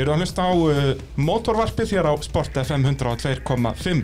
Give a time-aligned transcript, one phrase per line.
[0.00, 3.98] Þið eru að hlusta á uh, motorvarpið hér á Sport FM 102.5.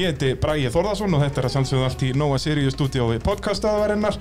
[0.00, 4.16] Ég heiti Bræði Þórðarsson og þetta er að sannsögðu allt í Nóa Sirius stúdíói podcastaðarinnar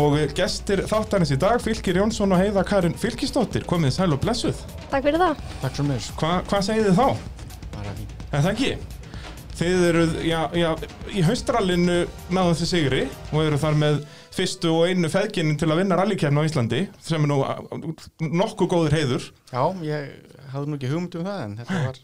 [0.00, 4.22] og uh, gestir þáttanins í dag, Fylgir Jónsson og Heiða Karin Fylgisdóttir, komið sæl og
[4.24, 4.62] blessuð.
[4.86, 5.44] Takk fyrir það.
[5.66, 7.36] Takk svo mjög, Hva, hvað segið þið þá?
[7.76, 8.16] bara fín.
[8.30, 8.72] Er það ekki?
[9.60, 10.70] Þið eru, já, já,
[11.12, 11.98] í haustrallinu
[12.32, 13.04] náðu þið sigri
[13.34, 13.98] og eru þar með
[14.32, 17.58] fyrstu og einu feðginin til að vinna rallykefna á Íslandi sem er nú uh,
[18.24, 19.26] nokkuð góður heiður.
[19.52, 22.00] Já, ég hafði nú ekki hugmynd um það en þetta var,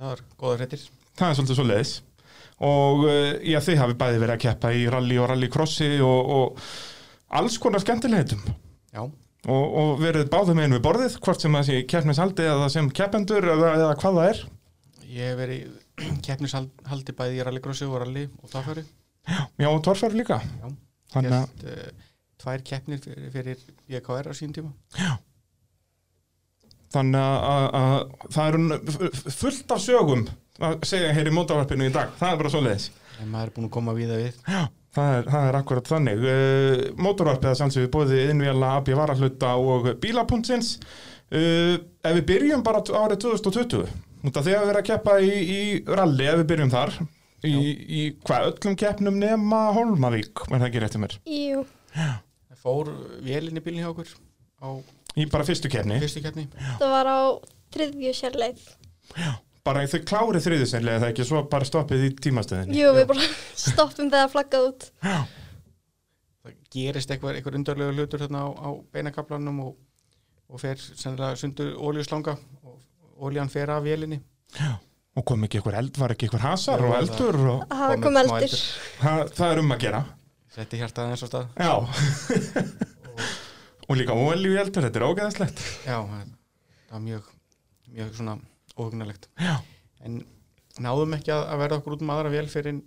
[0.00, 0.84] það var góða hrettir.
[1.20, 1.94] Það er svolítið svo leiðis.
[2.70, 6.64] Og uh, já, þið hafi bæði verið að keppa í rally og rallycrossi og, og
[7.40, 8.42] alls konar skemmtilegitum.
[8.94, 9.04] Já,
[9.48, 13.46] Og, og verið báðum einu við borðið, hvort sem það sé keppnishaldi eða sem keppendur
[13.48, 14.40] eða, eða hvað það er.
[15.14, 15.70] ég hef verið
[16.26, 18.84] keppnishaldi bæði í rallycrossi og rally og þáfæri.
[19.30, 20.42] Já, og torfær líka.
[20.60, 20.68] Já,
[21.14, 22.04] Þannig að, Gert, uh,
[22.44, 24.74] tvær keppnir fyrir, fyrir BKR á sín tíma.
[26.94, 30.24] Þannig að, að, að það eru fullt af sögum
[30.60, 32.12] að segja hér í mótavarpinu í dag.
[32.20, 32.90] Það er bara svo leiðis.
[33.20, 34.40] En maður er búin að koma við það við.
[34.48, 34.60] Já,
[34.96, 36.24] það er, það er akkurat þannig.
[36.24, 40.74] Uh, Mótorvarpið að sannsögðu bóði innvjala, AB varahluta og bílapuntsins.
[41.30, 43.84] Uh, ef við byrjum bara árið 2020,
[44.26, 46.96] út af því að við erum að keppa í, í rally, ef við byrjum þar,
[47.46, 51.14] í, í hvað, öllum keppnum nema Holmavík, er það ekki réttið mér?
[51.30, 51.62] Jú,
[51.94, 52.90] Það fór
[53.24, 54.10] vélinn í bílinn hjá okkur
[54.60, 54.68] á
[55.18, 56.46] Í bara fyrstu keppni, fyrstu keppni.
[56.78, 57.18] það var á
[57.74, 58.60] þriðju sérleið.
[59.66, 62.78] bara þau klárið þriðisennlega það ekki, svo bara stoppið í tímastöðinni.
[62.78, 63.26] Jú, við bara
[63.66, 64.86] stoppum þegar flaggað út.
[65.04, 69.74] Það gerist eitthvað, eitthvað undarlega hlutur þarna á, á beinakablanum og,
[70.48, 74.20] og fer sennilega sundur óljuslanga og óljan fer af vélinni.
[75.18, 78.16] Og kom ekki eitthvað eld, var ekki eitthvað hasar Jú, og eldur og Það Kom
[78.22, 78.46] eldur.
[78.46, 78.62] eldur.
[79.02, 80.00] það, það er um að gera.
[80.54, 81.50] Setti hjartað eins og stað.
[81.60, 81.74] Já.
[83.90, 85.60] og líka ólíu eldur, þetta er ógeðaslegt.
[85.82, 87.30] Já, það var mjög,
[87.90, 88.36] mjög svona
[88.78, 89.26] óhugnalegt.
[90.06, 90.20] En
[90.80, 92.78] náðum ekki að, að verða okkur út um aðra vél fyrir,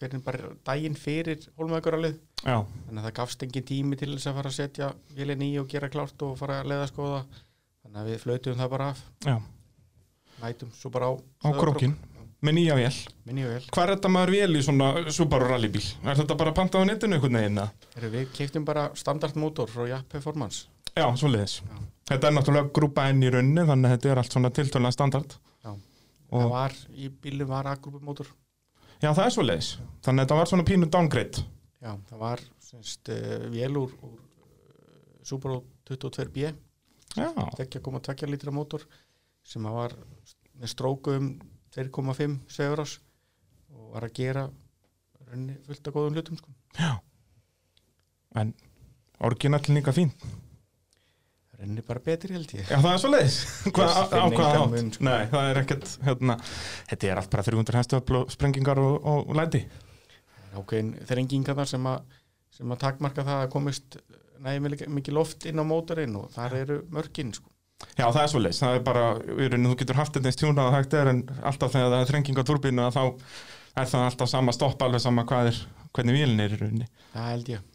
[0.00, 2.18] fyrir bara daginn fyrir hólmaðuguralið.
[2.44, 5.50] Já, Þannig að það gafst engin tími til þess að fara að setja vélinn í
[5.60, 7.22] og gera klárt og fara að leiða skoða.
[7.80, 9.34] Þannig að við flautum það bara af, já,
[10.40, 11.96] mætum svo bara á, á krókin,
[12.46, 12.96] með nýja vél.
[13.30, 13.62] Vel.
[13.70, 15.82] Hvað er þetta maður vél í svona Subaru rallybíl?
[16.08, 17.60] Er þetta bara pantað á netinu einhvern veginn?
[18.14, 20.66] við keiptum bara standardmótor frá Japp Performance.
[20.96, 21.04] Já.
[21.68, 21.78] Já.
[22.10, 25.36] Þetta er náttúrulega grúpa enn í runni, þannig að þetta er allt svona tiltölulega standard.
[25.64, 25.70] Já.
[26.30, 28.32] Og- Það var, í bílum var A-grúpumótor.
[29.00, 29.68] Já, það er svoleiðis.
[30.04, 31.44] Þannig að þetta var svona pínu downgrade.
[31.80, 36.50] Já, það var semst uh, vél úr, úr uh, Subaru 22B,
[37.16, 38.84] Já, 2,2 litra mótor
[39.42, 39.94] sem var
[40.60, 41.30] með stróku um
[41.76, 42.98] 2,5 segurás
[43.70, 44.48] og var að gera
[45.66, 46.52] fullt af góðum hlutum sko.
[48.40, 48.54] en
[49.20, 50.10] orginall líka fín.
[51.60, 52.64] Raunni bara betri held ég.
[52.64, 53.02] Já, það er
[54.56, 54.70] átt?
[54.72, 55.04] mun, sko.
[55.04, 56.36] Nei, það er ekkert, hérna,
[56.88, 59.60] þetta er allt bara 300 hestöfl og sprengingar og, og læti.
[60.56, 62.16] Ákveðin þrengingarnar sem að,
[62.56, 64.00] sem að takmarka það að komist
[64.40, 67.52] næði mikið loft inn á mótorinn og þar eru mörkin sko.
[67.96, 68.60] Já, það er svoleiðis.
[68.62, 71.90] Það er bara, þú getur haft þetta eins tjúnað að hægt er, en alltaf þegar
[71.94, 73.02] það er þrenging á turbínu þá
[73.80, 75.60] er það alltaf sama stopp, alveg sama hvað er,
[75.96, 76.88] hvernig vélin er í rauninni.
[77.14, 77.66] Það held ég.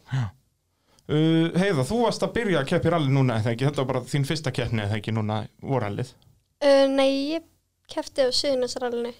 [1.06, 3.68] Uh, heiða, þú varst að byrja að keppi rally núna, eða ekki?
[3.68, 6.10] Þetta var bara þín fyrsta keppni, eða ekki, núna vorallið.
[6.58, 7.46] Uh, nei, ég
[7.92, 9.12] kefti á Suðunarsrallinu.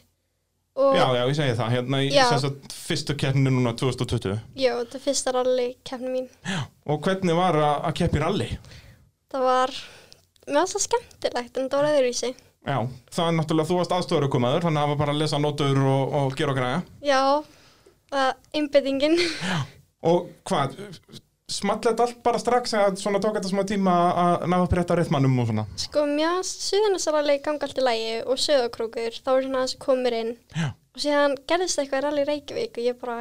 [0.76, 2.24] Og Já, já, ég segi það, hérna í Já.
[2.28, 4.34] sem sagt, fyrstu keppni núna 2020.
[4.60, 6.26] já, þetta er fyrsta rally keppni mín.
[6.84, 8.48] Og hvernig var að, að keppi rally?
[9.32, 9.72] Það var,
[10.46, 12.32] mér var það skemmtilegt en það var öðruvísi.
[12.66, 12.78] Já,
[13.14, 16.16] það er náttúrulega, þú varst aðstofarukumaður, þannig að það var bara að lesa nótur og,
[16.18, 16.80] og gera og græja.
[17.06, 17.20] Já,
[18.16, 19.14] uh, einbyttingin.
[20.06, 20.74] Og hvað,
[21.50, 24.90] small þetta allt bara strax eða svona tók þetta smá tíma að ná upp rétt
[24.90, 25.66] á réttmannum og svona?
[25.78, 30.18] sko, mér var Suðunarsralli ganga allt í lægi og Söðakrókur, þá var svona þessi komur
[30.18, 30.34] inn.
[30.54, 30.68] Já.
[30.96, 33.18] Og síðan gerðist eitthvað í rally í Reykjavík og ég bara,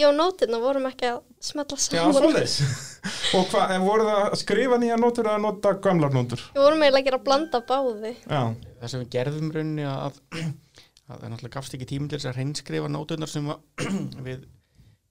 [0.00, 2.14] og nótirna vorum ekki að smetla Já, saman.
[2.16, 2.54] svoleiðis.
[3.36, 6.44] og hvað, en voru það að skrifa nýja nótur eða nota gamlar nótur?
[6.54, 8.12] Við vorum eiginlega að gera að blanda báði.
[8.24, 8.42] Já,
[8.80, 12.38] Það sem við gerðum raunni að, að það náttúrulega gafst ekki tími til þess að
[12.38, 13.86] hreinskrifa nótunar sem að
[14.28, 14.44] við,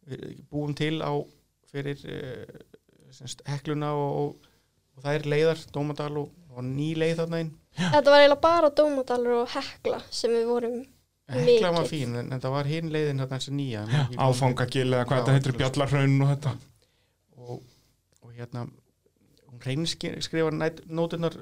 [0.09, 1.11] við búum til á
[1.69, 2.61] fyrir uh,
[3.13, 4.53] semst, hekluna og, og,
[4.97, 7.51] og það er leiðar, Dómadal og, og ný leið þarna inn.
[7.77, 10.79] Þetta var eiginlega bara Dómadalur og Hekla sem við vorum
[11.29, 13.21] Hekla var fín en, það var hinn leiðin
[13.55, 13.83] nýja.
[13.85, 16.53] man ekki hvað hún áfangagil eða hvað Já, þetta heitir, bjallarhraun og þetta.
[17.37, 17.63] og,
[18.23, 18.63] og hérna
[19.49, 21.37] hún hreinskrifa nótunar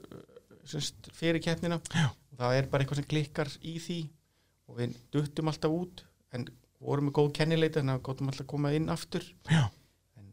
[0.67, 2.09] semst, fyrir keppnina Já.
[2.11, 3.99] og það er bara eitthvað sem klikkar í því
[4.67, 6.03] og við duttum alltaf út
[6.35, 6.47] en
[6.83, 9.63] vorum með góð kennileita þannig að við góttum alltaf að koma inn aftur Já.
[10.19, 10.31] en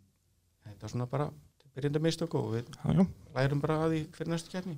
[0.66, 1.28] þetta var svona bara
[1.74, 3.06] byrjandi mistök og við Já, já.
[3.34, 4.76] lærum bara að því fyrir næstu keppni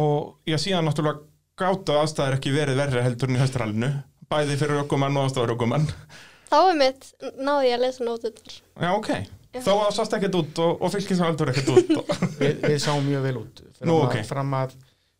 [0.00, 1.20] og ég síðan náttúrulega
[1.60, 3.90] gátu aðstæður ekki verið verri heldur í höstralinu
[4.30, 5.88] bæði fyrir ökumann og aðstæður ökumann
[6.50, 7.04] Þá er mitt,
[7.38, 8.54] náði ég að lesa nótunar.
[8.82, 9.10] Já, ok,
[9.54, 9.60] Já.
[9.62, 12.10] þó að það sást ekkert út og, og fylgisvaldur ekkert út og...
[12.40, 14.16] við, við sáum mjög vel út Nú, ok.
[14.26, 14.74] fram að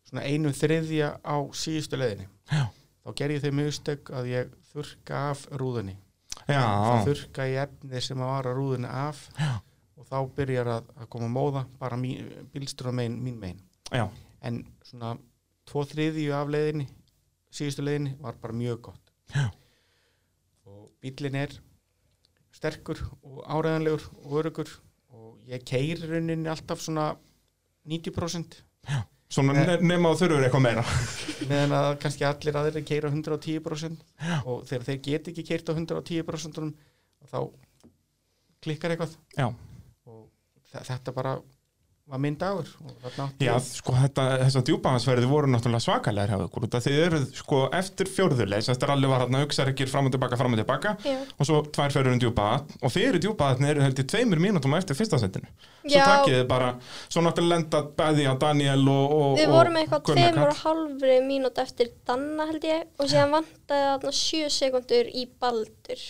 [0.09, 2.65] svona einu þriðja á síðustu leiðinni Já.
[3.05, 5.95] þá ger ég þau mistök að ég þurrka af rúðunni
[6.49, 9.51] Já, þá þurrka ég efnið sem að vara rúðunni af Já.
[9.95, 14.03] og þá byrjar að, að koma móða bara mín, bílstur megin, mín megin já,
[14.43, 15.15] en svona
[15.71, 16.87] tvo þriðju af leiðinni
[17.51, 19.11] síðustu leiðinni var bara mjög gott.
[19.31, 19.47] Já.
[20.67, 21.53] og bílinn er
[22.55, 24.71] sterkur og áræðanlegur og örugur
[25.15, 27.13] og ég keiri rauninni alltaf svona
[27.87, 28.59] 90%
[29.31, 29.63] svona Nei.
[29.69, 30.83] ne nema að þurfur eitthvað meira.
[31.49, 34.01] meðan að kannski allir aðrir keira 110%
[34.43, 36.73] og þegar þeir get ekki keirt á 110%
[37.31, 37.37] þá
[38.61, 39.15] klikkar eitthvað.
[39.39, 39.47] Já,
[40.11, 40.27] og
[40.73, 41.37] þe- þetta bara
[42.09, 42.67] var minn dagur
[43.39, 45.83] já sko þetta, þessar djúpahansverði voru náttúrulega
[46.67, 50.15] út af Þið eru sko eftir fjórðuleis Þetta er alveg var hérna auksarekir fram og
[50.15, 50.93] tilbaka, fram og tilbaka.
[51.05, 54.41] Já, og svo tvær ferður um djúpahat og þeir eru djúpahatni eru held í tveimur
[54.43, 55.51] mínútum eftir fyrsta setinu.
[55.81, 56.05] Svo Já.
[56.07, 56.71] takkið þið bara,
[57.07, 61.61] svo náttúrulega lenda bæði á Daniel og, og við vorum eitthvað tveimur og halvri mínút
[61.63, 62.87] eftir Danna held ég.
[62.99, 66.07] Og síðan vantaði þarna sjö sekundur í Baldur.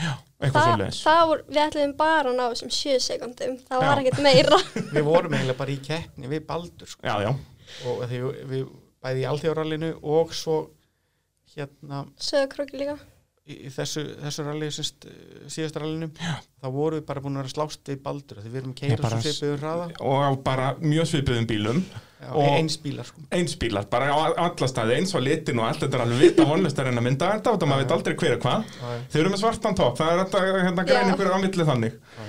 [0.00, 3.90] eitthvað Þa, svoleiðis það voru, við ætlum bara að ná þessum sjö sekundum, það var
[3.90, 4.02] Já.
[4.02, 4.58] ekkert meira.
[4.96, 7.04] við vorum eiginlega bara í keppni við Baldur sko.
[7.04, 7.32] Já, já,
[7.90, 8.20] og því
[8.52, 8.62] við,
[9.04, 10.58] bæði í alþjóðarallinu og svo
[11.52, 12.96] hérna Söðukrokki líka.
[13.50, 15.06] Í, þessu, þessu ralli sérst,
[15.50, 18.60] síðasta rallinu þá vorum við bara búin að vera að slást við Baldur því við
[18.62, 21.82] erum Já, keira bara svo svipiður hraða og bara mjög svipuðum bílum
[22.20, 23.22] Já, Og- eins bílar sko.
[23.32, 26.44] eins bílar, bara á alla staði eins og litin og allt þetta er alveg vita
[26.44, 28.74] vonlist að reyna að mynda þetta og maður veit aldrei hver er hvað
[29.14, 31.00] þeir eru með svartan topp, það er þetta hérna Já.
[31.14, 32.28] ykkur á milli þannig Já.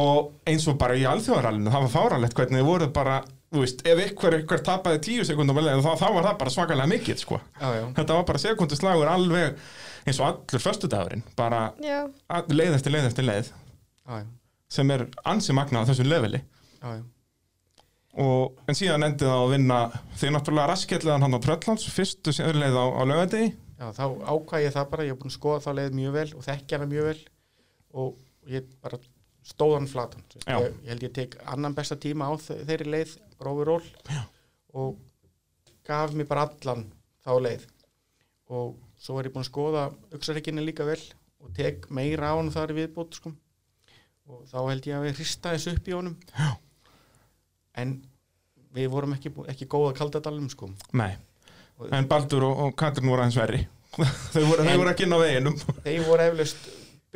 [0.00, 3.18] og eins og bara í alþjóðarallinu það var fáralegt hvernig þið voruð bara
[3.56, 7.20] þú veist, ef ykkur, ykkur tapaði tíu sekundum þá, þá var það bara svakalega mikið
[7.22, 7.38] sko.
[7.60, 9.60] Þetta var bara sekundu slagur alveg
[10.06, 13.50] eins og allur föstudagurinn bara leið eftir leið eftir leið
[14.06, 14.26] Já, já.
[14.70, 16.40] sem er ansi magnað á þessu leveli
[16.82, 17.02] Já, já.
[18.22, 19.78] og, en síðan endið það að vinna
[20.20, 24.72] því náttúrulega raskjallegan hann á Tröllands fyrstu leið á, á lögadegi Já, þá ákvað ég
[24.72, 27.08] það bara, ég hef búin að skoða þá leið mjög vel og þekkja hana mjög
[27.10, 27.18] vel
[27.96, 28.14] og
[28.48, 28.98] ég bara
[29.46, 30.22] stóð hann flatan.
[30.42, 33.12] Ég, ég held ég tek annan besta tíma á þe- þeirri leið,
[33.44, 33.84] overall
[34.74, 34.96] og
[35.86, 36.86] gaf mér bara allan
[37.22, 37.66] þá leið
[38.56, 38.72] og
[39.06, 39.82] svo er ég búin að skoða
[40.16, 40.98] auksareikinni líka vel
[41.44, 43.32] og tek meira á hann þar viðbútt sko.
[44.26, 46.16] og þá held ég að við hrista þessu upp í honum.
[46.34, 46.48] Já.
[47.78, 47.92] en
[48.76, 50.70] við vorum ekki, ekki góða kaldadalum sko.
[50.98, 51.12] Nei,
[51.78, 53.62] Og- en Baldur og, og Katrin voru aðeins verri.
[54.34, 55.56] Þau voru, voru ekki inn á veginum.
[55.84, 56.66] Þeir voru eflaust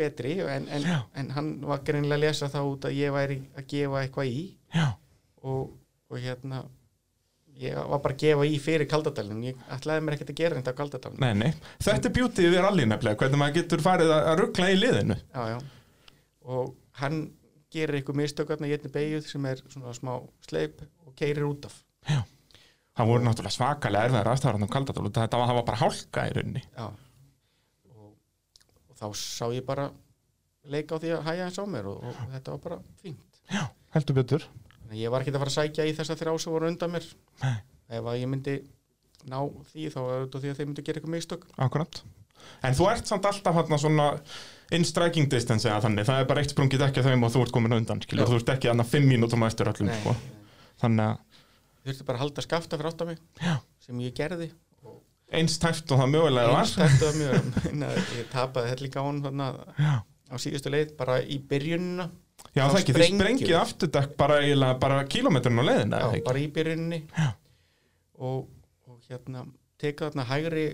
[0.00, 0.87] betri en, en,
[1.20, 4.44] en hann var greinilega að lesa það út að ég væri að gefa eitthvað í.
[5.42, 5.72] Og,
[6.08, 6.62] og hérna
[7.60, 9.42] ég var bara að gefa í fyrir kaldadalinn.
[9.50, 11.74] Ég ætlaði mér ekkert að gera þetta á kaldadalinn nei, nei.
[11.84, 15.16] Þetta er bjútið við nefnilega, hvernig maður getur farið að, ruggla í liðinu.
[15.35, 15.58] Já, já.
[16.56, 17.20] og hann
[17.70, 20.12] gerir eitthvað mistökarna í einni beigjuð sem er svona smá
[20.49, 21.76] sleip og keirir út af.
[22.99, 26.32] Það voru náttúrulega svakalega erfiðar aðstæðar á Kaldadal og þetta var, var bara hálka í
[26.37, 26.62] rauninni.
[26.75, 26.88] Já.
[27.94, 28.08] Og,
[28.90, 29.87] og þá sá ég bara
[30.68, 33.40] leika á því að hæja hans á mér og, og þetta var bara fínt.
[33.94, 34.49] Heldur betur
[34.99, 37.06] ég var ekki að fara að sækja í þessa þrjá sem voru undan mér.
[37.44, 37.59] Nei.
[37.90, 38.56] ef að ég myndi
[39.30, 39.38] ná
[39.73, 41.47] því þá er þetta því að þeir myndi gera eitthvað mistök.
[41.59, 42.02] Akkurat.
[42.64, 44.06] En þú ert samt alltaf hann svona
[44.73, 47.42] in striking distance eða þannig, það er bara eitt sprungið ekki að þeim og þú
[47.44, 50.14] ert komin undan, skilur, þú ert ekki hann að fimm mínútum á eftir öllum, sko.
[50.80, 51.18] Þannig að
[51.90, 53.54] þurfti bara að halda skafta fyrir átt af mig Já.
[53.85, 54.50] sem ég gerði.
[55.30, 56.64] Eins tæft og það mögulega var.
[56.64, 59.44] einstættu af mjög Nei, ég tapaði hellinga á hann
[60.30, 62.09] á síðustu leið bara í byrjunina
[62.57, 66.47] Já, það ekki, þið sprengið afturdekk bara eiginlega bara kílómetrun á leiðina, já, bara í
[66.57, 67.28] byrjunini Já.
[68.19, 68.49] og,
[68.90, 69.45] og hérna
[69.78, 70.64] teka þarna hægri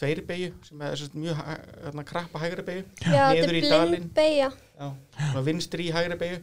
[0.00, 3.58] tveiri beigju sem er sagt mjög hæ- þarna krappa hægri beigju já þetta Niður er
[3.58, 4.48] í beigja.
[4.78, 6.40] svona vinstri í hægri beigju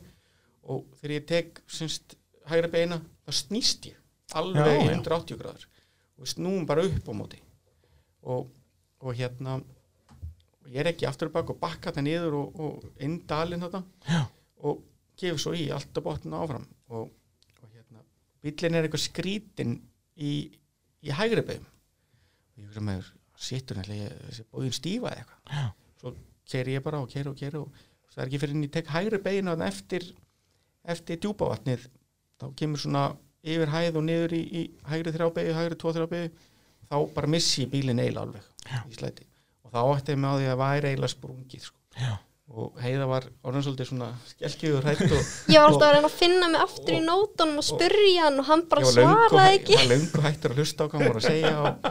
[0.67, 2.17] og þegar ég tek semst,
[2.51, 3.97] hægri beigina þá snýst ég
[4.37, 4.93] alveg Já, í já.
[4.99, 5.65] 180 gráður.
[6.17, 7.37] Og snúum bara upp á móti.
[8.27, 8.47] Og,
[8.99, 9.76] og hérna og
[10.71, 13.83] ég er ekki aftur og bak og bakka þetta niður og, og inn dalinn þetta
[14.67, 14.81] og
[15.17, 16.65] gefur svo í allt á botninu áfram.
[16.93, 17.09] Og,
[17.61, 18.03] og hérna
[18.45, 19.77] bíllinn er eitthvað skrítin
[20.15, 20.33] í,
[21.03, 23.11] í hægri beigum og ég hugsa með
[23.47, 25.53] sittur nefnilega bóðin stífa eða eitthvað.
[25.53, 25.67] Já.
[26.01, 26.15] svo
[26.47, 28.91] keri ég bara og keri og keri og það er ekki fyrir en ég tek
[28.95, 30.11] hægri beina þarna eftir
[30.87, 31.87] eftir djúpavatnið.
[32.39, 33.07] Þá kemur svona
[33.47, 36.29] yfir hæð og niður í, í hægri þrjábegi, hægri tvo þrjábegi
[36.87, 38.79] þá bara missi bílinn eiginlega alveg Já.
[38.87, 39.27] í slæti
[39.67, 41.77] og þá ætti ég með á því að væri eiginlega sprungið sko.
[41.97, 42.13] Já.
[42.57, 46.13] og heiða var orðan svolítið svona skelkiður hrætt og Ég var alltaf að reyna að
[46.15, 49.73] finna mig aftur í nótunum og spurja hann og hann bara svaraði ekki.
[49.75, 51.89] ég var löngu hættur að hlusta á hvað hann voru að segja og,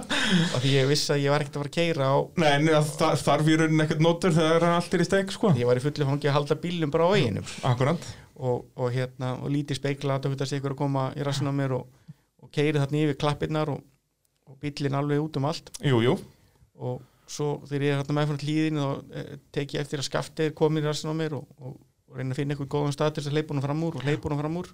[0.57, 3.21] og því ég vissi að ég var ekkert að fara að keira á Nei, það
[3.27, 5.51] þarf í rauninni ekkert nótur þegar allt er í steik, sko.
[5.61, 8.07] ég var í fullu fangi að halda bílum bara á veginum Akkurant.
[8.41, 11.77] og, og hérna og lítið speikla að sé ykkur að koma í rassin á mér
[11.83, 11.85] og,
[12.41, 13.85] og keiri þarna yfir klappirnar og,
[14.49, 16.17] og bílinn alveg út um allt Jú, jú.
[16.81, 18.89] og svo þegar ég er hérna með frá hlýðin þá
[19.21, 21.79] eh, tek ég eftir að skaftið er komin í rassin á mér og, og,
[22.11, 24.07] og reyna að finna eitthvað góðan stað til þess að hleypa honum fram úr og
[24.07, 24.71] hleypa honum fram úr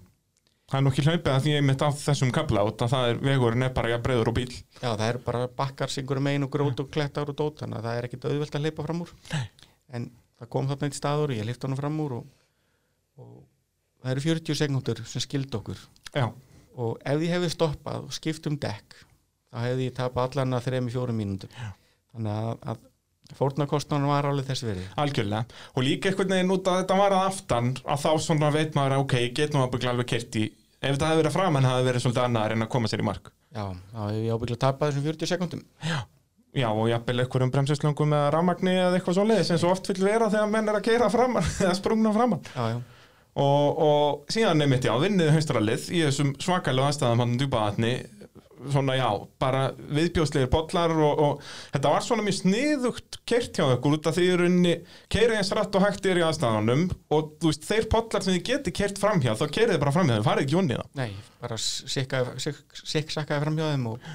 [0.73, 3.19] Það er nú ekki hlaupið að því ég mitt á þessum kabla að það er
[3.27, 4.53] vegurinn er bara jafn breiður og bíl.
[4.79, 7.89] Já, það er bara bakkar syngur megin og grót og klettar og dót þannig að
[7.89, 9.43] það er ekkit auðvelt að hleypa fram úr Nei.
[9.99, 10.07] en
[10.39, 12.31] það kom þarna eitt staður og ég hleypti honum fram úr og,
[13.21, 13.35] og
[14.01, 15.85] það eru 40 sekundur sem skild okkur
[16.17, 16.27] Já.
[16.79, 18.97] og ef ég hefði stoppað og skipt um dekk
[19.53, 21.69] þá hefði ég tapað allan að 3-4 mínútum Já.
[22.13, 25.61] Þannig að, að fórnarkostnarnar var alveg þessi verið Algjörlega.
[25.77, 28.97] Og líka einhvern veginn út að þetta var að aftan að þá svona veit maður
[28.99, 30.49] að ok, ég get nú að byggla alveg kert í
[30.83, 33.31] ef þetta hefði verið framann hefði verið svolítið annað en að koma sér í mark.
[33.55, 35.99] Já, þá hefði ég ábyggla tapað þessum 40 sekundum Já.
[36.53, 40.03] Já, og jafnvel einhverjum bremsislöngum eða ramagni eða eitthvað svo leiðis eins og oft vil
[40.05, 42.43] vera þegar menn er að keira framann eða sprungna framann.
[42.53, 42.81] Já, já,
[43.41, 47.93] Og, og síðan nefnitt já, vinnið haustralið í þessum svakalega aðstæðum hann djúpaðatni
[48.71, 49.09] svona já,
[49.43, 51.43] bara viðbjóðslegir bollar og, og
[51.75, 54.75] þetta var svona mjög sniðugt kert hjá ykkur út af því runni
[55.13, 58.47] keiri eins rætt og hægt er í aðstæðanum og þú veist, þeir bollar sem þið
[58.51, 61.11] geti kert framhjá þá kerið þið bara framhjá þeim, farið ekki unni það nei,
[61.43, 64.09] bara sikk-sakkaði fram hjá þeim og,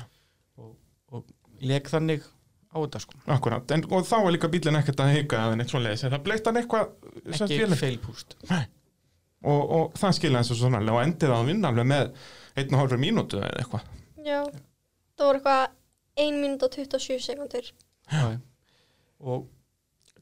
[0.61, 0.73] og,
[1.11, 1.27] og
[1.67, 2.25] leg þannig
[2.67, 3.19] á þetta sko.
[3.33, 6.25] Akkurat, en þá er líka bílinn ekkert að heika eða neitt svona leiðis, en það
[6.27, 11.47] bleitt hann eitthvað ekki feilpúst og, og það skilja eins og svona og endið að
[11.51, 12.09] vinna alveg með
[12.57, 13.96] einn og hálfur mínútu eða eitthvað
[14.27, 14.39] Já,
[15.17, 15.67] það voru eitthvað
[16.27, 17.69] 1 mínút og 27 sekundur.
[18.11, 18.25] Já,
[19.23, 19.45] og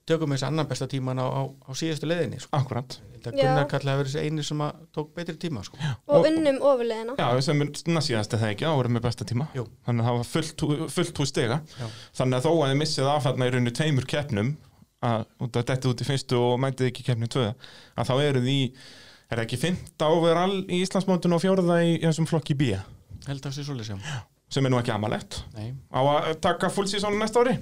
[0.05, 2.51] tökum þessi annan besta tíman á, á, á síðustu leiðinni sko.
[2.53, 3.39] Akkurat, þetta Já.
[3.47, 5.79] Gunnar kallaði að vera þessi eini sem að tók betri tíma sko.
[5.81, 7.15] Og, Og- unnum ofurleðina.
[7.17, 9.65] já, sem er næstíðast það ekki, þá vorum við besta tíma Jú.
[9.87, 11.87] þannig að það var fullt, fullt hús stiga Já.
[12.21, 14.53] þannig að þó að þið missið af þarna í rauninu tveimur keppnum
[15.05, 17.47] að út að dettið út í fyrstu og mæntið ekki keppni tvö
[17.97, 18.59] að þá eru því
[19.33, 22.77] er ekki fymta overall í Íslandsmótinu og fjóruða í, í þessum flokki B
[23.31, 24.05] held að það sé svolítið
[24.55, 27.57] sem er nú ekki amalegt Nei, á að taka full season næsta ári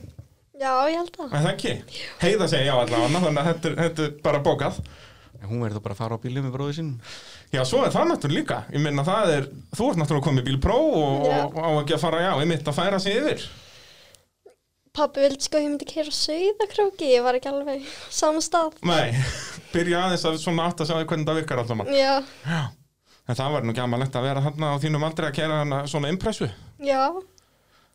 [0.53, 1.31] Já, ég held það.
[1.33, 1.71] Er það ekki?
[2.21, 4.75] Heiða segja já allavega, þannig að þetta, er- þetta er bara bókað.
[5.41, 6.91] en hún verður bara að fara á bílum með bróði sinn
[7.53, 8.59] Já, svo er það náttúrulega líka.
[8.73, 11.39] Ég minna það er, þú ert náttúrulega komið bíl pró og, Já.
[11.49, 13.43] og á ekki að fara, já, ég mitt að færa sig yfir.
[14.93, 18.77] Pappi vildi sko að ég myndi keira sauðakróki, ég var ekki alveg á sama stað.
[18.85, 19.13] Nei,
[19.73, 21.93] byrja aðeins að svona átt að sjá hvernig það virkar alltaf mann.
[21.97, 22.13] Já,
[23.27, 25.83] En það var nú ekki amalegt að vera þarna á þínum aldrei að kera hana
[25.87, 26.49] svona impressu.
[26.79, 27.03] já.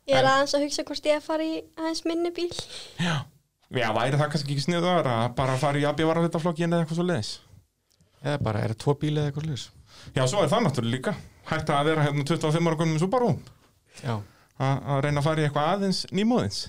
[0.09, 2.49] Ég er En- aðeins að hugsa hvort ég að fara í aðeins minni bíl.
[2.97, 3.25] Já.
[3.69, 7.05] Já, væri það kannski ekki sniður að bara fara í AB varahlutaflokkin eða eitthvað svo
[7.05, 7.39] leiðis.
[8.25, 9.69] eða bara er það tvo bíli eða eitthvað slis
[10.15, 11.13] Já, svo er það náttúrulega líka.
[11.45, 13.29] Hægt að vera hérna 25 ára gömum Subaru.
[14.03, 14.15] Já,
[14.59, 16.59] að að reyna að fara í eitthvað aðeins nýmóðins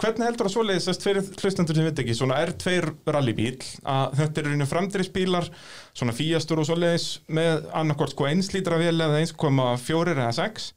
[0.00, 2.76] hvernig heldur það svoleiðis sest fyrir hlustendur sem veit ekki, svona R2
[3.12, 5.50] rallybíl að þetta eru einu framdreispílar
[5.92, 10.72] svona fíastur og svoleiðis með annarkort sko 1 lítra vél eða 1,4 eða 6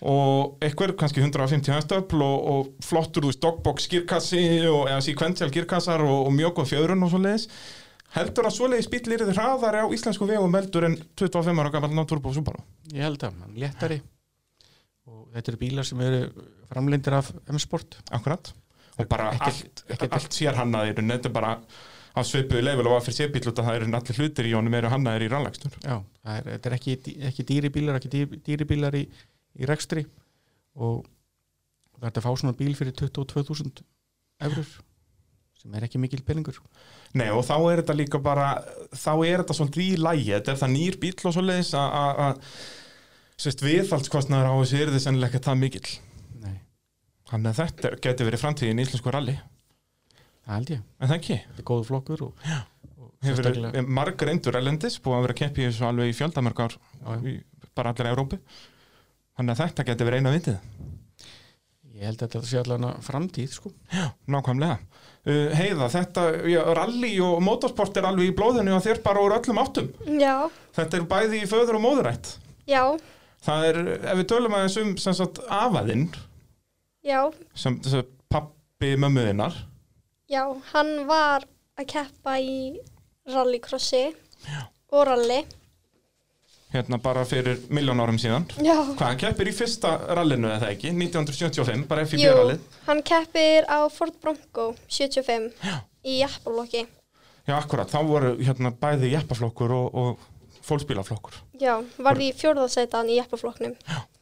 [0.00, 5.50] og eitthvað kannski 150 hæstöfl og, og flottur þú veist dogbox skýrkassi og eða sequential
[5.52, 7.48] skýrkassar og, og mjög góð fjörun og svoleiðis.
[8.14, 11.92] Heldur að svoleiðis bíl er þið hraðari á íslensku vegum heldur en 25 ára gammal
[11.98, 12.64] náttúrubóð Subaru?
[12.94, 14.00] Ég held að, léttari.
[14.00, 14.19] og
[15.34, 16.20] þetta eru bílar sem eru
[16.70, 18.52] framlindir af M-Sport Akkurat
[18.98, 21.52] og bara Ekkert- allt, ekkert- allt sér hannaðir þetta er bara
[22.10, 24.74] á svipuðu level og að fyrir sérbíl út að það eru allir hlutir í honum
[24.74, 25.96] eru hannaðir í rannlagstur Já,
[26.26, 26.96] það er, þetta er ekki,
[27.30, 29.04] ekki dýri bílar ekki dýri, dýri bílar í,
[29.60, 30.02] í rekstri.
[30.80, 31.06] Og
[32.00, 33.82] þetta er að fá svona bíl fyrir 22.000
[34.46, 34.68] eurur
[35.60, 36.56] sem er ekki mikil peningur.
[37.14, 38.46] Nei og þá er þetta líka bara
[38.96, 42.20] þá er þetta svolítið í lægi þetta er það nýr bíl og svoleiðis að- að
[42.26, 42.44] að,
[43.40, 45.92] sérst viðhaldskostnaður á þessu er þið sennilega ekki það mikill
[46.44, 46.56] Nei,
[47.30, 49.36] þannig að þetta geti verið framtíðin í íslensku ralli
[50.44, 52.44] það held ég, en það ekki þetta er góðu flokkur og,
[53.00, 56.16] og hefur sérstaklega- marg reyndur elendis búið að vera að keppi í þessu alveg í
[56.20, 57.20] fjöldamörgar Já, já.
[57.30, 58.40] í bara allir Európu
[59.38, 60.58] þannig að þetta geti verið eina vitið
[62.00, 63.70] ég held að þetta sé allan framtíð sko.
[64.32, 64.76] Nákvæmlega.
[65.28, 69.34] Uh, heiða, þetta, já, rally og motorsport er alveg í blóðinu og þér bara úr
[69.36, 69.90] öllum áttum.
[70.16, 70.46] Já,
[70.78, 72.30] Þetta er bæði í föður og móðurætt.
[72.70, 72.80] já,
[73.40, 73.78] Það er,
[74.12, 76.08] ef við tölum aðeins um sem sagt afaðinn,
[77.06, 77.22] já,
[77.56, 79.54] sem, sem pappi mömmuðinnar,
[80.30, 80.42] já,
[80.74, 81.46] hann var
[81.80, 82.76] að keppa í
[83.30, 84.02] rallycrossi
[84.92, 85.40] og rally.
[86.70, 88.44] hérna bara fyrir miljón árum síðan.
[88.62, 92.60] Já, Hvað, hann keppir í fyrsta rallinu eða ekki, 1975, bara FIB jú, rallið.
[92.86, 95.48] hann keppir á Ford Bronco 75.
[96.06, 96.84] í jappalokki.
[97.48, 100.28] Já, akkurat, þá voru hérna bæði jeppaflokkur og, og
[100.70, 101.40] fólksbílaflokkur.
[101.60, 103.74] Já, varði í fjórðasætan í jappaflokknum.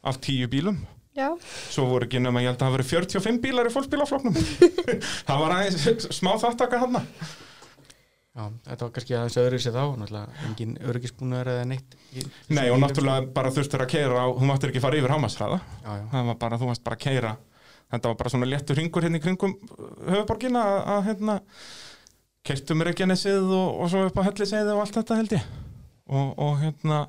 [0.09, 0.81] Allt tíu bílum.
[1.19, 1.33] Já,
[1.73, 4.37] Svo voru ekki nema, ég held að það verið 45 bílar í fólksbílaflokknum.
[5.29, 7.01] það var aðeins smá þáttaka hann.
[8.39, 11.97] Já, þetta var kannski aðeins öðru sér þá, náttúrulega engin örgisbúnaður eða neitt.
[12.15, 15.59] Nei, og bílum, náttúrulega bara þurftur að keira á, þú máttur ekki fara yfir hámasræða.
[15.83, 17.35] Já, já, Það var bara, þú varst bara að keira.
[17.89, 19.57] Þetta var bara svona léttur ringur hérna í kringum
[20.07, 21.39] höfuborgina að, að hérna,
[22.47, 25.51] keirtum Reykjanesið og, og svo upp á Helliseiði og allt þetta held ég.
[26.09, 27.03] Og, og hérna,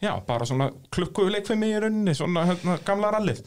[0.00, 3.42] já, bara svona klukkuleikfimi í rauninni, svona hérna, gamla rallið.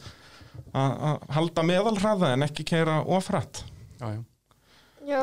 [0.76, 3.64] Að að halda meðalhraða en ekki keira ofrætt.
[4.00, 4.20] já, já.
[5.08, 5.22] já,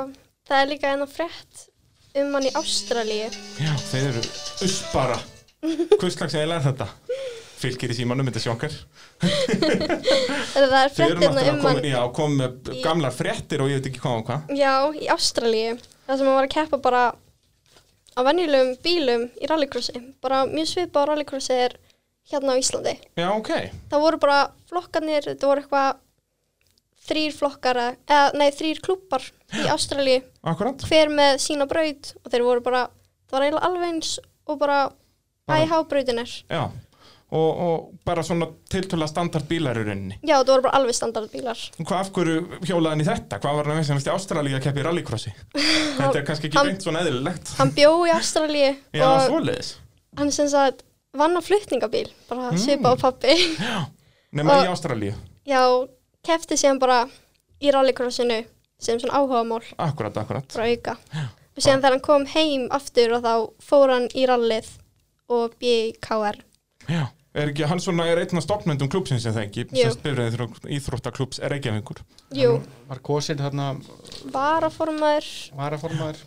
[0.50, 1.65] það er líka enn frétt
[2.19, 3.29] um hann í Ástralíu.
[3.62, 4.24] Já, þeir eru
[4.67, 5.19] usbara.
[5.62, 6.89] Hvers slags eiginlega er þetta?
[7.59, 8.71] Fylgir í símanum, myndi sjokkar.
[9.19, 14.01] Það er náttúrulega um hann, já, komið með í- gamlar fréttir og ég veit ekki
[14.03, 14.53] hvað og hvað.
[14.59, 15.74] já, í Ástralíu.
[16.07, 17.03] Það sem hann var að keppa bara
[18.19, 19.95] á venjulegum bílum í rallycrossi.
[20.23, 21.77] Bara mjög svipað á rallycrossi er
[22.29, 22.95] hérna á Íslandi.
[23.15, 23.51] Já, ok.
[23.89, 26.01] Það voru bara flokkarnir, þetta voru eitthvað
[27.09, 29.23] þrýr flokkar, eða nei, þrýr klúppar
[29.55, 30.19] í Ástralíu.
[30.45, 30.83] Akkurat.
[30.85, 32.83] hver með sína braut og þeir voru bara,
[33.29, 34.11] það var eiginlega alveg eins
[34.49, 34.79] og bara
[35.49, 36.63] IH-brautin er Já.
[37.31, 40.15] Og, og bara svona tiltöla standard bílar í rauninni.
[40.25, 43.38] já, það voru bara alveg standardbílar Hvað af hverju hjólaði hann í þetta?
[43.43, 45.33] Hvað var hann að veist í Ástralíu að keppa í rallycrossi?
[46.00, 47.51] þetta er kannski ekki beint svona eðlilegt.
[47.59, 49.69] hann bjó í Ástralíu Já, svoleiðis.
[50.17, 50.81] hann sem sagt
[51.13, 52.57] vann á flutningabíl bara Mm.
[52.57, 53.36] svipa á pappi
[54.33, 55.13] Nema Og- í Ástralíu.
[55.45, 55.62] já,
[56.25, 57.03] kefti síðan bara
[57.62, 58.41] í rallycrossinu
[58.79, 60.50] sem svona áhugamál Akkurat, akkurat.
[60.50, 64.65] frá auka og síðan þegar hann kom heim aftur og þá fór hann í rallið
[65.29, 66.42] og bjöði í KR
[66.89, 67.05] Já.
[67.37, 69.83] Er ekki, hann svona er einn af stofnmyndum klúpsins en það ekki, Jú.
[69.83, 70.37] sem spyrðið
[70.79, 72.00] íþróttaklúps er Reykjavíkur.
[72.33, 72.55] jú,
[72.89, 73.68] Var kosin þarna
[74.33, 75.27] varaformaður
[75.59, 76.24] varaformaður.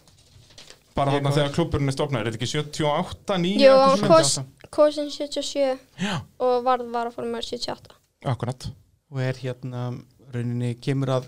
[0.94, 3.60] Bara þarna þegar klúburinn er stofnaður, er þetta ekki 78, 9?
[3.64, 4.20] Jú, eitthvað hann svona?
[4.20, 7.96] kos, kosin 77 Já, og varð varaformaður 78
[8.32, 8.68] akkurat.
[9.12, 9.86] Og er hérna,
[10.32, 11.26] rauninni, kemur að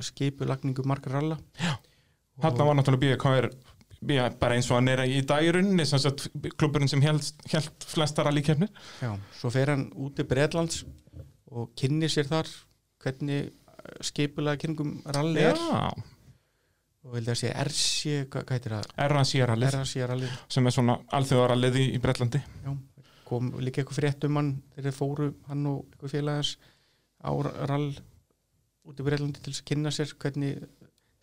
[0.00, 1.36] skipulagningu margar ralla.
[2.42, 3.50] Þarna var náttúrulega BKR
[4.08, 7.28] já, bara eins og hann er í dag í rauninni, sem held,
[7.86, 8.70] flestar allíkefnir.
[9.02, 10.82] Já, svo fer hann út í Breitlands
[11.52, 12.48] og kynni sér þar
[13.02, 13.52] hvernig
[14.02, 15.58] skipulagi kringum ralli er.
[15.58, 15.92] Já,
[17.02, 18.84] Og vildi að sé RC, hvað, heitir það?
[19.10, 20.28] RAC-rallið, RC ralli.
[20.54, 22.38] sem er svona alþjóðarallið í, í Bretlandi.
[22.62, 22.76] Já,
[23.26, 26.52] kom líka eitthvað frétt um hann þegar fóru hann og eitthvað félagans
[27.26, 27.30] á
[27.66, 27.88] rall
[28.86, 30.62] út í Breitlandi til að kynna sér hvernig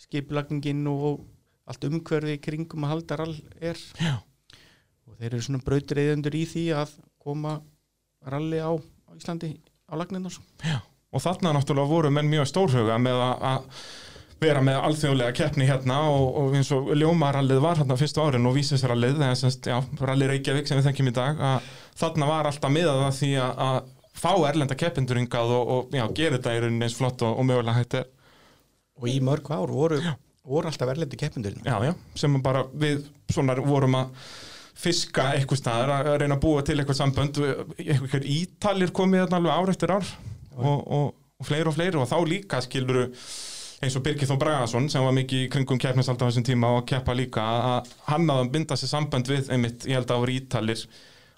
[0.03, 1.23] skipulagningin og
[1.69, 4.15] allt umhverfi í kringum að halda rall er Já.
[5.07, 7.59] og þeir eru svona brautriðendur í því að koma
[8.25, 9.55] ralli á, á Íslandi
[9.89, 10.39] á lagninnar
[11.09, 13.63] Og þarna náttúrulega voru menn mjög stórhuga með að,
[14.39, 18.55] vera með alþjóðlega keppni hérna og, og eins og ljómarallið var hérna fyrstu árin og
[18.55, 22.73] vísisrallið, eða semst, já, ralli Reykjavík sem við þekkjum í dag, að þarna var alltaf
[22.73, 23.79] miðað að því að, að
[24.19, 27.49] fá erlenda keppindur hingað og, og já, gera þetta í rauninni eins flott og, og
[27.49, 28.07] mögulega hægt er.
[28.99, 29.99] og í mörg ár voru,
[30.49, 34.15] voru alltaf verlendi keppindurinn Já, já, sem bara við svona vorum að
[34.79, 37.39] fiska eitthvað staðar, að reyna að búa til eitthvað sambönd,
[37.83, 40.11] eitthvað ítalir komið þarna alveg ár eftir ár
[40.55, 41.07] og, og,
[41.39, 43.09] og fleiri og fleiri og þá líka skiluru
[43.79, 46.87] eins og Birgir Þó Bragason sem var mikið í kringum keppnisald á þessum tíma og
[46.87, 50.35] keppa líka að hann hafði að binda sér sambönd við einmitt, ég held að voru
[50.35, 50.83] ítalir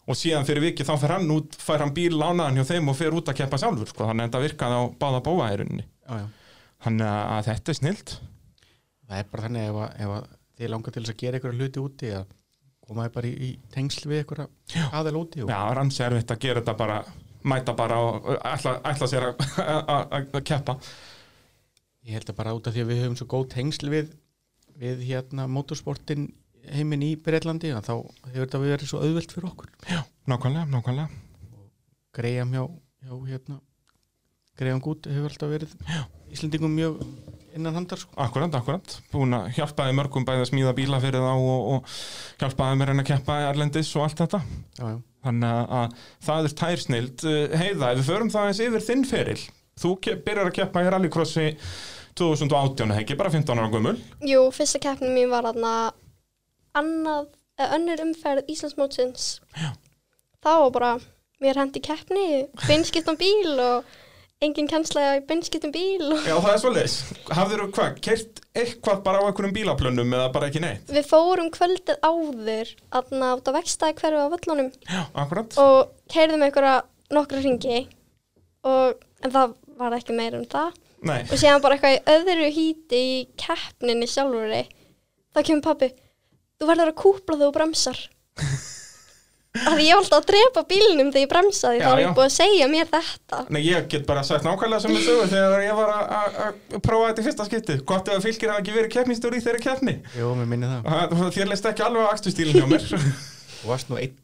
[0.09, 2.97] og síðan fyrir vikið þá fer hann út, fær hann bíl lánaðan hjá þeim og
[2.97, 5.85] fer út að keppa sjálfur sko, þannig að þetta virkaði á báða bóa í rauninni.
[5.85, 6.25] Já, já.
[6.87, 8.15] þannig að þetta er snilt
[9.11, 10.29] það er bara þannig ef, að, ef að
[10.61, 12.35] þið langar til þess að gera einhverja hluti úti að
[12.87, 16.43] koma þið bara í, í tengsl við einhverja aðeil úti og Já, er erfitt að
[16.45, 16.99] gera þetta bara
[17.51, 20.77] mæta bara og ætla, ætla sér að- keppa.
[22.05, 24.13] Ég held að bara út af því að við höfum svo góð tengsl við,
[24.81, 26.29] við hérna motorsportin
[26.69, 27.93] heiminn í Breitlandi þá
[28.29, 29.69] hefur þetta verið svo auðvelt fyrir okkur.
[30.29, 31.09] Nákvæmlega, nákvæmlega.
[32.13, 32.63] Greiðam hjá,
[33.05, 33.59] hjá hérna,
[34.59, 35.75] greiðam gút hefur alltaf verið
[36.31, 37.01] Íslendingum mjög
[37.57, 38.13] innan handar sko.
[38.21, 41.95] Akkurat, akkurat, búin að hjálpaði mörgum bæði að smíða bíla fyrir þá og, og
[42.41, 44.41] hjálpaði mér henni að keppa í Erlendis og allt þetta
[44.79, 44.99] Já, já.
[45.21, 47.25] Þannig að- að það er tærsnild
[47.61, 49.41] Heiða, ef við förum það eins yfir þinn feril
[49.81, 49.91] Þú
[50.25, 51.45] byrjar að keppa í rallycrossi
[52.17, 55.93] 2018, eða ekki, bara 15 ára gömul Jú, fyrsta keppnin mín var annað,
[57.59, 59.39] eða önnur umferð Íslandsmótsins.
[59.55, 59.71] Já.
[60.43, 60.91] Það var bara,
[61.43, 62.25] mér hendi keppni,
[62.67, 63.85] beinskiptan bíl og
[64.41, 66.01] engin kennslega í beinskiptan bíl.
[66.07, 70.31] Og Já, það er svolítið Hafður þú hvað, kert eitthvað bara á einhverjum bílaplönnum eða
[70.33, 70.89] bara ekki neitt?
[70.91, 76.45] við fórum kvöldið áður, þarna út á vekstæði hverju á völlunum Já, akkurat og keirðum
[76.47, 76.75] einhverja
[77.13, 77.79] nokkra ringi
[78.65, 80.75] og, en það var ekki meira um það.
[81.01, 84.51] Nei, og síðan bara eitthvað í öðru híti í keppninni sjálfur
[85.31, 85.93] þá kemur pabbi
[86.59, 88.01] þú verður að kúpla þú bremsar
[89.51, 92.05] að ég var alltaf að drepa bílnum þegar ég bremsaði þá var já.
[92.05, 93.39] ég búið að segja mér þetta.
[93.51, 96.39] Nei, ég get bara sagt nákvæmlega sem við sögum þegar ég var að- að
[96.77, 97.77] að prófa þetta í fyrsta skipti.
[97.85, 99.97] Gott ef að fylgir hafa ekki verið keppnistjóri í þeirri keppni.
[100.15, 100.87] Jú, mér minni það.
[100.87, 102.87] Það- Þér leist ekki alveg á akstustílinn hjá mér.
[103.61, 104.15] Þú varst nú einn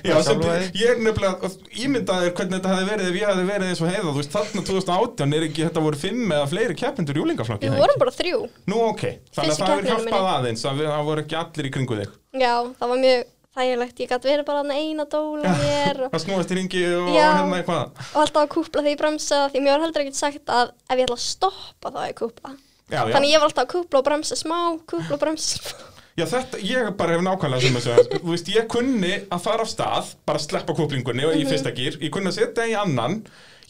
[0.00, 0.40] Já, sem,
[0.72, 4.04] ég er nefnilega ímyndaður hvernig þetta hefði verið ef ég hefði verið eins og heiða.
[4.08, 7.98] Þú veist, þarna 2018 er ekki, þetta voru fimm eða fleiri keppindur júlingaflokki við vorum
[8.00, 8.38] bara þrjú.
[8.64, 9.02] Nú, ok,
[9.36, 12.16] þannig að það hefur hjálpað aðeins að við, það voru ekki allir í kringu þig.
[12.40, 13.24] Já, það var mjög
[13.58, 18.00] þægilegt ég gæti verið bara eina dóla mér og, snúast í ringi og hérna eitthvað.
[18.14, 21.04] Og alltaf að kúpla ég bremsaði því mér var heldur ekkert sagt að ef ég
[21.04, 22.56] ætla að stoppa þá er ég kúpla.
[22.88, 23.12] Já, já.
[23.12, 26.58] þannig ég var alltaf að kúpla og bremsa smá kúpla og bremsa smá Já, þetta,
[26.66, 30.08] ég bara hef nákvæmlega sem að segja, þú veist, ég kunni að fara af stað,
[30.26, 31.52] bara sleppa kúplingunni og í Mhm.
[31.52, 33.20] fyrsta gýr, ég kunni að setja í annan,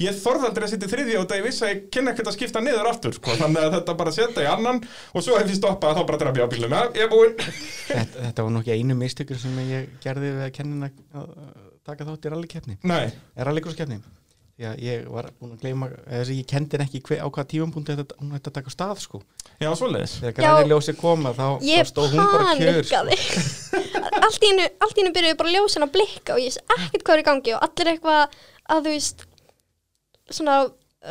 [0.01, 2.31] ég þorði aldrei að setja í þriðja og það ég vissi að ég kynna ekkert
[2.31, 4.81] að skipta niður aftur, sko, þannig að þetta bara setja í annan
[5.15, 7.35] og svo ef ég stoppa þá bara draf ég á bílum, ja, ég er búinn.
[7.37, 11.29] þetta, þetta var nú ekki einu mistökur sem ég gerði við að kennin að að
[11.85, 14.01] taka þátt í rallikeppni Nei, er rallikurskeppni
[14.59, 17.51] því að ég var búin að gleyma eða ég kendi henni ekki hver, á hvaða
[17.53, 19.21] tífumpunkti þetta, hún ætti að taka stað sko
[19.63, 20.15] já, svoleiðis.
[20.19, 22.95] þegar græni ljósi koma þá, þá ég stóð hún bara kjör sko.
[22.99, 23.17] panikaði
[24.27, 27.05] allt í hennu allt í hennu byrjuði bara ljósin að blikka og ég veist ekkert
[27.07, 28.23] hvað er í gangi og allir eitthvað
[28.75, 29.19] að þú veist
[30.35, 30.57] svona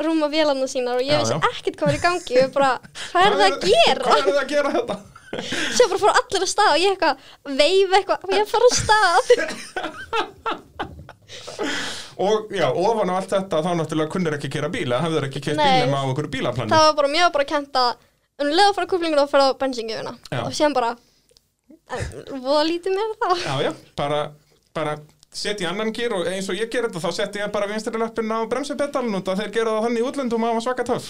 [0.04, 2.72] rúma vélarna sínar og ég veist ekkert hvað er í gangi og ég bara,
[3.14, 4.96] hvað er það að gera Hvað er það að gera þetta?
[5.78, 7.16] svo bara fór allir að stað og ég eitthvað
[7.62, 9.24] veifa eitthvað og ég fara að stað
[12.18, 15.60] Og já, ofan á allt þetta þá náttúrulega kunnir ekki kera bíla, hefur ekki kert
[15.60, 15.66] Nei.
[15.84, 16.72] bílum á einhverju bílaplani.
[16.72, 17.92] það var bara mjög bara kent að
[18.42, 20.14] um leið að fara kúplingur og fara á bensingjöfuna
[20.46, 20.96] og síðan bara
[22.42, 24.20] voða lítið mér þá Já, já, bara,
[24.76, 24.98] bara
[25.38, 28.00] setja í annan gýr og eins og ég ger þetta þá setja ég bara vinstri
[28.02, 31.08] löppin á bremsupedalinn og þeir gera það þannig í útlöndum að hafa svaka töff.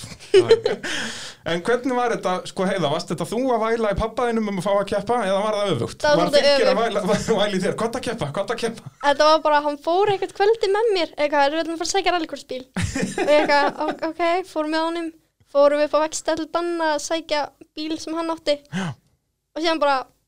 [1.52, 4.68] en hvernig var þetta, sko heiða, varst þetta þú að væla í pappaðinum um að
[4.68, 6.00] fá að keppa eða var það öfugt?
[6.04, 8.96] Það var var fylgir að væla, væla í þér, gott að keppa, gott að keppa.
[9.06, 11.96] Þetta var bara, hann fór eitthvað kvöldi með mér eitthvað, við ætlum að fara að
[11.96, 13.66] sækja rallikursbíl og ég eitthvað,
[14.12, 15.10] "Ok, fórum með honum
[15.52, 15.92] fórum við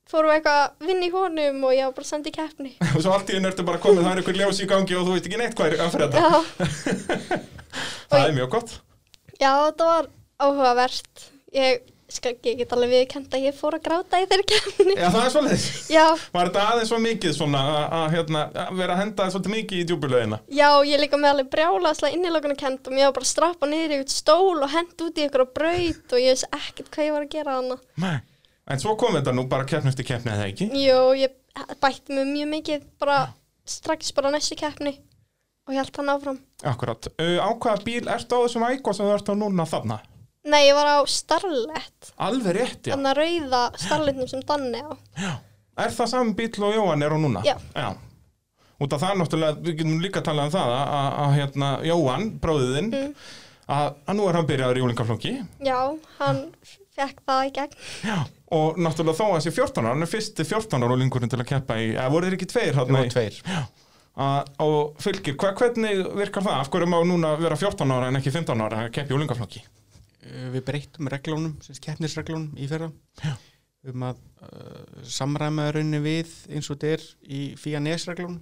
[0.10, 2.34] og fórum við eitthvað að vinna í honum og ég var bara að senda í
[2.34, 5.06] keppni og svo allt í ertu bara komið, það er einhver ljós í gangi og
[5.06, 7.40] þú veist ekki neitt hvað er að fyrir þetta.
[8.10, 8.72] Það er mjög gott.
[9.40, 10.08] já þetta var
[10.42, 14.96] áhugavert ég skal ekki get alveg viðkenda að ég fór að gráta í þeirri keppni
[14.98, 15.66] Já, það er svolítið.
[15.94, 18.42] Já, Var þetta aðeins svo mikið svona að, hérna,
[18.80, 20.40] vera að henda svolítið mikið í djúbulöðina?
[20.50, 23.70] já, ég líka með alveg brjála slag innilokuna kent og mér var bara að strappa
[23.70, 27.06] niður í eitthvað stól og henda út í eitthvað braut og ég veist ekkert hvað
[27.12, 27.86] ég var að gera þannig.
[28.70, 30.68] En svo kom þetta nú bara keppnust í keppni eða ekki?
[30.78, 31.34] Jú, ég
[31.82, 33.20] bætti mig mjög mikið bara
[33.70, 34.96] strax bara næstu keppni
[35.68, 36.38] og ég held hann áfram.
[36.66, 37.08] Akkurat.
[37.22, 40.00] Uh, á hvaða bíl ertu á þessum ægó sem þú ert á núna þarna?
[40.50, 42.94] Nei, ég var á Starlet, Alveg rétt, já.
[42.96, 44.92] þannig að rauða Starletnum sem Danni á.
[45.80, 47.44] Er það saman bíl og Jóhann er á núna?
[47.46, 47.56] Já.
[47.76, 47.90] Já.
[48.80, 52.28] Út af það náttúrulega, við getum líka talað um það að, að, að hérna, Jóhann,
[52.40, 53.14] bróðiðinn, Mm.
[53.70, 55.34] að, að nú er hann byrjaður í jólingaflokki.
[55.68, 55.80] Já,
[56.18, 56.40] hann
[56.96, 57.76] fekk það í gegn.
[58.08, 58.18] Já.
[58.56, 61.50] Og náttúrulega þó að þessi 14 ára, hann er fyrsti 14 ára jólingurinn til að
[61.52, 63.12] keppa í, eða voru þeir ekki tveir var í?
[63.14, 63.36] tveir
[64.20, 66.56] Að, og fylgir, hva, hvernig virkar það?
[66.58, 69.62] Af hverju má núna vera 14 ára en ekki 15 ára að keppa í jólingaflokki?
[70.26, 72.90] Uh, við breyttum reglunum, sem sagt, keppnisreglunum í fyrra
[73.22, 73.38] Já.
[73.88, 77.06] um að uh, samræma raunni við eins og þetta er
[77.38, 78.42] í FIANES-reglunum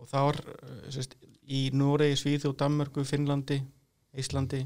[0.00, 1.14] og þá er uh, sérst,
[1.44, 3.60] í Noregi, Svíþjóð, Danmörku, Finnlandi,
[4.18, 4.64] Íslandi,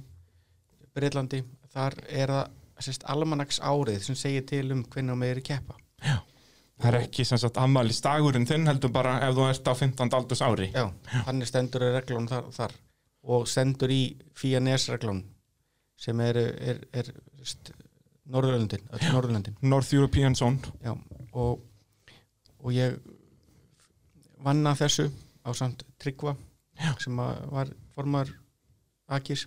[0.96, 1.42] Breitlandi,
[1.75, 5.79] þar er það sérst, almanaks árið sem segir til um hvernig maður er í keppa.
[6.83, 10.14] Það er ekki sem sagt ammali stagurinn þinn heldur bara ef þú ert á 15.
[10.18, 10.71] aldurs ári.
[10.75, 10.88] Já,
[11.29, 12.75] þannig stendur er reglunum þar, þar
[13.23, 14.03] og stendur í
[14.35, 15.23] FIANES-reglunum
[16.03, 16.40] sem er,
[16.73, 17.12] er, er
[18.33, 19.59] Norðurlöndin, Norðurlöndin.
[19.62, 20.73] North European Zone.
[20.83, 20.97] Já,
[21.38, 21.62] og,
[22.59, 22.99] og ég
[24.42, 25.07] vann að þessu
[25.47, 26.35] á samt Tryggva
[26.81, 26.95] Já.
[27.03, 28.31] sem var formar
[29.12, 29.47] Akis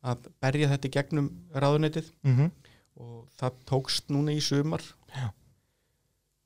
[0.00, 2.59] að berja þetta í gegnum ráðunetið Mm og
[3.40, 4.84] það tókst núna í sumar.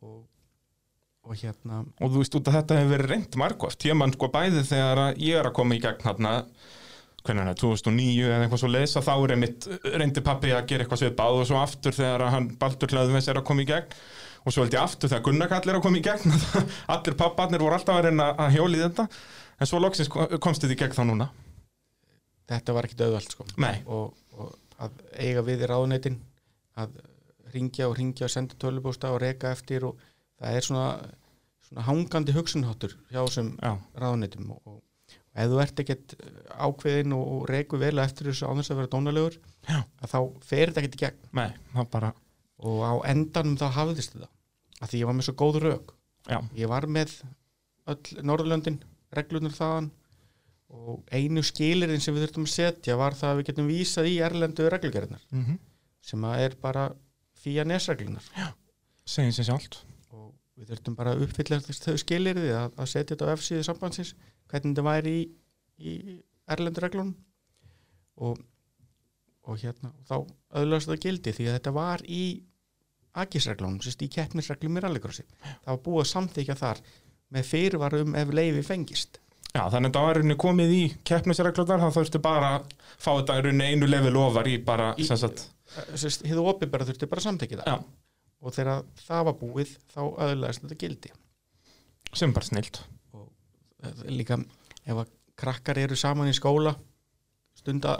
[0.05, 0.23] Og,
[1.25, 3.87] og hérna Og þú veist út að þetta hefur verið reynd margóft.
[3.89, 6.35] Ég mann sko bæði þegar ég er að koma í gegn hérna,
[7.25, 10.67] hvernig er það, 2009 eða eitthvað svo leiðis að þá er einmitt reyndi pappi að
[10.73, 13.97] gera eitthvað svipað og svo aftur þegar hann Baldur Hlaðveins er að koma í gegn.
[14.45, 16.35] Og svo held ég aftur þegar Gunnar Kall er að koma í gegn
[16.95, 19.07] allir papparnir voru alltaf að reyna að hjóli þetta.
[19.63, 21.31] En svo loksins kom- komst þetta í gegn þá núna.
[22.53, 23.47] Þetta var ekki döðvöld sko.
[23.65, 24.53] Nei, og, og
[24.85, 26.19] að eiga við í ráðunetin
[26.81, 26.97] að
[27.55, 30.01] ringja og ringja og senda tölubústa og reka eftir og
[30.41, 30.89] það er svona,
[31.69, 33.55] svona hangandi hugsunháttur hjá þessum
[34.01, 36.15] ráðunitum og, og ef þú ert ekkert
[36.55, 39.81] ákveðin og, og reiku vel eftir þessu án þess að vera dónalegur Já.
[40.03, 41.29] að þá fer þetta ekkert í gegn.
[41.39, 42.13] Nei, bara,
[42.63, 44.31] og á endanum þá hafðist þetta
[44.81, 45.95] að því ég var með svo góð rauk
[46.29, 47.13] já, ég var með
[47.93, 48.81] öll Norðurlöndin,
[49.15, 49.91] reglunar þaðan
[50.75, 54.17] og einu skilirinn sem við þurftum að setja var það að við getum vísað í
[54.27, 55.45] erlendu reglugerðinar mm
[56.05, 56.85] sem að er bara
[57.45, 58.25] fíja nesreglunar
[59.05, 59.79] segir sér sjálft.
[60.15, 64.15] og við þurftum bara að uppfylla þau skilirði að, að setja þetta á F-síðu sambandsins
[64.51, 65.25] hvernig þetta væri í,
[65.81, 65.95] í
[66.55, 67.15] erlendu reglunum.
[68.25, 68.39] Og,
[69.51, 72.23] og hérna og þá öðlast það gildi því að þetta var í
[73.25, 76.81] agisreglunum, sérst í keppnisreglum í rallycrossi það var búið að samþykja þar
[77.35, 79.19] með fyrirvarum ef leifi fengist.
[79.55, 83.37] Já, þannig að það var rauninni komið í keppnisreglurnar, það þurfti bara að fá þetta
[83.45, 85.45] rauninni einu level ofar í bara, Í- sem sagt,
[86.01, 87.69] sérst, hið opinbera þurfti bara samþykja það.
[87.71, 91.13] Já, og þegar það var búið þá öðlaðist þetta gildi.
[92.15, 92.83] Sem bara snilt.
[93.15, 93.29] og
[93.83, 94.39] eh, líka
[94.85, 96.77] ef að krakkar eru saman í skóla
[97.59, 97.95] stunda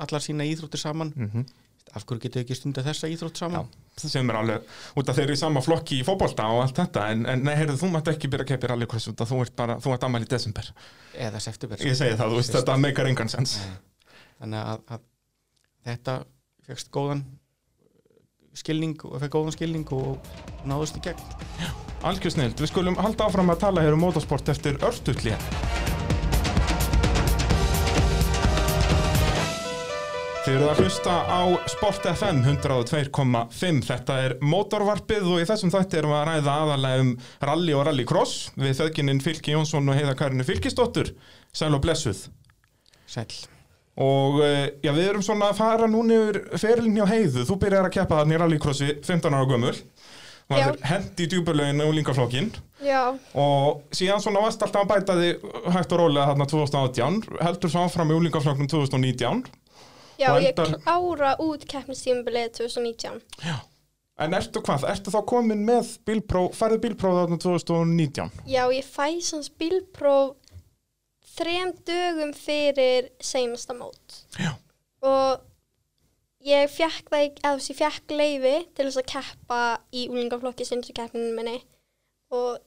[0.00, 1.44] allar sína íþróttir saman Mm
[1.94, 3.68] af hverju getur ekki stunda þessa íþrótt saman?
[4.00, 7.06] Sem er alveg, út af þeir eru í sama flokki í fótbolta og allt þetta,
[7.12, 9.56] en, en nei, heyrðu, þú mátt ekki byrja að keppi rallycross út af þú ert
[9.58, 10.70] bara, þú ert ammæli í desember.
[11.26, 13.56] eða september Ég segi það, þú veist, þetta meikar engan sens.
[14.40, 15.04] þannig að, að
[15.90, 16.16] þetta
[16.68, 17.24] fegst góðan
[18.54, 20.30] skilning og fekk góðan skilning og
[20.68, 21.24] náðust í gegn
[22.04, 25.40] Algjör snilt, við skulum halda áfram að tala hér um motorsport eftir örstutlið.
[30.44, 31.40] Þið eruð að hlusta á
[31.72, 33.78] Sport FM 102.5.
[33.88, 37.14] Þetta er mótorvarpið og í þessum þætti erum við að ræða aðalega um
[37.48, 41.14] rally og rallycross við þauðkinin Fylki Jónsson og Heiða Karinu Fylkisdóttur.
[41.48, 42.26] Sæl og blessuð.
[43.08, 43.53] sæl
[43.96, 47.44] Og eh, já, við erum svona að fara núna yfir ferilin hjá Heiðu.
[47.46, 49.74] Þú byrjar að keppa þarna í rallycrossi 15 ára gömul.
[50.50, 50.66] Var Já.
[50.90, 52.50] hendi í djúbulögin og língaflokkin.
[52.84, 57.22] Já, Og síðan svona varst alltaf að bæta þig hægt og rólega þarna 2018.
[57.40, 59.44] Heldur svo áfram í úlingaflokknum 2019.
[60.20, 63.22] já Og ég endar- klára út keppnistímabilið 2019.
[64.18, 64.84] En ertu hvað?
[64.92, 68.30] Ertu þá komin með bílpróf, færðu bílpróf þarna 2019?
[68.46, 70.36] Já, ég fæ sans bílpróf
[71.34, 74.20] þrem dögum fyrir seinasta mót.
[74.38, 74.52] Já.
[75.04, 75.42] Og
[76.44, 79.62] ég fekk það, eða þú veist, ég fekk leifi til þess að keppa
[79.96, 81.58] í úlingaflokki sinns og keppninu minni.
[82.34, 82.58] Og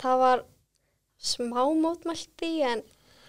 [0.00, 0.44] það var
[1.24, 2.84] smá mótmælti, en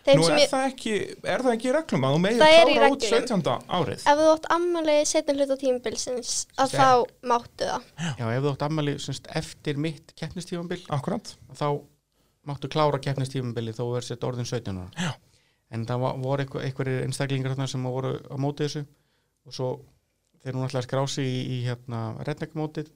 [0.06, 0.92] Nú er ég, það ekki,
[1.26, 3.24] er það ekki í reglum að þú í klára út reglum.
[3.26, 3.54] 17.
[3.74, 4.04] árið?
[4.06, 6.90] ef þú átt ammali setna hluta tímabilsins, að þá
[7.32, 7.88] máttu það.
[8.20, 11.34] já, ef þú átt ammali semst, eftir mitt keppnistífambil Akkurat.
[11.58, 11.66] þá
[12.46, 14.92] máttu klára keppnistífambili þó er sett orðin 17 ára.
[14.98, 15.14] Já.
[15.76, 18.86] en það var- voru einhverjir einstaklingar þarna sem voru á móti þessu.
[19.46, 19.70] Og svo
[20.44, 22.92] þegar hún ætlaði að skrási í, í hérna redneckmótið.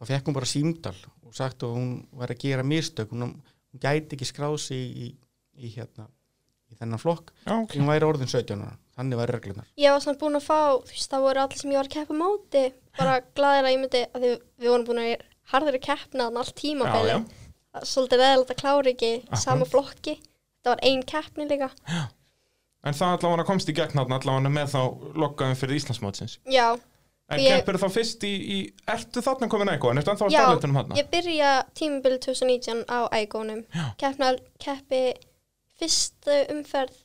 [0.00, 0.94] Þá fekk hún bara símdal
[1.26, 3.10] og sagt að hún var að gera mistök.
[3.10, 3.40] Hún,
[3.72, 5.08] hún gæti ekki skrási í, í,
[5.64, 6.06] í hérna
[6.70, 7.32] í þennan flokk.
[7.46, 7.72] Já, ok.
[7.72, 8.76] því hún væri orðin 17 ára.
[9.00, 11.70] Þannig væri reglunar Ég var samt búin að fá, þú veist, það voru allir sem
[11.72, 12.64] ég var að keppa móti,
[12.98, 16.26] bara glaðir að ég myndi, að við, við vorum búin að vera harður að keppna
[16.26, 16.60] þannig allt
[17.08, 17.16] já.
[17.86, 19.42] Svolítið veðilegt að klára ekki Akkurat.
[19.44, 20.16] sama flokki.
[20.64, 21.70] Það var ein keppni líka.
[22.84, 24.80] En það allavega komst í gegn allavega með þá
[25.22, 26.38] lokkaðum fyrir Íslandsmótsins.
[26.50, 26.78] Já,
[27.30, 30.32] En Ég- keppir þá fyrst í, í ertu þarna komin eitthvað, en ertu ennþá að
[30.34, 30.96] Já, stærleitunum þarna?
[30.98, 33.60] ég byrja tímabili 2019 á ægónum.
[34.58, 35.14] Keppi
[35.78, 36.96] fyrstu umferð,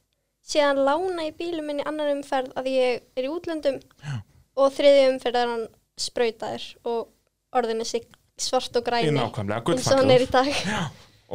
[0.44, 4.16] síðan lána í bílum minn í annar umferð að ég er í útlöndum Já.
[4.58, 7.08] og þriði umferð er hann sprautaður og
[7.54, 9.12] orðinni sig svart og græni.
[9.16, 10.50] nákvæmlega, eins og hann er í dag.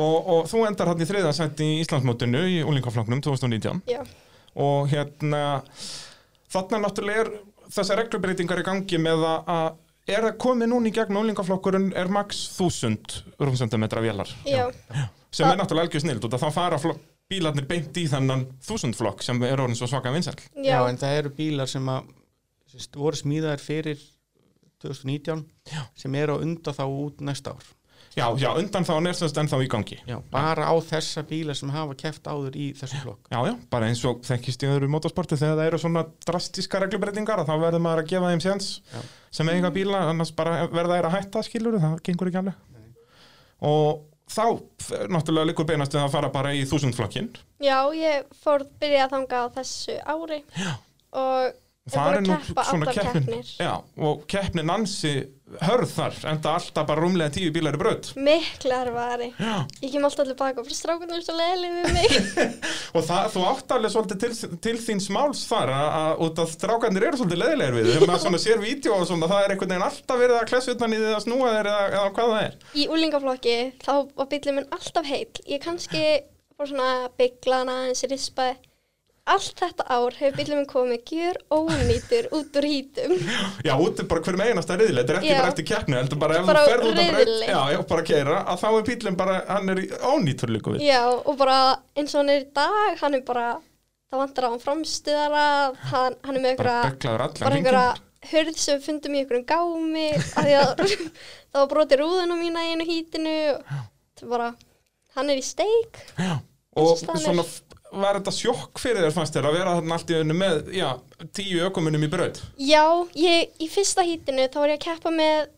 [0.01, 3.83] Og, og þú endar hann í þriðarsætt í Íslandsmótinu í úlingaflokknum 2019.
[3.91, 4.03] Já.
[4.61, 5.63] Og hérna,
[6.51, 7.31] þarna náttúrulega er
[7.71, 12.11] þessar reglubreitingar í gangi með að, að er að komið núna í gegn úlingaflokkurinn er
[12.13, 14.31] max 1000 rúmsendametra vélar.
[14.47, 14.69] Já.
[15.31, 16.79] Sem Það- er náttúrulega algjör snild og þá fara
[17.31, 20.35] bílarnir beint í þennan 1000 flokk sem er orðin svo svaka vinsæl.
[20.59, 22.09] Já, en það eru bílar sem að
[22.95, 23.99] voru smíðaðir fyrir
[24.83, 25.83] 2019 Já.
[25.99, 27.69] sem eru á undan þá út næsta ár
[28.17, 29.97] Já, já, undan þá er semst ennþá í gangi.
[30.09, 33.29] Já, bara á þessa bíla sem hafa keft áður í þessu flokk.
[33.31, 37.45] Já, já, bara eins og þekkist í öðru motorsporti þegar það eru svona drastíska reglubreitingar
[37.47, 38.71] þá verður maður að gefa þeim séns
[39.31, 42.67] sem eiga bíla, annars bara verða þeir að hætta skilur, það gengur ekki alveg
[43.71, 44.45] og þá
[45.11, 47.31] náttúrulega likur beinast að fara bara í þúsundflokkin
[47.63, 50.73] já, ég fór byrja að þanga á þessu ári Já.
[51.19, 51.59] og
[51.97, 53.45] og Ég nú keppa svona keppnin
[54.11, 55.15] og keppnin ansi
[55.59, 58.11] hörð þar, enda alltaf bara rúmlega tíu bílar í braut.
[58.15, 59.31] Miklu erfari.
[59.35, 62.55] Já, Ég kem alltaf tilbaka og fyrir strákunum er svo leiðileg við mig.
[62.97, 66.55] og það, þú átt alveg svolítið til, til þín smáls þar að, að, út að
[66.55, 69.75] strákandir eru svolítið leðilegir við þegar maður svona sér vídeo og svona það er einhvern
[69.75, 72.47] veginn alltaf verið að klessu utan í því að snúa þeir eða, eða hvað það
[72.47, 72.59] er.
[72.71, 75.45] Í úlingaflokki þá var bílið minn alltaf heill.
[75.51, 76.05] Ég kannski
[76.55, 78.59] fór svona bygglaðan aðeins rispaði
[79.29, 83.15] allt þetta ár hefur bílum komið gjör ónýtur út úr hítum.
[83.67, 85.39] Já, út er bara hverjum einasta riðli, þetta er ekki Já.
[85.41, 87.49] bara eftir keppni, heldur bara ef Bara þú ferð út að riðli.
[87.51, 90.85] já, já, bara keira, að þá er bílinn bara, hann er ónýtur líka við.
[90.89, 91.59] Já, og bara
[91.97, 93.49] eins og hann er í dag, hann er bara,
[94.11, 95.45] það vantar á hann framstuðara,
[95.93, 97.87] hann, hann er með Bara beklaður allan bara einhverja
[98.31, 100.09] hörð sem fundum í einhverjum gámi,
[101.65, 102.85] var brotið rúðuna mína í einu
[104.21, 104.53] er bara,
[105.17, 106.01] hann er í steik.
[106.77, 107.21] Og er.
[107.25, 107.45] svona,
[107.93, 110.89] var þetta sjokk fyrir þér fannst þér að vera þarna allt í önnu með, já,
[111.37, 112.41] tíu ökumunum í braut?
[112.61, 112.85] Já,
[113.19, 115.49] ég, í fyrsta hítinu þá var ég að keppa með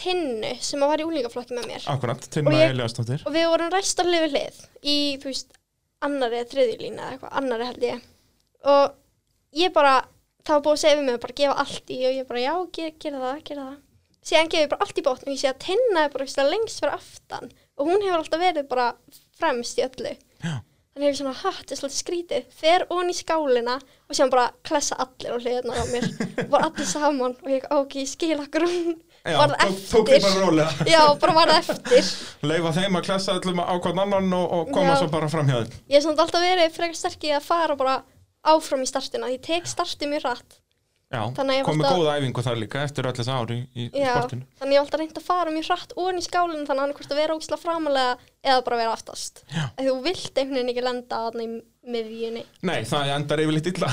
[0.00, 1.84] tinnu sem að var í úlingaflokki með mér.
[1.92, 3.22] Akkurat, Tinna ég- Eliastóttir.
[3.26, 5.52] og við vorum ræstar hlið við hlið í, þú veist,
[6.02, 8.02] annari eða þriðju lína eða eitthvað, annari held ég
[8.64, 8.94] og
[9.54, 9.94] ég bara,
[10.44, 12.40] það var búið að segja við mig að bara gefa allt í og ég bara,
[12.42, 13.80] já, ger, gera það, gera það
[14.24, 16.80] síðan gefið ég bara allt í bótt og ég sé að Tinna er bara lengst
[16.80, 18.86] fyrir aftan og hún hefur alltaf verið bara
[19.38, 20.54] fremst í öllu Já.
[20.94, 24.44] Þannig hefur svona, hætt, þetta er svolítið skrítið fer onni í skálina og síðan bara
[24.68, 26.06] klessa allir á hliðina á mér
[26.52, 29.54] bara allir saman og ég, ok, ég skil okkur hún Já, varð
[29.88, 30.86] tók, þið bara rólega.
[30.92, 32.08] já, bara var það eftir
[32.50, 34.98] Leifa þeim að klessa öllum á hvern annan og, og koma Já.
[35.00, 35.78] svo bara fram hjá þeim.
[35.88, 37.94] Ég hef samt alltaf verið frekar sterk í að fara bara
[38.52, 39.30] áfram í startina.
[39.32, 40.58] Ég tek startið mjög rætt.
[41.38, 44.46] Komið góða æfingu þar líka eftir öll þessi ári í, í Já, sportinu.
[44.60, 46.94] þannig ég hef alltaf reynd að fara mjög hrætt og í skálinu þannig að hann
[46.94, 49.44] er hvort að vera ógislega framalega eða bara vera aftast.
[49.48, 49.62] Já.
[49.72, 51.48] Að þú vilt einhvern veginn ekki lenda að í
[51.94, 52.44] miðjunni.
[52.68, 53.90] Nei, það endar yfirleitt illa.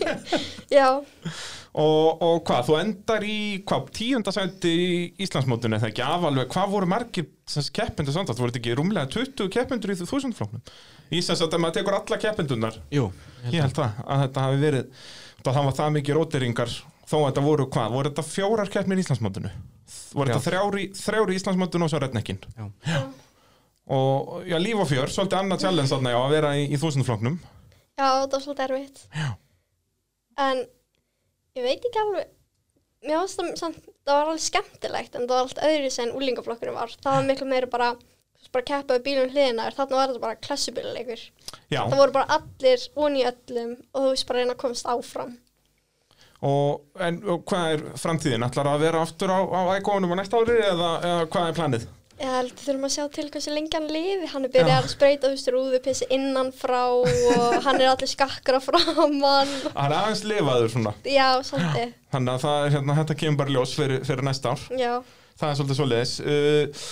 [0.76, 0.86] Já,
[1.78, 6.88] og, og hvað, þú endar í hvað, tíundasæti í Íslandsmótinu eða ekki afalveg, hvað voru
[6.90, 7.28] margir
[7.74, 10.62] keppindur samt að þú voru ekki rúmlega 20 keppindur í þúsundflóknum
[11.10, 13.08] í þess að maður tekur alla keppindunar Jú,
[13.50, 15.06] ég held það, að þetta hafi verið
[15.46, 16.74] það var það mikið róteringar
[17.10, 19.52] þó að þetta voru hvað, voru þetta fjórar keppnir í Íslandsmótinu
[20.14, 20.34] voru Já.
[20.34, 22.98] þetta þrjári, þrjári í Íslandsmótinu og svo rednekkin já,
[23.90, 27.40] og já, líf og fjör, svolítið annað challenge þarna já, að vera í, í þúsundflóknum
[27.40, 29.00] já, það var svolítið erfitt.
[29.14, 29.30] Já.
[30.40, 30.62] En
[31.58, 32.30] ég veit ekki alveg,
[33.04, 36.78] mér varst það samt, það var alveg skemmtilegt en það var allt öðru sem úlingaflokkurinn
[36.78, 36.94] var.
[37.02, 37.90] Það var miklu meira bara,
[38.54, 41.22] bara keppaði bílum hliðina, þarna var þetta bara klassubíluleikur.
[41.70, 44.62] já, það voru bara allir onni í öllum og þú veist bara að reyna að
[44.64, 45.38] komast áfram.
[46.40, 50.40] Og, en, og hvað er framtíðin, ætlar að vera aftur á, á ægónum á næsta
[50.40, 51.88] ári eða, eða hvað er planið?
[52.20, 54.28] ég held við þurfum að sjá til hversu lengi hann lifi.
[54.30, 58.58] Hann er byrjað að spreita þú veist rúðupissi innan frá og hann er allir skakkar
[58.58, 60.94] á framann Það er aðeins lifaður svona.
[61.08, 64.66] Já, svolítið, Þannig að það er hérna, þetta kemur bara ljós fyrir, fyrir næsta ár.
[64.76, 64.92] Já.
[65.40, 66.14] Það er svolítið svoleiðis.
[66.20, 66.84] Uh,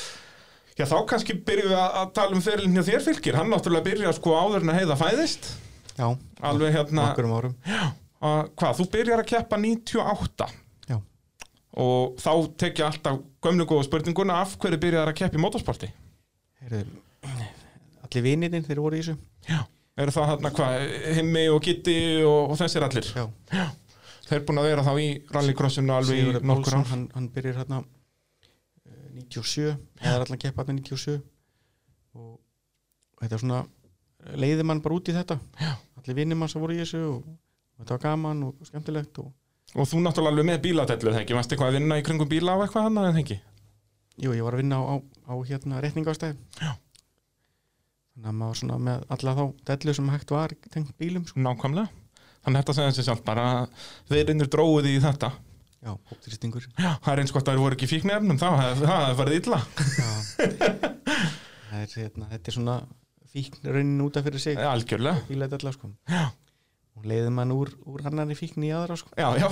[0.78, 4.12] Já, þá kannski byrjum við að, tala um fyrirlin hjá þér fylgir Hann náttúrulega byrja
[4.14, 5.48] sko áður en að heiða fæðist.
[5.98, 6.06] Já,
[6.46, 7.56] Alveg hérna nokkurum árum.
[8.22, 10.46] Að, Hvað, þú byrjar að keppa 98
[10.92, 10.98] Já,
[11.82, 12.30] Og þá
[12.62, 15.90] tek ég alltaf gömlu góða spurninguna Af hverju byrjar að keppa í motorsporti?
[16.62, 16.84] heyrðu,
[18.06, 19.14] allir vinirinn þeir voru í þessu.
[19.46, 19.60] Já.
[19.98, 20.88] Eru það hérna hvað,
[21.18, 21.94] Himmi og Gitti
[22.26, 23.06] og, og þessir allir?
[23.18, 23.68] Já,
[24.28, 26.90] Þeir búin að vera þá í rallycrossinu alveg Sigurður nokkur Pálsson, ár.
[26.92, 27.78] hann, hann byrjar hérna
[29.24, 31.18] 97, eða allan keppa hérna 97
[32.18, 33.60] og, og þetta er svona
[34.38, 35.74] leiði mann bara út í þetta Já.
[36.00, 39.34] allir vinnir mann sem voru í þessu og, og þetta var gaman og skemmtilegt og
[39.76, 41.34] Og þú náttúrulega alveg með bílatellu, þegar ekki?
[41.36, 43.34] Varst eitthvað að vinna í kringum bíla á eitthvað hann, eða ekki?
[44.18, 44.94] jú, ég var að vinna á, á,
[45.28, 46.70] á hérna rétningástæð Já.
[48.14, 51.42] þannig að maður svona með alla þá dellu sem hægt var tengt bílum sko.
[51.44, 51.92] Nákvæmlega.
[52.42, 53.44] Þannig að þetta segja sér sjálf bara
[54.08, 55.30] þeir innur dróðið í þetta.
[55.84, 59.04] Já, hóptrýstingur Já, það er eins gott að þeir voru ekki fíknefnum, þá það það
[59.04, 59.60] hefði farið illa.
[61.68, 62.76] það er, hérna, þetta er svona
[63.32, 65.24] fíkn raunin út af fyrir sig algjörlega.
[65.28, 65.90] bílætalla sko.
[66.08, 66.26] Já.
[66.98, 69.12] og leiði mann úr, úr annari fíkn í aðra sko.
[69.14, 69.48] Já, já,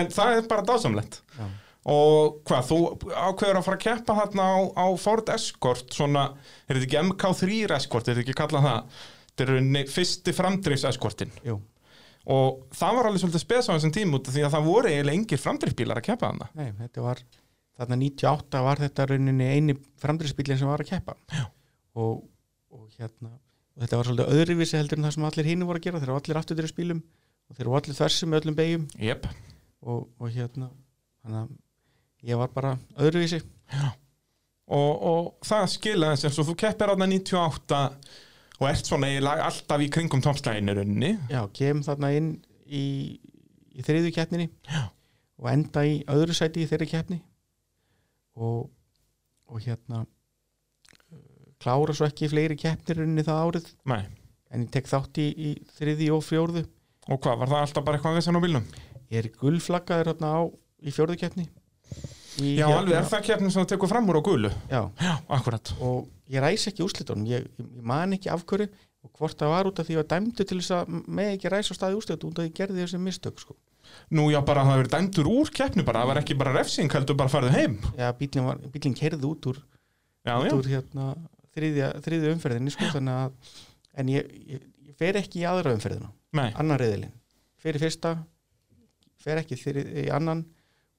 [0.00, 1.20] en það er bara dásamlegt.
[1.38, 1.46] já.
[1.88, 2.78] Og hvað, þú
[3.14, 6.24] ákveður að fara að keppa þarna á, á Ford Escort, svona,
[6.66, 8.98] er þetta ekki MK3 Escort, er þetta ekki kallað það?
[9.28, 11.30] Þetta er rauninni fyrsti framdrifs Escortin.
[11.46, 11.54] Jú,
[12.28, 13.92] Og það var alveg svolítið spes á þessum
[14.28, 16.48] af því að það voru eiginlega engir framdrifsbílar að keppa þarna.
[16.58, 17.22] nei, þetta var
[17.78, 21.16] þarna 98 var þetta rauninni eini framdrifsbílinn sem var að keppa.
[21.96, 22.20] Og,
[22.74, 25.86] og hérna og þetta var svolítið öðruvísi heldur en það sem allir hinu voru að
[25.86, 26.02] gera.
[26.02, 27.00] Þeir eru allir aftur bílum
[27.48, 29.28] og þeir eru allir þversum öllum beigjum Jep.
[29.80, 30.68] og, og hérna
[32.26, 33.40] ég var bara öðruvísi.
[34.68, 37.78] Og, og það skilaði sem svo þú keppir átna 98
[38.58, 42.30] og ert svona eiginlega alltaf í kringum toppslæginu rauninni já, kem þarna inn
[42.66, 42.84] í,
[43.78, 44.88] í þriðu keppninni Já.
[45.38, 47.20] og enda í öðru sæti í þeirri keppni
[48.38, 48.66] og,
[49.50, 51.22] og hérna uh,
[51.62, 54.02] klára svo ekki fleiri keppnir rauninni það árið Nei.
[54.50, 56.64] en ég tek þátt í, í þriði og fjórðu
[57.08, 58.68] og hvað, var það alltaf bara eitthvað vissan á bílnum?
[59.08, 60.40] ég er gullflaggaður hérna á
[60.84, 64.18] í fjórðu keppni í, Já, hérna- alveg, er það keppnin sem þú tekur fram úr
[64.20, 64.50] á gulu?
[64.68, 68.68] já, Já, akkurat og ég ræs ekki úrslitunum ég, ég, man ekki af hverju
[69.06, 71.74] og hvort það var út af því að dæmdu til þess að með ekki ræsa
[71.74, 73.56] á staði úrslit út af því gerði þessi mistök sko.
[74.12, 77.16] Nú já, bara það verið dæmdur úr keppni bara, það var ekki bara refsing, heldur
[77.16, 77.76] bara farið heim.
[77.96, 79.62] Já, bílinn, kerði út úr,
[80.26, 81.06] Já, út úr hérna,
[81.56, 83.54] þriðja, þriðja umferðinni sko, þannig að
[84.02, 86.10] en ég, ég, ég fer ekki í aðra umferðina.
[86.36, 87.14] Nei, annar reyðilinn,
[87.62, 88.18] fer í fyrsta
[89.22, 90.44] fer ekki þrið, í annan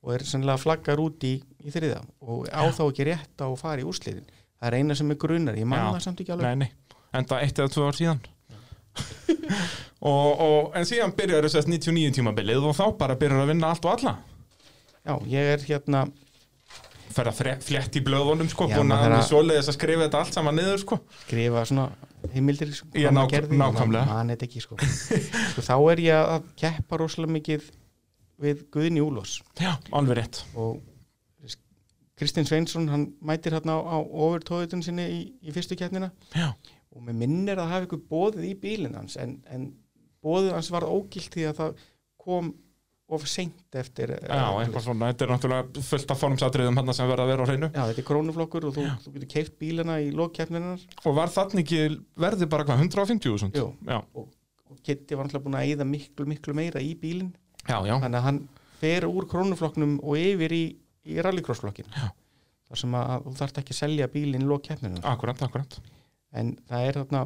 [0.04, 3.60] og er sannlega flaggar út í, í þriða og á þá ekki rétt á að
[3.60, 4.28] fara í úrslitin
[4.60, 5.88] það er eina sem er grunar, ég man Já.
[5.96, 8.24] það samt ekki alveg nei, nei, enda eitt eða tvö ár síðan.
[10.12, 13.72] og, og, en síðan byrjar þess að 99 tímabilið og þá bara byrjar að vinna
[13.74, 14.18] allt og alla.
[15.06, 16.10] Já, ég er hérna
[17.10, 20.36] Fer að flétt í blöðunum, sko, búin að hann er svoleiðis að skrifa þetta allt
[20.36, 20.98] saman niður, sko.
[21.24, 21.88] skrifa svona
[22.36, 24.20] heimildir sko, Já, gerði, nákvæmlega.
[24.30, 24.78] þetta ekki sko.
[25.56, 27.66] sko, þá er ég að keppa rosalega mikið
[28.40, 30.44] við Guðni Úlós Já, alveg rétt.
[30.54, 30.80] og
[32.20, 36.12] Kristinn Sveinsson hann mætir hérna á, á overtóðutun sinni í, í fyrstu keppnina.
[36.36, 36.52] Já,
[36.96, 39.70] og mér minnir að hafa ykkur bóðið í bílinn hans en, en
[40.26, 41.86] bóðið hans var ógilt því að það
[42.20, 42.50] kom
[43.10, 47.26] of seint eftir já, eitthvað svona, þetta er náttúrulega fullt af formsatriðum hann sem verða
[47.26, 47.70] að vera á hreinu.
[47.74, 51.64] Já, þetta er krónuflokkur og þú, þú getur keift bílina í lókkeppninar Og var þannig
[51.64, 53.58] ekki verði bara hvað, 150.000?
[53.58, 53.72] Jú.
[53.90, 54.30] Já, og
[54.86, 57.32] Kitty var alltaf búin að eyða miklu, miklu meira í bílinn.
[57.66, 58.40] Já, já, þannig að hann
[58.80, 60.64] fer úr krónuflokknum og yfir í,
[61.10, 62.08] í rallycrossflokkin Já.
[62.70, 65.80] þar sem að þú þarft ekki að selja bílinn í lókkeppninu akkurat, akkurat.
[66.34, 67.24] en það er þarna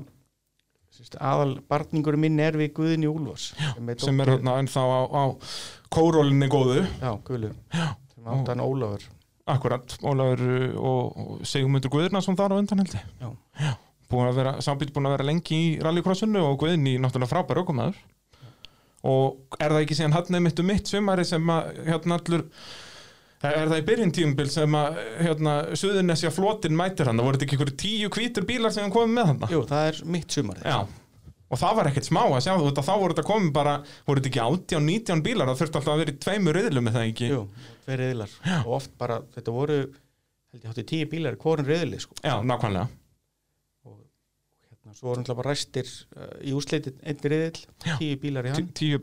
[1.17, 5.23] aðal barningur minn er við Guðni Úlfos sem er, Sem er hérna ennþá á, á
[5.93, 6.83] kórólinni góðu.
[7.01, 7.53] já, Guðlu
[8.13, 9.07] sem átt hann Ólafur
[9.43, 13.09] Akkurat, Ólafur uh, og, og Sigmundur Guðurnason þar á undan held ég.
[13.19, 13.73] Já.
[14.37, 17.97] Vera, sambíl búin að vera lengi í rallycrossinu og Guðni náttúrulega frábær aukumæður.
[19.03, 22.45] Og er það ekki síðan hann nefnitt um mitt sumari sem að hérna allur
[23.43, 27.19] Er það í byrjun tímabil sem að hérna, Suðurnesja flotin mætir hann?
[27.19, 29.41] Það voru ekki einhverju tíu hvítur bílar sem hann komið með hann?
[29.51, 30.77] Jú, það er mitt sumar Já,
[31.51, 33.73] og það var ekkert smá að sjá þú þá voru þetta komið bara,
[34.07, 36.97] voru þetta ekki 18, 19 bílar, það þurfti alltaf að vera í tveimur riðlum með
[36.97, 37.29] það ekki?
[37.33, 37.41] Jú,
[37.83, 42.15] tveir reyðilar og oft bara, þetta voru held ég hátti tíu bílar, hvorin reyðili sko.
[42.23, 42.87] Já, nákvæmlega.
[43.89, 43.99] og
[44.69, 47.19] hérna, svo voru hann bara ræstir uh, í úrslitin einn
[47.83, 47.97] Já.
[47.99, 49.01] tíu bílar í hann tíu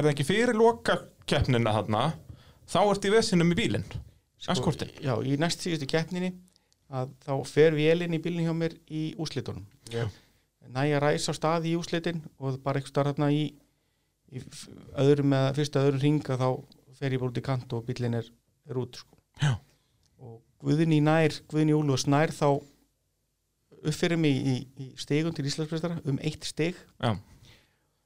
[0.00, 0.96] er það ekki fyrir loka
[1.30, 2.04] keppnina þarna,
[2.70, 3.86] þá ert í vesinum í bílinn.
[4.50, 4.88] Askorti.
[4.88, 6.32] Sko, Já, í næst síðustu keppninni
[6.90, 10.10] að þá fer vélinn í bílinn hjá mér í úrslitunum ég
[10.74, 13.46] næja ræs á staði í úrslitin og bara eitthvað starf hérna í,
[14.32, 14.42] í
[15.00, 16.48] öðrum eða fyrsta öðrum ringa þá
[16.98, 18.26] fer ég bara út í kant og bílinn er,
[18.68, 19.18] er út sko.
[20.20, 22.60] Og Guðni nær, Guðni Úlfs nær þá
[23.80, 27.14] uppfyrir mig í, í stegum til Íslandsprestara um eitt steg Já.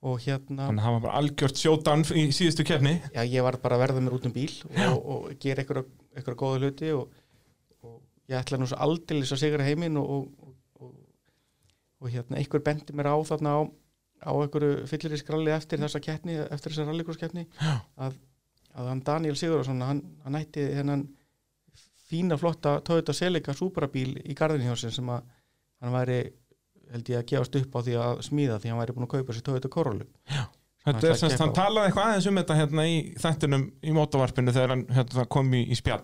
[0.05, 2.95] Og hérna Þannig að það var bara algjört sjódan í síðustu keppni.
[3.15, 4.51] já, ég var bara að verða mér út um bíl
[4.91, 7.15] og, og gera einhverja góða hluti og,
[7.85, 7.97] og
[8.29, 10.53] ég ætla nú svo aldeilis að sigra heiminn og, og,
[10.85, 10.93] og,
[12.05, 13.61] og hérna einhver bendi mér á þarna á,
[14.29, 18.21] á einhverju fyllir í skralli eftir þessa keppni, eftir þessa rallycross-keppni að,
[18.77, 21.09] að hann Daniel Sigurðarsson hann, hann ætti þennan
[22.05, 25.25] fína flotta Toyota Celica Supra-bíl í sér sem að
[25.81, 26.19] hann væri
[26.95, 29.34] held ég að gefast upp á því að smíða því hann væri búin að kaupa
[29.34, 30.07] sér Toyota Corolla.
[30.84, 33.92] Þetta ætla er að semst, hann talaði eitthvað aðeins um þetta hérna í þættinum í
[33.97, 36.03] mótavarpinu þegar hann hérna, kom í, í spjall.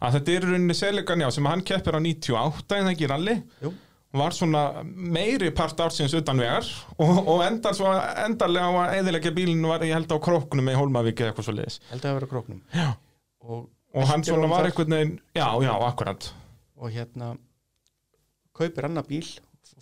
[0.00, 3.10] Að þetta er í rauninni seligan já sem hann keppir á 98 en það ekki
[3.12, 3.36] ralli?
[3.64, 3.72] Jú.
[4.16, 6.64] var svona meiri part ársins utan vegar
[6.96, 7.90] og, og endar svo
[8.22, 11.56] endarlega á að eðilegja bílinn var ég held á króknum með Hólmavík eða eitthvað svo
[11.58, 12.62] leiðis held að vera króknum.
[13.44, 16.30] Og, og hann svona var einhvern veginn já, já, akkurat.
[16.80, 17.34] Og hérna
[18.56, 19.26] kaupir annar bíl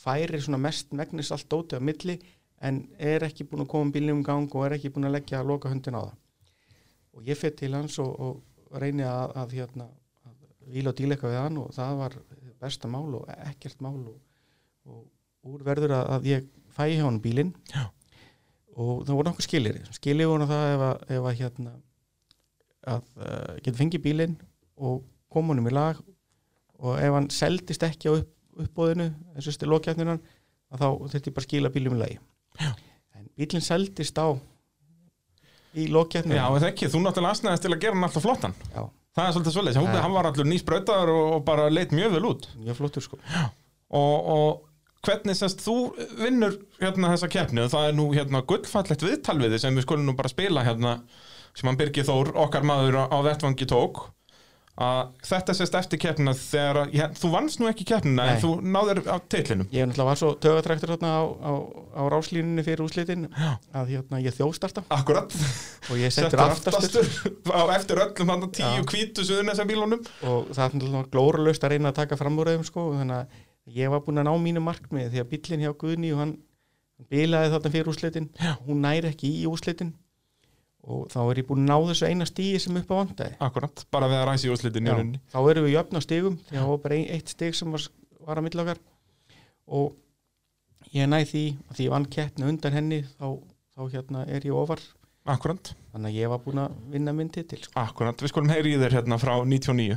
[0.00, 2.18] færir svona mest megnis allt dótið á milli
[2.64, 5.40] en er ekki búin að koma bílnum í gang og er ekki búin að leggja
[5.40, 6.14] að loka höndin á það.
[7.14, 9.88] Og ég fyrir til hans og, og reyni að, að hérna
[10.26, 12.16] að víla og díleika við hann og það var
[12.64, 14.16] besta mál og ekkert mál og,
[14.88, 17.52] og úr verður að, að ég fæ hjá hann bílinn.
[17.74, 17.86] Já.
[18.74, 21.74] og það voru nokkuð skilir skilir voru það ef að, ef að hérna
[22.94, 24.34] að uh, geta fengið bílinn
[24.74, 26.00] og koma honum í lag
[26.82, 30.20] og ef hann seldist ekki á upp, uppbóðinu eins og stu lokjafninan
[30.74, 32.18] að þá þurfti ég bara að skila bílum í lagi.
[32.60, 32.70] Já.
[33.18, 34.28] en bílinn seldist á
[35.74, 38.54] í já, lokjafninan en ekki, þú náttúrulega asnaðist til að gera hann alltaf flottan.
[38.74, 38.82] Já.
[39.14, 40.02] það er svolítið svolítið, Já.
[40.04, 42.48] hann var allur nýsbrautaður og, og bara leit mjög vel út.
[42.62, 43.20] Mjög flottur sko.
[43.94, 44.48] Og, og
[45.04, 45.76] hvernig semst þú
[46.18, 50.08] vinnur hérna þessa og það er nú hérna gullfallegt viðtal við þið sem við skulum
[50.08, 50.96] nú bara spila hérna
[51.54, 54.08] sem hann Birgir Þór, okkar maður á vettvangi tók
[54.74, 58.48] að þetta sést eftir keppnina þegar, að- já, þú vannst nú ekki keppnina en þú
[58.74, 59.68] náður á titlinum.
[59.70, 61.52] Ég náttúrulega var svo tögatræktur á, á,
[61.94, 63.28] á ráslínunni fyrir úslitin
[63.70, 65.30] að hérna, ég þjóstarta Akkurat,
[65.90, 67.06] og ég settur aftastur.
[67.06, 68.82] aftastur á eftir öllum þannig tíu Já.
[68.90, 72.88] hvítu suðunessa bílunum og það er glóralaust að reyna að taka fram úr þeim sko,
[72.98, 76.18] þannig að ég var búin að ná mínu markmið því að bíllinn hjá Guðni og
[76.24, 76.34] hann
[76.98, 78.26] hann bilaði þarna fyrir úslitin
[78.66, 79.94] hún næri ekki í úslitin
[80.84, 83.84] og þá er ég búin að ná þessu eina stígi sem upp á vandaði Akkurat,
[83.94, 85.20] bara við að ræsi úrslitin í Já, rauninni.
[85.32, 87.72] þá erum við jöfn á stigum því að það var bara ein, eitt stig sem
[87.72, 87.86] var,
[88.28, 88.82] var að milla okkar.
[89.80, 89.94] Og
[90.92, 93.26] ég næ því að því ég vann keppni undan henni þá,
[93.74, 94.82] þá hérna er ég ofar.
[95.24, 97.72] Akkurat, þannig að ég var búin að vinna minn titil sko.
[97.80, 99.96] akkurat, við skulum heyri í þér hérna frá 99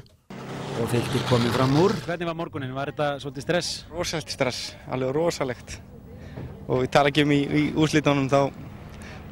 [0.77, 1.93] og fylgir komið fram úr.
[2.05, 2.71] Hvernig var morgunin?
[2.77, 3.69] Var þetta svolítið stress?
[3.91, 5.79] rosalegt stress, alveg rosalegt.
[6.69, 8.39] Og ég tala ekki um í, í úrslitunum þá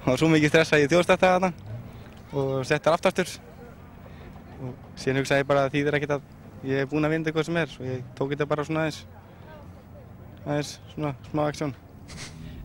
[0.05, 1.51] það var svo mikið stress að ég þjóðstætti þarna
[2.35, 3.33] og settar aftastur
[4.61, 7.49] og síðan hugsaði ég bara að þýðir ekkert að ég er búinn að vinna eitthvað
[7.49, 9.01] sem er og ég tók þetta bara svona aðeins
[10.45, 11.75] aðeins svona smá aksjón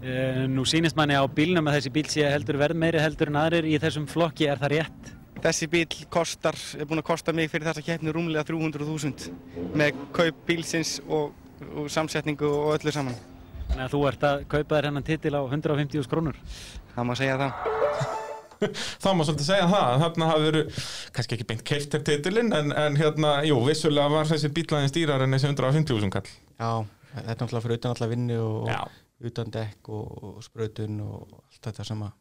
[0.01, 3.37] Uh, nú sýnist manni á bílnum að þessi bíl sé heldur verð meiri heldur en
[3.37, 5.11] aðrir í þessum flokki, er það rétt?
[5.45, 10.39] Þessi bíl kostar, er búinn að kosta mig fyrir þessa keppni rúmlega 300.000 með kaup
[10.49, 11.35] bílsins og,
[11.75, 13.19] og samsetningu og öllu saman.
[13.71, 16.41] Þannig að þú ert að kaupa þér hennan titil á 150.000 krónur.
[16.97, 18.11] Það má segja það.
[19.03, 20.81] þá má svolítið segja það, að þarna hafi verið
[21.17, 25.37] kannski ekki beint keiftir titilinn en, en hérna, jú, vissulega var þessi bílaðin stýrar en
[25.37, 26.73] þessi 150.000 kall Já,
[27.15, 28.81] þetta er náttúrulega fyrir utan alla vinnu og, Já,
[29.31, 32.13] utan dekk og, og sprautun og allt þetta sem að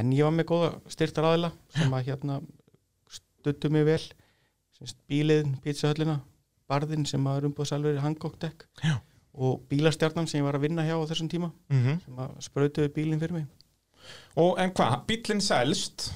[0.00, 2.40] en ég var með góða styrtar aðila sem að hérna
[3.10, 4.02] stuttu mig vel
[4.78, 6.20] semst bíliðin, pizzahöllina
[6.70, 8.96] barðin sem að er umbúðsalveri Hancock dekk Já.
[9.40, 12.92] Og bílastjarnan sem ég var að vinna hjá á þessum tíma mm sem að sprautuði
[12.96, 13.46] bílinn fyrir mig.
[14.40, 16.10] Og en hvað, bílinn selst?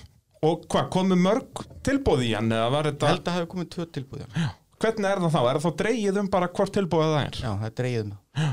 [0.45, 3.87] Og hvað, komu mörg tilbúð í hann eða var þetta, held að hafi komið tvö
[3.97, 4.51] tilbúð já.
[4.83, 7.41] hvernig er það þá, er það þá dreigið um bara hvort tilbúið það er?
[7.41, 8.53] Já, það er dreigið með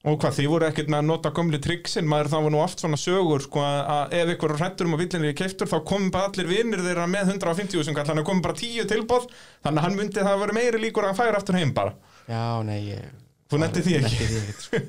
[0.00, 2.80] og hvað, þið voru ekkert með að nota gömlu triksin maður þá var nú oft
[2.80, 6.30] svona sögur sko, að ef ykkur hrættur um að bílinn er keiftur þá komum bara
[6.30, 9.26] allir vinnir þeirra með 150 sem kall, hann komum bara 10 tilbúð
[9.60, 11.92] þannig að hann myndi það að vera meiri líkur að hann færa aftur heim bara.
[12.30, 13.10] Já, nei, ég
[13.50, 14.28] Þú nenntir því ekki?
[14.30, 14.80] Því ekkert, sko.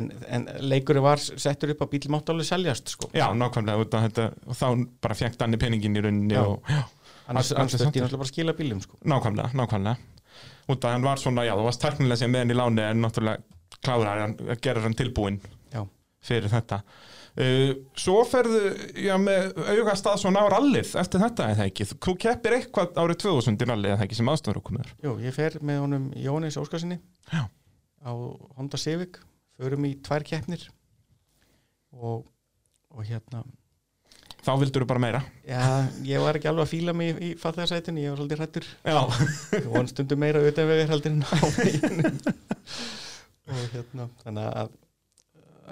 [0.00, 3.10] en, en leikurinn var settur upp að bíl mátt alveg seljast sko.
[3.14, 4.66] Já, nákvæmlega, þetta, og þá
[5.06, 6.58] bara fjengt hann í peningin í rauninni annars,
[7.26, 8.98] Allt- annars allt þurfti ég náttúrulega bara að skila bílum sko.
[9.04, 9.96] nákvæmlega, nákvæmlega
[10.74, 13.02] út af hann var svona, já, þú varst tæknilega sem með hann í láni en
[13.04, 13.42] náttúrulega
[13.84, 15.38] kláður hann gerir hann tilbúinn
[15.74, 15.82] Já.
[16.24, 18.60] fyrir þetta uh, Svo ferðu,
[19.04, 23.60] já, með augastað svona á rallið eftir þetta eða ekki, þú keppir eitthvað árið 2000
[23.60, 26.98] í rallið eða ekki sem aðstofur okkur með Jú, ég fer með honum Jónis Óskarsinni
[27.32, 27.44] Já.
[28.04, 28.12] Á
[28.58, 29.18] Honda Civic.
[29.58, 30.68] Förum í tvær keppnir.
[31.94, 32.24] Og,
[32.90, 33.44] og hérna.
[34.44, 35.20] Þá vildur þú bara meira.
[35.48, 38.66] Já, ég var ekki alveg að fíla mig í, í fallegarsætun, ég var svolítið hrættur
[38.84, 38.98] Já,
[39.54, 41.32] ég von stundum meira auðvitað við heldur en á
[43.44, 44.74] og hérna þannig að,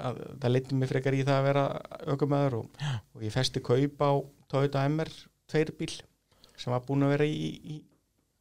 [0.07, 1.65] að það leyndi mig frekar í það að vera
[2.13, 2.83] aukumæður og,
[3.17, 4.13] og ég festi kaup á
[4.53, 5.13] Toyota MR
[5.53, 5.93] 2 bíl
[6.57, 7.79] sem var búin að vera í, í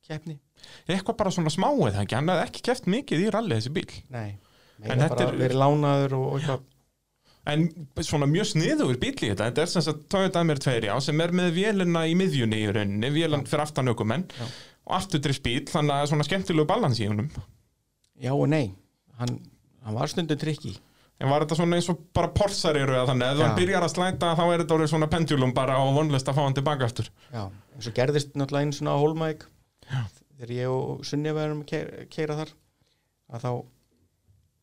[0.07, 0.37] keppni
[0.87, 3.87] eitthvað bara svona smá eða ekki, hann hefði ekki keppt mikið í rallið þessi bíl
[4.13, 4.37] Nei,
[4.83, 6.61] En þetta er- verið lánaður og, eitthvað.
[7.51, 7.63] En
[8.05, 9.47] svona mjög sniðugur bíl í þetta.
[9.49, 13.09] Þetta er sem sagt Toyota MR2 já, sem er með vélina í miðjunni í rauninni
[13.13, 17.07] Vélan fyrir aftan aukumenn og afturdrifts bíl, þannig að það er svona skemmtilegu balans í
[17.09, 17.29] honum.
[18.21, 18.73] Já og nei,
[19.17, 19.39] hann,
[19.85, 20.75] hann var stundum trikki
[21.21, 23.91] En var þetta svona eins og bara porsar eru eða þannig, ef hann byrjar að
[23.93, 27.11] slæta þá er þetta orðið svona pendulum bara og vonlist að fá hann tilbaka aftur.
[27.29, 27.43] Já,
[27.77, 29.45] eins og gerðist náttúrulega einu svona á Hólmæk
[30.41, 32.51] þegar ég og Sunni verðum að keira, þar
[33.31, 33.51] að þá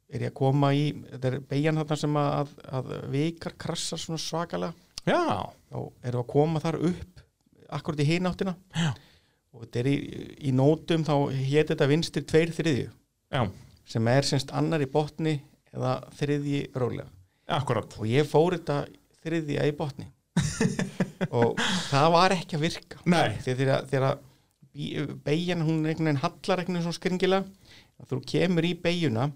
[0.08, 4.20] er ég að koma í þetta er beigjan þarna sem að, að vikar krassar svona
[4.22, 4.74] svakalega.
[5.06, 5.20] Já,
[5.70, 7.22] þá erum við að koma þar upp
[7.78, 8.90] akkurat í hináttina Já.
[9.52, 9.96] og þetta er í,
[10.48, 13.42] í nótum þá hétt þetta vinstir tveir þriðju já,
[13.88, 15.36] sem er semst annar í botni
[15.72, 17.08] eða þriðji rólega.
[17.58, 18.82] Akkurat og ég fór þetta
[19.22, 20.08] þriðja í botni.
[21.34, 21.58] Og
[21.88, 23.00] það var ekki að virka.
[23.10, 23.32] Nei.
[23.42, 24.20] þegar, þegar,
[25.26, 27.68] beygjan hún er einhvern veginn hallar einhvern veginn svona skringilega.
[27.98, 29.28] Að þú kemur í beigjuna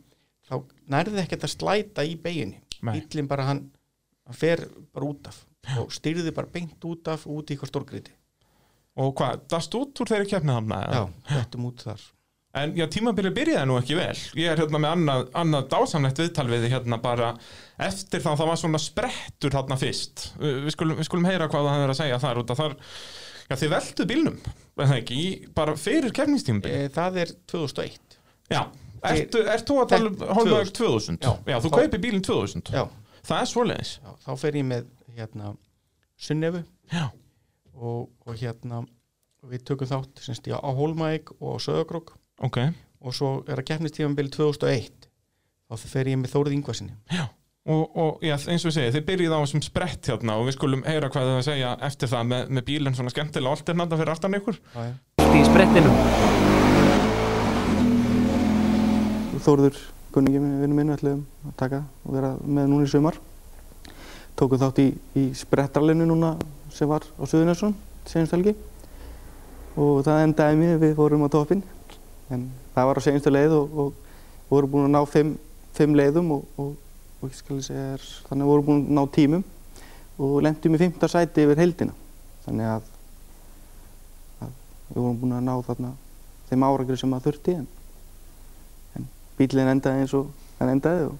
[0.49, 0.57] þá
[0.95, 3.67] nærði ekki að slæta í beigjunni bíllinn bara hann,
[4.27, 5.45] hann fer bara út af
[5.79, 8.17] og styrði bara beint út af út í eitthvað stórgriti
[9.01, 12.03] Og hvað, dast út úr þeirri keppnið hann já, hættum út þar.
[12.61, 14.19] En já, tímabilið byrjaði nú ekki vel.
[14.37, 17.31] Ég er hérna með annað, annað dásamlegt viðtal við hérna bara
[17.81, 20.27] eftir þá það var svona sprettur hérna fyrst.
[20.37, 22.77] Við skulum, við skulum heyra hvað það er að segja þar út að þar,
[23.53, 24.39] já þið veldu bílnum,
[24.81, 25.19] er það ekki,
[25.55, 26.87] bara fyrir kefningstímabilið.
[26.87, 28.17] e, það er 2001
[28.53, 28.63] Já,
[29.13, 31.19] ertu, ert þú að tala um Holmberg 2000?
[31.23, 31.33] Já.
[31.53, 32.73] já þú Þá- kaupir bílinn 2000.
[32.73, 32.89] já,
[33.23, 33.93] Það er svoleiðis.
[34.03, 34.87] já, þá fer ég með
[35.17, 35.53] hérna
[36.19, 37.05] Sunnefu Já.
[37.75, 38.83] og, og hérna
[39.47, 42.59] við tökum þátt semst, á Hólmæk og Söðagrók ok,
[43.03, 45.09] og svo er að keppnistífambili 2001
[45.71, 46.97] þá fer ég með Þórið Ingvarsinni
[47.67, 50.57] og, og já, eins og við segja, þið byrjið á þessum sprett hérna og við
[50.57, 54.15] skulum heyra hvað þið að segja eftir það með, með bílinn svona skemmtilega alternanda fyrir
[54.15, 54.59] aftan ykkur.
[55.23, 55.95] Í sprettinum.
[59.43, 59.79] Þórður
[60.13, 63.23] kunningi með vinnu minn ætlum að taka og vera með núna í sumar.
[64.39, 66.35] Tókum þátt í, í sprettralinu núna
[66.75, 67.77] sem var á Suðunessum
[68.11, 68.57] senjumst helgi.
[69.79, 71.63] Og það endaði mér við fórum á toppin
[72.33, 75.37] en það var á senjumstu leið og, og vorum búin að ná fimm,
[75.77, 76.75] fimm leiðum og, og,
[77.23, 79.45] og ég skal segja þér þannig vorum búin að ná tímum
[80.19, 81.95] og lendum í fymta sæti yfir heldina
[82.43, 82.89] þannig að,
[84.43, 84.57] að
[84.89, 85.93] við vorum búin að ná þarna
[86.51, 89.07] þeim árangri sem að þurfti en
[89.39, 91.15] bílinn endaði eins og hann endaði og,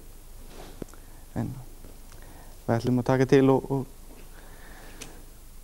[1.39, 1.53] en
[2.67, 3.87] við ætlum að taka til og, og,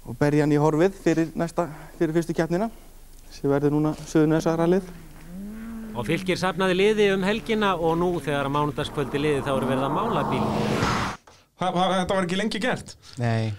[0.08, 1.68] og berja hann í horfið fyrir næsta,
[2.00, 2.72] fyrir fyrstu keppnina
[3.36, 4.88] sem verður núna Suðunessarallið
[6.00, 9.88] Og fylgir safnaði liði um helgina og nú þegar að mánudagskvöldi liði þá eru verið
[9.89, 10.43] að mála bíl.
[11.60, 12.93] Það, það, þetta var ekki lengi gert?
[13.20, 13.50] Nei,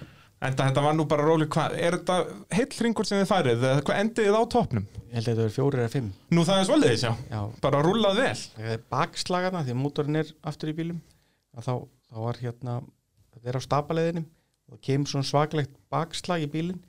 [0.40, 2.16] en þetta var nú bara róli, hvað, er þetta
[2.56, 4.86] heill ringur sem þið farið, hvað endið þið á toppnum?
[5.10, 6.08] ég held að þetta verður fjórir eða fimm.
[6.32, 8.32] Nú það er svolítið, já, Já, bara rúlað vel.
[8.54, 11.04] Það er bakslagana því að mótorinn er aftur í bílum.
[11.58, 11.74] Að þá,
[12.08, 12.78] þá var hérna
[13.34, 16.80] þetta er á stapaleðinum og það kemur svona svaklegt bakslag í bílinn.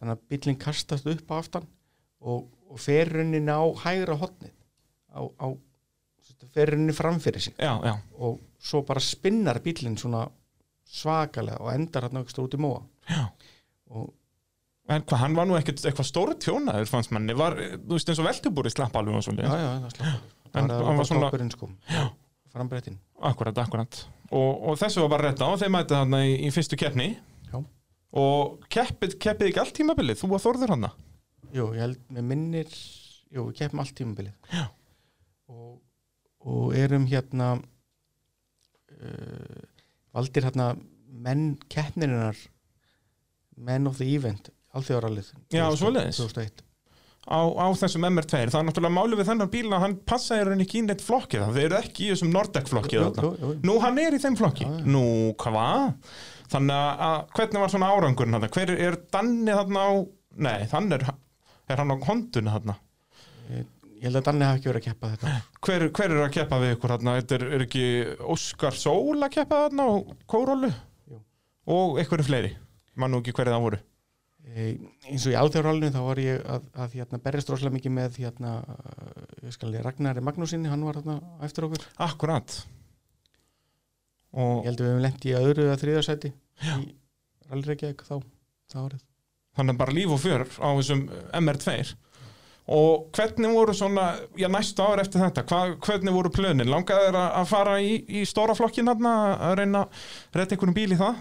[0.00, 1.70] Þannig að bílinn kastast upp á aftan
[2.24, 4.55] og, og fer rauninni á hægra hotnið
[5.16, 5.46] á, á
[6.54, 7.54] fer rauninni framfyrir sig.
[7.58, 10.26] Já, já, og svo bara spinnar bílinn svona
[10.86, 12.82] svakalega og endar hérna ekki út í móa.
[13.10, 13.26] Já.
[13.90, 14.12] Og
[14.86, 18.20] En hvað, hann var nú ekkert eitthvað stóri tjónaður fannst manni, var, þú veist eins
[18.22, 19.48] og veltubúri slapp alveg og já, svolítið.
[19.50, 21.68] já, það slapp En það hann var svona- toppurinn sko.
[22.52, 23.98] Frambrettin Akkurat, akkurat.
[24.30, 27.08] Og, og þessu var bara rétt á, þeir mætið hann í, í fyrstu keppni.
[27.50, 27.58] Já.
[28.22, 30.88] Og keppið, keppið ekki allt tímabilið, þú og Þórður hann
[31.56, 32.70] Jú, ég held með minnir
[33.34, 34.32] Jú, við keppum allt tímabilið.
[34.54, 34.68] Já.
[35.52, 35.72] Og,
[36.46, 37.62] og erum hérna uh,
[40.16, 40.66] valdir hérna
[41.26, 42.36] menn keppnirinnar
[43.56, 46.18] menn of the event alþjóðarallið Já, svoleiðis.
[46.20, 46.62] 2001
[47.26, 48.38] á, á þessum MR2.
[48.52, 51.40] Það er náttúrulega málið við þennan bíl að hann passaði henni ekki í neitt flokkið,
[51.48, 53.02] það eru ekki í þessum Nordec flokkið.
[53.66, 54.64] Nú, hann er í þeim flokki.
[54.68, 54.84] Já, já.
[54.94, 55.02] Nú,
[55.42, 55.82] hvað?
[56.52, 56.78] Þannig
[57.08, 58.50] að- hvernig var svona árangurinn þarna?
[58.54, 59.92] Hver er, er Danni þarna á,
[60.46, 61.02] nei, þann er,
[61.66, 62.74] er hann á hondunni þarna?
[63.96, 65.34] Ég held að Danni hafi ekki verið að keppa þetta
[65.66, 67.16] Hver, hver er að keppa við ykkur þarna?
[67.22, 67.84] Er, er ekki
[68.36, 70.70] Óskar Sól að keppa þarna og Kórólu?
[71.76, 72.52] Og einhverju fleiri?
[72.96, 73.80] Man nú ekki hverju það voru.
[74.46, 74.68] e,
[75.10, 78.52] eins og í alþjóðarallinu þá var ég að, að hérna, berjast rosalega mikið með hérna,
[79.42, 82.60] ég skal ég Ragnari Magnúsinni hann var hérna eftir okkur Akkurat.
[84.36, 86.32] Og ég held að við hefum lent í öðru eða þriða sæti
[86.62, 86.86] í
[87.50, 88.16] rallreikjaðik þá
[88.76, 89.02] árið
[89.56, 91.06] þannig bara líf og fjör á þessum
[91.38, 91.76] MR2
[92.66, 94.06] og hvernig voru svona
[94.38, 96.70] já næstu ár eftir þetta, Hva, hvernig voru plönin?
[96.70, 100.98] Langaði þeir að fara í, í stóra flokkin að reyna að reyta einhvern bíl í
[100.98, 101.20] það?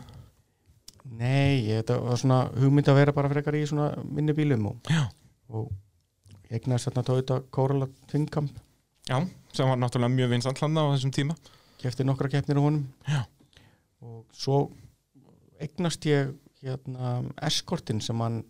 [1.16, 4.90] Nei, þetta var svona hugmynd að vera bara frekar í svona minni bílum og,
[5.54, 5.70] og
[6.50, 8.50] eignast þarna Toyota Corolla Twin Cam
[9.06, 9.20] já,
[9.54, 11.38] sem var náttúrulega mjög vinsall hann á þessum tíma.
[11.82, 12.88] Kefti nokkra keppnir á honum.
[13.06, 13.22] Já.
[14.06, 14.58] og svo
[15.62, 18.42] eignast ég hérna eskortin sem hann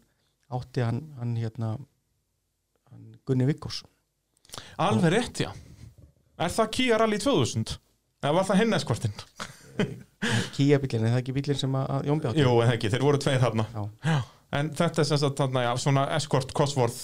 [0.54, 1.76] átti hann, hann hérna
[3.28, 3.82] Gunni Vikkors
[4.82, 5.50] alveg rétt já
[6.38, 7.76] er það Kia Rally 2000?
[8.26, 9.14] eða var það hinn eskortinn?
[10.56, 12.44] Kia bílinn, er það ekki bílinn sem að, Jónbi átti?
[12.46, 14.16] Jú, eða ekki, þeir voru tveir þarna Já.
[14.60, 17.02] en þetta er sem sagt þarna, já, svona eskort Cosworth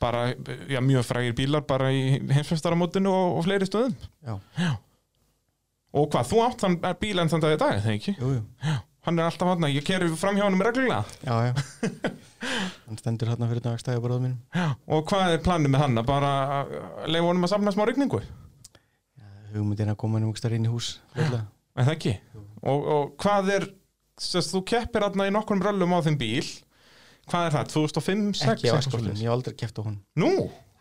[0.00, 0.30] bara,
[0.70, 3.96] já, mjög frægir bílar bara í heimsfestaramótinu og, og fleiri stöðum
[4.26, 4.36] Já.
[5.90, 8.14] Og hvað, þú átt þann bíl enn þann dag í dag, þegar ekki?
[8.20, 8.76] Jú, jú,
[9.10, 11.02] Hann er alltaf hann, ég keri fram hjá hann reglulega.
[11.26, 12.12] já, já
[12.86, 15.98] hann stendur hérna fyrir dagstæði bara mínum Og hvað er planið með hann?
[15.98, 16.30] Að bara
[17.10, 18.20] leifa honum að safna smá regningu?
[19.50, 20.92] hugmyndin að koma hann um inn í hús.
[21.18, 21.32] En
[21.82, 22.14] það ekki?
[22.62, 23.66] Og, og hvað er,
[24.20, 26.46] sérst, þú keppir hann í nokkrum röllum á þeim bíl.
[27.30, 28.54] Hvað er það, 2005, 2006?
[28.54, 30.30] ekki á eskortin, ég hef aldrei keft á hann Nú,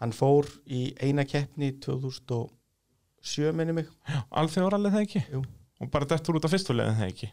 [0.01, 3.91] hann fór í eina keppni 2007 minni mig
[4.30, 5.21] alþjóðarallið það ekki?
[5.36, 5.43] Jú.
[5.80, 7.30] Og bara dettur út af fyrstulegin það ekki?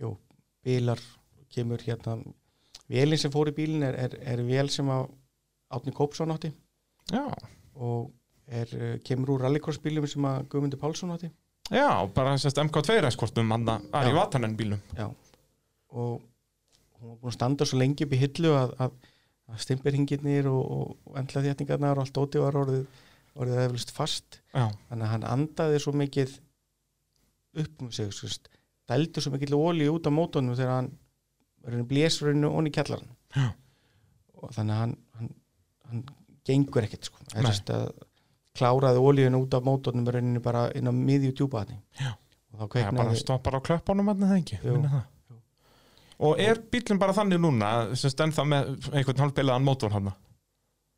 [0.00, 0.16] Jú,
[0.64, 1.00] bílar
[1.54, 2.18] kemur hérna
[2.90, 5.08] vélinn sem fór í bílinn er, er, er vél sem að
[5.74, 6.50] Átni Kópsson átti
[7.12, 7.24] Já,
[7.74, 8.10] og
[8.46, 11.30] er, eh, kemur úr rallycross bílum sem að Guðmundur Pálsson átti
[11.72, 14.16] já, bara sérst MK2 eskortum hann að Ari Já.
[14.18, 14.80] Vatanen bílum.
[14.98, 15.08] Já.
[15.94, 16.22] og
[17.00, 18.96] hún var búin að standa svo lengi upp í hillu að, að,
[19.48, 22.84] að stimpirhingirnir og, og, og endla þétningarnar og allt óti var orðið,
[23.34, 26.36] orðið eflust fast Já, þannig að hann andaði svo mikið
[27.64, 28.10] upp um sig
[28.90, 30.90] dældi svo mikið ólí út af mótónum þegar hann
[31.64, 33.46] raunin blésur rauninu onni kjallaran Já.
[34.42, 35.30] og þannig að hann, hann
[35.88, 36.02] hann
[36.44, 37.22] gengur ekkert sko.
[37.34, 37.88] Að
[38.54, 42.12] kláraði ólíun út af mótornum rauninni bara inn á miðju djúpaðni Já.
[42.52, 44.60] og þá er bara kveiknaði stoppar á klöppunum en það ekki?
[44.62, 44.76] Jú.
[46.24, 50.12] Og er bílinn bara þannig núna sem stend það með einhvern hálfbilaðan mótor hann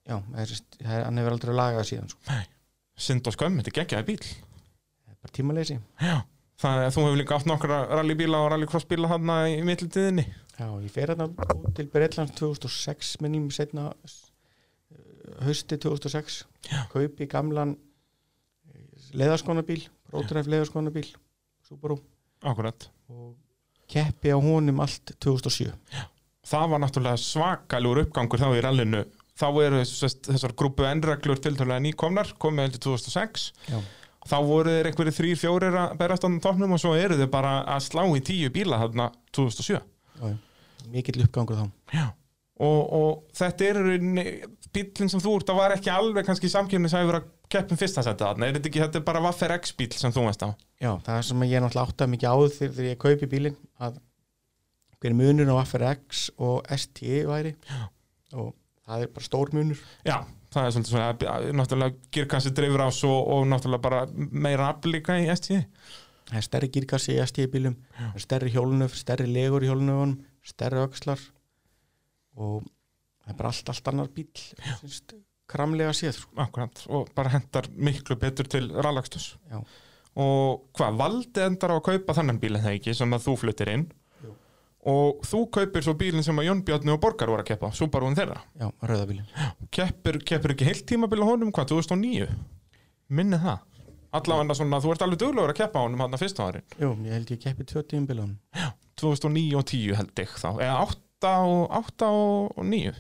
[0.07, 2.37] já, þess, það er- hann hefur aldrei lagað síðan sko.
[2.97, 5.79] Sind og skömm, þetta er geggjaði bíl það er bara tímaleysi.
[6.01, 6.17] Já,
[6.63, 10.93] það er, þú hefur líka átt nokkra rallybíla og rallycrossbíla hann í mittildiðinni já, ég
[10.95, 11.29] fer hérna
[11.77, 13.91] til Breitlands 2006 minnum setna
[15.45, 16.87] hausti 2006 Já.
[16.93, 17.77] kaupi gamlan
[19.17, 21.09] leðaskónabíl, prótræf leðaskónabíl
[21.67, 21.97] Subaru.
[22.47, 22.89] Akkurat.
[23.11, 23.35] Og
[23.91, 25.73] keppi á honum allt 2007
[26.47, 29.01] Það var náttúrulega svakalur uppgangur þá í rallinu.
[29.37, 33.81] Þá eru þessar grúpu N-reglur tiltölulega nýkomnar komið heldur 2006 Já.
[34.27, 37.61] Þá voru þeir einhverju þrýr, fjórir að berast á topnum og svo eru þeir bara
[37.77, 39.83] að slá í tíu bíla þarna 2007 já,
[40.21, 40.37] já.
[40.93, 41.67] mikill uppgangur þá.
[41.95, 42.07] Já.
[42.57, 44.27] Og, og þetta er rauninni
[44.73, 48.49] bílinn sem þú ert, það var ekki alveg kannski hefur að keppum fyrsta setta þarna,
[48.49, 50.51] er þetta ekki, þetta er bara Vaffer X bíl sem þú veist á.
[50.83, 54.01] Já, það er sem ég náttúrulega áttaði mikið áður þegar þegar ég kaupi bílinn að
[54.97, 57.55] hver er munur á FRX og ST væri.
[57.69, 57.85] Já.
[58.35, 58.55] og
[58.87, 59.83] það er bara stór munur.
[60.07, 60.17] Já,
[60.57, 65.17] það er svolítið svona, að- náttúrulega girkassi dreifur ás og, og náttúrulega bara meira aflíka
[65.23, 65.53] í ST
[66.27, 67.77] það er stærri gírkassi í ST bílum
[68.19, 71.21] stærri hjólunöf, stærri legur í hjólunöfunum stærri öxlar
[72.37, 72.65] og
[73.25, 74.29] það er bara allt, allt annar bíl
[74.81, 75.15] finnst,
[75.51, 76.33] kramlega séð sko.
[76.43, 79.61] Akkurat, og bara hendar miklu betur til rallakstus Já.
[80.17, 83.35] Og hvað, valdi endar á að kaupa þannig bíl en það ekki sem að þú
[83.43, 83.83] fluttir inn.
[84.87, 88.15] Og þú kaupir svo bílinn sem að Jón Bjarni og Borgar voru að keppa, Subaruun
[88.19, 88.37] þeirra?
[88.61, 89.27] Já, rauðabílin
[89.75, 92.29] keppir, keppir ekki heilt tímabil á honum, hvað, 2009
[93.09, 93.59] minni það.
[94.17, 96.93] Allavega svona, þú ert alveg duglegur að keppa á honum hann að fyrsta árin Jú,
[97.05, 98.37] ég held ég keppi tvö tíum bílunum
[98.97, 100.49] 2009 og 10 held ég þá.
[100.57, 102.95] Eða 8 og, 8 og 9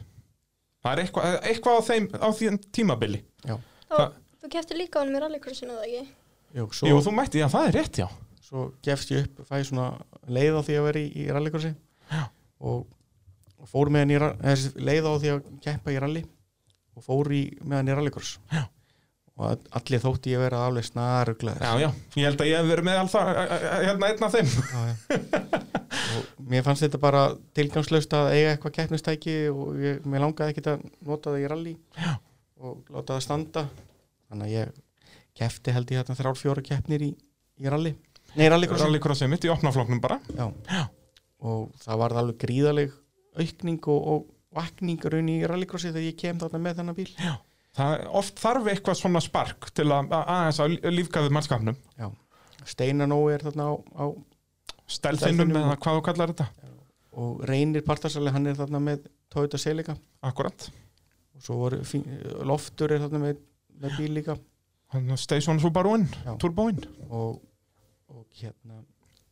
[0.84, 3.22] það er eitthvað, eitthvað á þeim á því tímabili.
[3.46, 3.56] Þá,
[3.88, 4.12] Það-
[4.42, 6.04] þú keftir líka á hann með rallycrossinu eða ekki?
[6.56, 8.08] Jú, svo, Jú, þú mætti, já, það er rétt, já
[8.46, 9.88] svo gefst ég upp fæ svona
[10.30, 11.72] leið á því að vera í, í rallycrossi.
[12.62, 12.86] Og,
[13.58, 16.22] og fór með hann í leið á því að keppa í rally
[16.96, 18.36] og fór í, með hann í rallycross.
[18.54, 18.62] Já.
[19.36, 21.60] og að- allir þótti ég vera alveg snaruglaður.
[21.60, 23.26] Já, já, ég held að ég hef verið með alltaf
[23.84, 24.54] hérna einn af þeim.
[24.70, 24.94] Já, já.
[26.16, 27.24] og mér fannst þetta bara
[27.58, 31.74] tilgangslaust að eiga eitthvað keppnistæki og ég, mér langaði ekkert að nota það í rally
[31.98, 32.14] já.
[32.64, 33.66] og láta það standa.
[34.30, 34.80] Þannig að ég
[35.36, 37.12] kefti held ég hérna þrjár fjóra keppnir í,
[37.60, 37.92] í rally
[38.36, 40.20] nei rallycross Rallycrossið mitt í opnafloknum bara.
[40.36, 40.86] Já.
[41.46, 42.92] og það var alveg gríðaleg
[43.36, 44.26] aukning og, og
[44.56, 47.10] vakning raun í rallycrossi þegar ég kem þarna með þennan bíl.
[47.20, 47.34] Já,
[47.76, 51.76] Það oft þarf eitthvað svona spark til að að- aðeins að lífgafið mannskapnum.
[52.66, 54.04] Steinar Nói er þarna á, á
[54.86, 55.50] Stelþinnum.
[55.52, 56.46] eða hvað þú kallar þetta.
[57.16, 59.96] Og Reynir Partarsali hann er þarna með Toyota Celica.
[60.24, 60.68] Akkurat.
[61.36, 62.04] Og svo fín,
[62.48, 63.36] Loftur er þarna með,
[63.82, 64.38] með bíl líka.
[65.20, 66.36] Station Subaruinn, Já.
[66.40, 66.80] Turboinn.
[67.10, 67.40] Og,
[68.12, 68.82] og hérna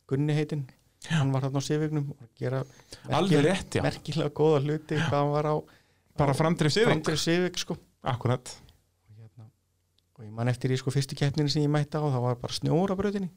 [0.09, 0.65] Gunni heitinn
[1.09, 3.81] hann var þarna á Sivignum og gera já.
[3.85, 5.55] merkilega góða hluti hvað hann var á
[6.15, 6.71] Bara framdrif
[7.19, 7.75] Civic sko.
[8.07, 8.53] Akkurat
[10.15, 12.55] og ég man eftir í sko fyrstu keppninu sem ég mætti á það var bara
[12.55, 13.27] snjór á brautinni.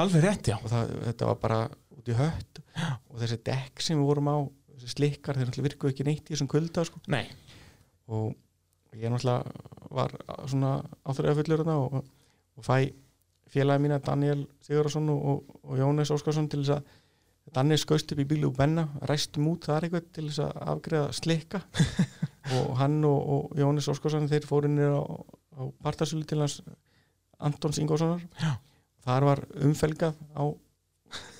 [0.00, 0.56] Alveg rétt, já.
[0.56, 1.58] Og það, þetta var bara
[1.92, 2.60] út í hött.
[3.12, 4.36] Og þessi dekk sem við vorum á
[4.82, 7.02] slikkar, þeir náttúrulega virkuðu ekki neitt í þessum kulda sko.
[7.12, 7.26] Nei.
[8.08, 8.32] og
[8.96, 10.16] ég náttúrulega var
[10.48, 10.72] svona
[11.04, 12.08] áþræða fullur þarna og,
[12.56, 12.76] og fæ
[13.52, 16.98] félagi mína Daniel Sigurðarsson og, og, Jónas Óskarsson til þess að
[17.52, 21.08] Daniel skaust upp í bílu og benna ræstum út þar eitthvað til þess að afgreða
[21.18, 21.62] slikka.
[22.58, 26.56] Og hann og, og Jónas Óskarsson þeir fórinir á, á partasölu til hans
[27.42, 28.56] Antons Ingórssonar Já.
[29.06, 30.42] þar var umfelgað á,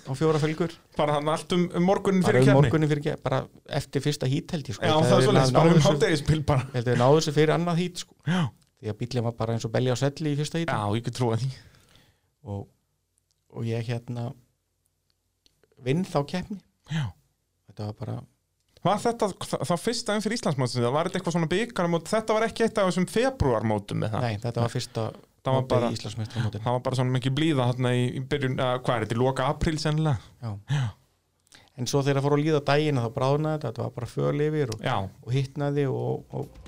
[0.06, 0.70] á fjóra felgur.
[0.98, 3.42] Bara hann allt um, um morgunin bara fyrir um kefni morgunin fyrir kefni bara
[3.80, 4.86] eftir fyrsta hít held ég sko.
[4.86, 6.68] Já, Ég það er náð- bara um hádegisbil bara.
[6.70, 8.14] Ég held við náðu þessu fyrir annað hít sko.
[8.22, 11.02] Því að bílinn var bara eins og belja á selli í fyrsta hít Já, ég
[11.06, 11.50] get trúa því
[12.44, 12.68] og,
[13.52, 14.30] og ég hérna
[15.82, 17.08] vinn þá keppni Já.
[17.70, 18.20] þetta var bara
[18.82, 22.46] Var þetta það, það fyrsta um fyrir Íslandsmótsins var þetta eitthvað svona byggarmót þetta var
[22.48, 25.04] ekki eitt af þessum februarmótum með það nei, þetta var fyrsta
[25.42, 26.64] það var bara, í Íslandsmeistaramótinu.
[26.64, 29.22] það var bara svona mikið blíða þarna í, í byrjun, að, hvað er þetta, í
[29.22, 30.82] loka apríl sennilega Já.
[31.78, 34.44] en svo þegar það fór að líða daginn þá bráðnaði þetta, þetta var bara föl
[34.48, 34.96] yfir og, Já.
[35.06, 36.62] og hittnaði og, og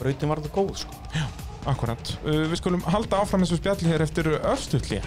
[0.00, 1.00] brautin var þetta góð sko.
[1.14, 1.24] Já,
[1.70, 2.14] akkurat.
[2.24, 5.00] Uh, Við skulum halda áfram þessu spjalli hér eftir örstutli.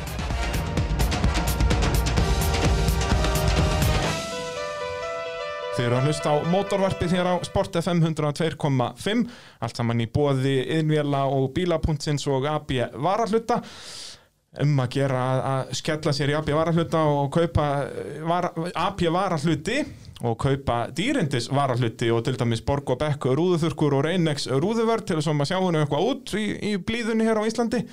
[5.77, 9.19] Þið eru að hlusta á mótorvarpið hér á Sport FM 102.5
[9.61, 13.59] allt saman í bóði innvjala og bíla.sins og AB varahluta.
[14.57, 19.83] Um að gera að- skella sér í AB varahluta og kaupa eh, vara, AB varahluti
[20.25, 25.19] og kaupa dýrindis varahluti og til dæmis Borg og Bekk rúðuþurkur og Reynex rúðuvörð til
[25.19, 27.83] þess að maður sjá henni eitthvað út í, í blíðunni hér á Íslandi.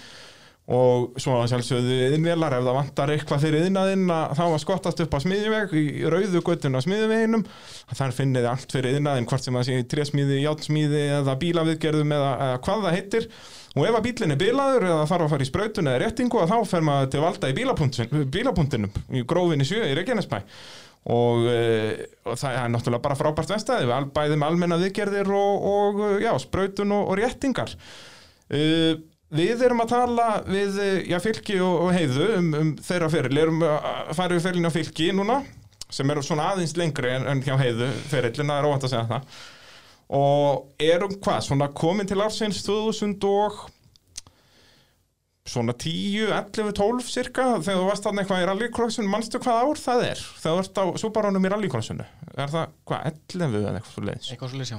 [0.64, 5.12] Og svo að sjálfsögðu innvélar ef það vantar eitthvað fyrir innæðinn þá var skottast upp
[5.12, 7.42] á smiðjuveg í rauðu göttun á smiðjuveginum.
[7.90, 12.16] Þar finnið þið allt fyrir innæðinn hvort sem það sé í trésmíði, játsmíði eða bílaviðgerðum
[12.16, 13.28] eða, eða hvað það heitir.
[13.74, 16.54] Og ef að bílinn er bilaður eða þarf að fara í sprautun eða réttingu að
[16.54, 17.58] þá fer maður til valda í
[18.38, 20.40] bílapunktinum í grófinni sjö í Reykjanesbæ
[21.05, 26.05] og, e, og það er náttúrulega bara frábært vestæði við með almenna viðgerðir og, og
[26.09, 27.74] eh, já, sprautun og, og réttingar.
[28.52, 28.94] Uh,
[29.34, 33.62] Við erum að tala við eh, já, fylki og, heiðu um, um þeirra feril, erum
[33.66, 35.40] að fara við ferilin á fylki núna,
[35.90, 39.09] sem eru svona aðeins lengri en, en hjá heiðu ferilin, það er óvænt að segja
[39.11, 39.40] það.
[40.20, 43.64] Og erum hvað, svona komin til ársins 2000 og
[45.45, 49.80] svona 10, 11, 12 cirka, þegar þú varst þarna eitthvað í rallycrossun, manstu hvað ár
[49.82, 50.22] það er?
[50.40, 54.30] Þegar þú ert á Subaru-num í rallycrossunu er það, hvað, 11 eða eitthvað svo leiðis
[54.32, 54.78] eitthvað svo leysjá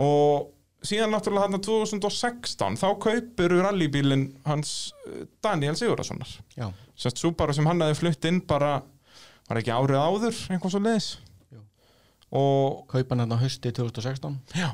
[0.00, 0.50] og
[0.86, 4.74] síðan náttúrulega þarna 2016 þá kaupir rallybílinn hans
[5.08, 8.78] eh, Daniel Sigurðarssonar já, sérst Subaru sem hann hefði flutt inn bara
[9.48, 11.10] var ekki árið áður einhvern svo leiðis
[12.30, 14.70] og kaupan hérna hausti 2016 já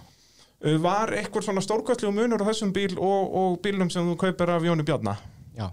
[0.83, 4.65] var eitthvað svona stórkvæstlegu munur á þessum bíl og, og bílum sem þú kaupir af
[4.65, 5.17] Jóni Bjarna?
[5.57, 5.71] Já.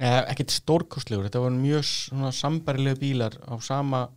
[0.00, 4.08] Eh, ekkert stórkostlegur, þetta voru mjög svona sambærilegu bílar á sama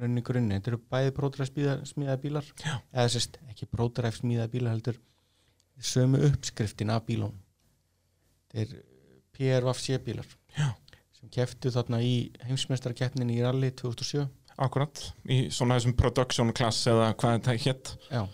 [0.00, 2.74] rauninni grunni, þetta eru bæði prótræf smíðaði bílar Já.
[2.94, 5.00] eða sérst, ekki prótræf smíðaði bílar heldur
[5.80, 7.34] sömu uppskriftin af bílum
[8.52, 8.82] þetta er
[9.36, 10.70] PRVC bílar Já.
[11.18, 12.14] sem keftu þarna í
[12.46, 14.24] heimsmeistarkeppnin í rally 2007
[14.60, 18.24] akkurat, í svona þessum production class eða hvað þetta hétt Já,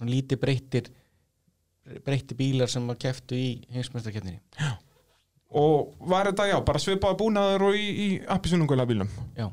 [0.00, 0.90] svona lítið breyttir
[2.04, 4.40] breytti bílar sem að keftu í heimsmeistarkeppninni.
[5.60, 9.48] Og var þetta já, bara svipaða búnaður og í, í appisunungulega bílum Já,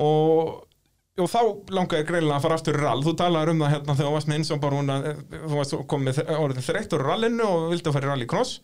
[0.00, 0.62] og,
[1.20, 1.40] og þá
[1.76, 3.02] langaði greinilega að fara aftur rall.
[3.04, 5.52] Þú talaði um það hérna þegar þú varst með eins og bara hún að þú
[5.58, 8.56] varst komið orðið þreyttur úr rallinu og vildi að fara í rallycross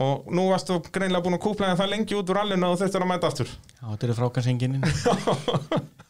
[0.00, 2.84] og nú varst þú greinilega búin að kúpla það lengi út úr rallinu og þú
[2.84, 3.56] þurftir að mæta aftur.
[3.80, 4.84] Já þetta eru frákansenginin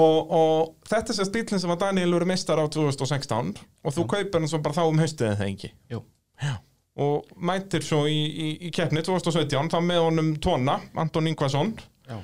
[0.00, 4.06] og, og þetta er sérst bílinn sem að Daniel verið mistar á 2016 og þú
[4.14, 5.72] kaupir hann svo bara þá um haustið eða ekki.
[5.90, 6.56] Já.
[7.00, 11.74] og mætir svo í, í, í keppni 2017 þá með honum tóna, Anton Ingvason
[12.08, 12.18] Já,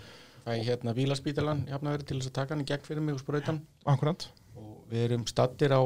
[0.46, 3.60] fæ hérna bílaspítalan jafnaverið til þess að taka hann í gegn fyrir mig úr sprautan.
[3.86, 4.28] Akkurat.
[4.58, 5.82] Og við erum stattir á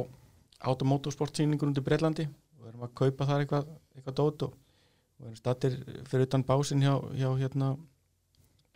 [0.71, 5.31] automotorsportsýningur undir Breitlandi og við erum að kaupa þar eitthvað, eitthvað dót og, og við
[5.31, 7.71] erum stattir fyrir utan básinn hjá, hjá hérna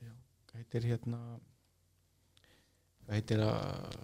[0.01, 0.12] já,
[0.49, 1.20] hvað heitir hérna
[3.12, 3.98] heitir að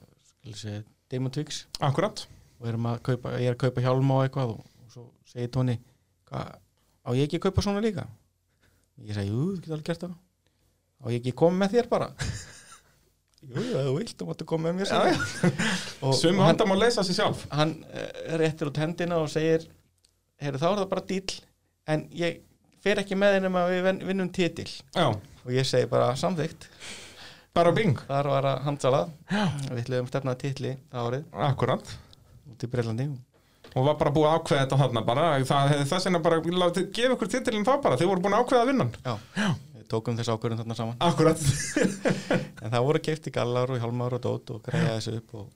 [0.51, 1.65] ég segja, Damon Twix.
[1.81, 2.25] Akkurat.
[2.61, 5.49] Og erum að kaupa, ég er að kaupa hjálma og eitthvað og, og svo segir
[5.55, 5.79] Tóni
[6.31, 8.05] á ég ekki að kaupa svona líka?
[9.01, 10.15] Ég segi, jú, þú getur alveg gert það.
[11.01, 12.11] Á ég ekki að koma með þér bara?
[13.41, 15.15] Jú, þú vilt, þú máttu koma með mér Sumi
[16.05, 17.47] og hann, vandam að leysa sér sjálf.
[17.57, 19.65] hann eh, réttir út hendina og segir
[20.45, 21.39] heyrðu, þá er það bara dýl
[21.89, 22.43] en ég
[22.85, 24.69] fer ekki með þennum að við vin- vinnum titil.
[24.93, 26.69] Já, og ég segi bara samþygt
[27.57, 27.97] bara bing.
[28.09, 29.11] Þar var að handsalað
[29.71, 31.27] við ætlum stefnaði titli það árið.
[31.49, 31.93] Akkurat.
[32.51, 33.09] Út í Breitlandi
[33.71, 35.25] og var bara búið að ákveða þetta þarna bara.
[35.47, 37.99] Það hefði þess vegna bara látið gefa ykkur titilin þá bara.
[38.01, 38.95] Þið voru búin að ákveða að vinna hann.
[39.37, 40.97] Já, við tókum þess ákvörðun þarna saman.
[41.07, 41.45] Akkurat.
[42.65, 45.47] En það voru keifti gallar og hjálmar og dót og greiða þessu upp og,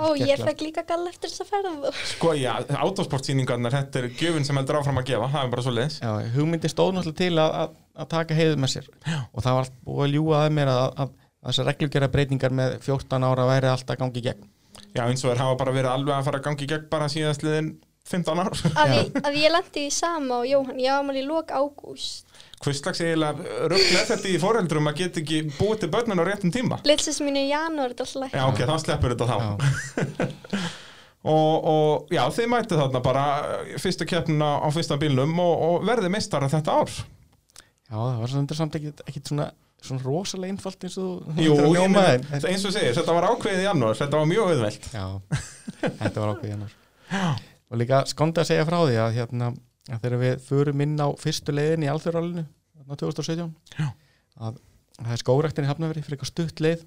[0.00, 1.88] Já, ég fekk líka galla eftir þess að ferð.
[2.10, 5.74] Sko já, autosportsýningarnar þetta er gjöfin sem heldur áfram að gefa það er bara svo
[5.76, 7.74] leiðis já, hugmyndi stóð náttúrulega til að, að,
[8.04, 8.88] að taka heiðu með sér.
[9.04, 9.18] Já.
[9.20, 12.56] og það var allt búið að ljúga að mér að, að, að þessar reglugjara breytingar
[12.62, 14.48] með 14 ára væri alltaf gangi í gegn.
[14.94, 17.70] Já, eins og þeir hafa bara verið alveg að fara gangi í gegn bara síðastliðin
[18.10, 18.56] 15 ár.
[18.80, 22.29] Að, ég, að ég lendi í sama og Jóhann, ég var máli í lok ágúst
[22.60, 26.50] Hvers slags eiginlega rugglega þetta í foreldrum að geta ekki búið til börnin á réttum
[26.52, 26.76] tíma.
[26.84, 29.36] Litsis mínu í janúar, Já, ok, þá sleppur þetta þá.
[29.40, 30.58] Já.
[31.32, 33.24] og, og já, þið mætið þarna bara
[33.80, 36.92] fyrstu keppnina á fyrsta bílnum og, og verðið meistara þetta ár.
[37.90, 39.48] Já, það var samt samt ekkit, ekkit svona,
[39.80, 43.64] svona rosalega einfalt eins og þú Jú, að en- eins og segir, þetta var ákveðið
[43.64, 44.90] í janúar, þetta var mjög auðvelt.
[44.92, 45.06] Já,
[45.86, 46.76] þetta var ákveð janúar.
[47.70, 49.48] Og líka skondi að segja frá því að, hérna,
[49.88, 52.44] að þegar við förum inn á fyrstu leiðin í alþjóðrálinu
[52.90, 53.86] 2017 Já.
[54.42, 54.58] að,
[54.98, 56.84] að það er skórektin í Hafnaveri fyrir eitthvað stutt leið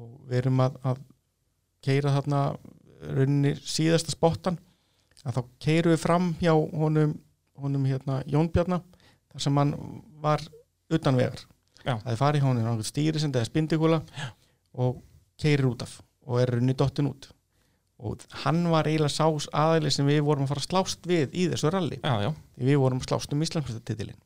[0.00, 1.02] og við erum að, að
[1.84, 2.40] keira þarna
[3.16, 4.58] rauninni síðasta spottan
[5.26, 7.16] að þá keirum við fram hjá honum,
[7.58, 8.80] honum hérna, Jón Bjarna
[9.32, 9.74] þar sem hann
[10.22, 10.44] var
[10.92, 11.42] utan vegar
[11.82, 11.96] Já.
[12.02, 14.02] það er farið hjá honum stýri sem þetta er spindikúla
[14.76, 15.00] og
[15.40, 17.28] keirir út af og er runni dottin út
[17.96, 21.48] og hann var eiginlega sás aðeili sem við vorum að fara að slást við í
[21.52, 21.98] þessu ralli.
[22.02, 22.30] Já, já,
[22.68, 24.18] við vorum að slást um Íslandsmyndsatitilin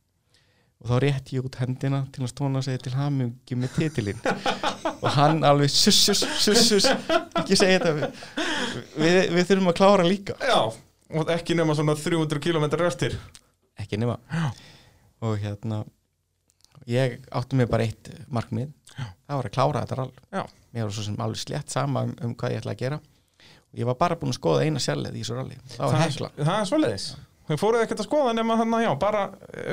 [0.81, 4.23] og þá rétt ég út hendina til að stóna sig til hamingi með titilinn.
[5.01, 8.09] Og hann alveg sussus, sussus ekki segja þetta.
[8.97, 10.37] Við, við, þurfum að klára líka.
[10.45, 10.73] Já,
[11.16, 13.16] og ekki nema svona 300 km restir
[13.81, 14.18] ekki nema.
[15.25, 15.83] Og hérna
[16.89, 18.73] ég átti mig bara eitt markmið.
[18.97, 20.12] Það var að klára þetta rall.
[20.33, 20.43] Já.
[20.71, 23.01] mér var svo sem alveg slétt sama um, um hvað ég ætla að gera.
[23.01, 23.20] og
[23.79, 25.59] ég var bara búin að skoða eina sjálfið í þessu ralli.
[25.77, 27.07] Það var hekla, Það er svoleiðis.
[27.51, 29.23] Þau fóruð ekkert að skoða nema þannig, já, bara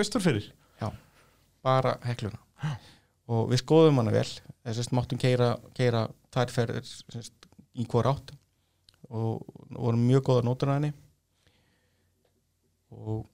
[0.02, 0.52] austur fyrir.
[1.68, 2.40] Bara hekluna.
[3.28, 4.28] Og við skoðum hana vel.
[4.68, 8.32] Þess að máttum keira, keira þær ferðir sérst, í hvora átt.
[9.12, 9.42] Og
[9.76, 10.94] vorum mjög góða nótur að henni.
[12.96, 13.26] Og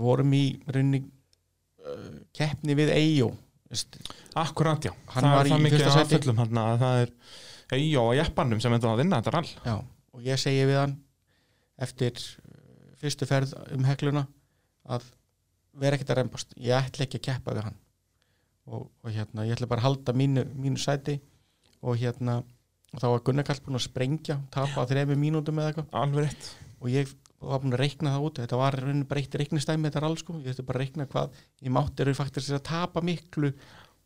[0.00, 3.30] vorum í rauninni uh, keppni við Eyjó.
[3.72, 3.98] Veist,
[4.38, 4.92] Akkurat, já.
[5.12, 7.12] Hann Það var er það mikið aðfullum hann að það er
[7.72, 9.50] Eyjó og Jeppanum sem endur að vinna þetta rall.
[9.64, 9.74] Já,
[10.12, 10.96] og ég segi við hann
[11.82, 14.26] eftir uh, fyrstu ferð um hekluna
[14.92, 15.06] að
[15.80, 17.78] vera ekkert að reymbast, ég ætla ekki að keppa við hann.
[18.68, 21.16] Og, og hérna ég ætla bara að halda mínu, mínu sæti
[21.82, 22.42] og hérna
[22.92, 26.42] og þá var Gunnar Kall búin að sprengja tapa á þrejum mínútum eða eitthvað.
[26.82, 27.08] Og ég
[27.40, 28.40] var búin að reikna það út.
[28.42, 30.36] Þetta var raunin bara eitt reiknistæmi þetta rall sko.
[30.44, 33.54] Ég ætti bara að reikna hvað ég mátti eru faktir að tapa miklu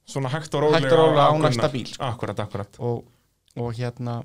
[0.07, 2.05] Svona hægt og rólega Hægt og rólega á næsta bíl, sko.
[2.07, 2.77] Akkurat, akkurat.
[2.79, 3.01] Og,
[3.57, 4.21] og hérna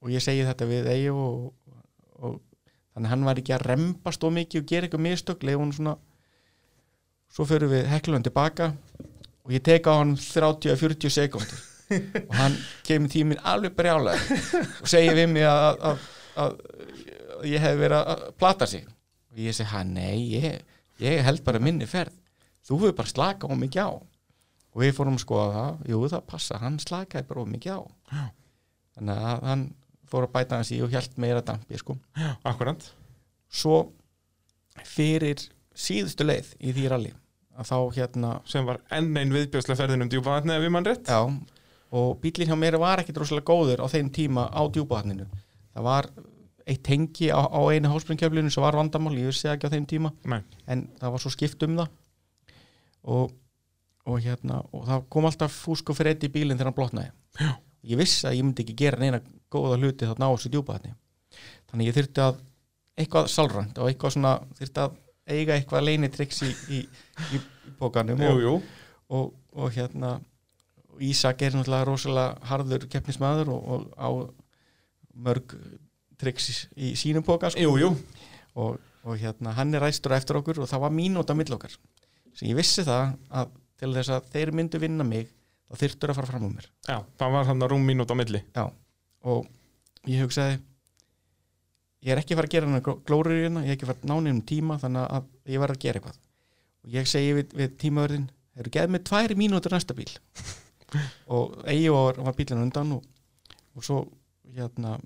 [0.00, 1.48] og ég segi þetta við Eyju og,
[2.20, 2.38] og
[2.94, 5.74] þannig að hann var ekki að rembast of mikið og gera eitthvað mistök leif hún
[5.76, 5.96] svona
[7.30, 8.72] svo fyrir við heklunum tilbaka
[9.44, 11.66] og ég teka á hann 30-40 sekundur
[12.28, 12.56] og hann
[12.86, 14.40] kemur tíminn alveg brjálega
[14.80, 16.04] og segir við mig að, að,
[16.44, 16.58] að,
[17.38, 18.86] að ég hef verið að plata sig.
[19.30, 20.60] Og ég segi hann nei ég,
[21.02, 22.14] ég held bara minni ferð.
[22.66, 23.92] Þú hefur bara slakað á mikið á.
[24.70, 27.80] Og við fórum að skoða það, jú það passa hann slakaði bara of mikið á.
[29.00, 29.66] Þannig að hann
[30.10, 31.96] fór að bæta hans í og hjælt meira dampi sko.
[32.46, 32.86] Akkurat
[33.50, 33.80] svo
[34.86, 35.42] fyrir
[35.76, 37.12] síðustu leið í því rally
[37.60, 41.10] að þá hérna Sem var enn einn viðbjóðslega ferðin um djúpavatni ef við mann rétt
[41.10, 41.20] já,
[41.90, 45.26] og bílinn hjá mér var ekkit rosalega góður á þeim tíma á djúpaðninu
[45.74, 46.10] það var
[46.70, 50.12] eitt tengi á, á einu hálspringkjöflinu sem var vandamál, ég vissi ekki á þeim tíma
[50.24, 50.40] Nei.
[50.70, 51.90] en það var svo skipt um það
[53.10, 53.34] og,
[54.06, 57.52] og hérna og það kom alltaf fúsk og fyrir í bílinn þegar hann blotnaði Já.
[57.86, 59.20] Ég vissi að ég myndi ekki gera neina
[59.52, 60.94] góða hluti þarna á þessu djúpaðni
[61.70, 62.42] þannig ég þurfti að
[63.00, 64.98] eitthvað salrand og eitthvað svona þurfti að
[65.30, 66.80] eiga eitthvað leinitryggs í, í,
[67.36, 67.40] í,
[67.78, 68.54] bókanum Jú, og, jú
[69.10, 70.18] og, og hérna
[70.90, 74.08] og Ísak er náttúrulega rosalega harður keppnismæður og, og á
[75.14, 75.54] mörg
[76.20, 77.62] tryggs í, sínum póka sko.
[77.62, 77.90] Jú, jú.
[78.60, 81.72] Og, og hérna hann er ræstur eftir okkur og það var mínúta mill okkar.
[82.36, 85.30] Sem ég vissi það að til þess að þeir myndu vinna mig
[85.70, 86.66] þá þyrftur að fara fram um mér.
[86.88, 88.42] Já, það var hann að rúm mínút á milli.
[89.30, 89.46] Og
[90.08, 90.58] ég hugsaði
[92.00, 94.40] ég er ekki fara að gera hana hérna ég er ekki fara að náni um
[94.48, 96.18] tíma þannig að ég var að gera eitthvað.
[96.80, 100.10] Og ég segi við, við tímaverðin eru geð með tvær mínútur næsta bíl.
[101.34, 103.04] Og eigi var, var bílinn undan og,
[103.78, 104.00] og svo
[104.56, 104.96] hérna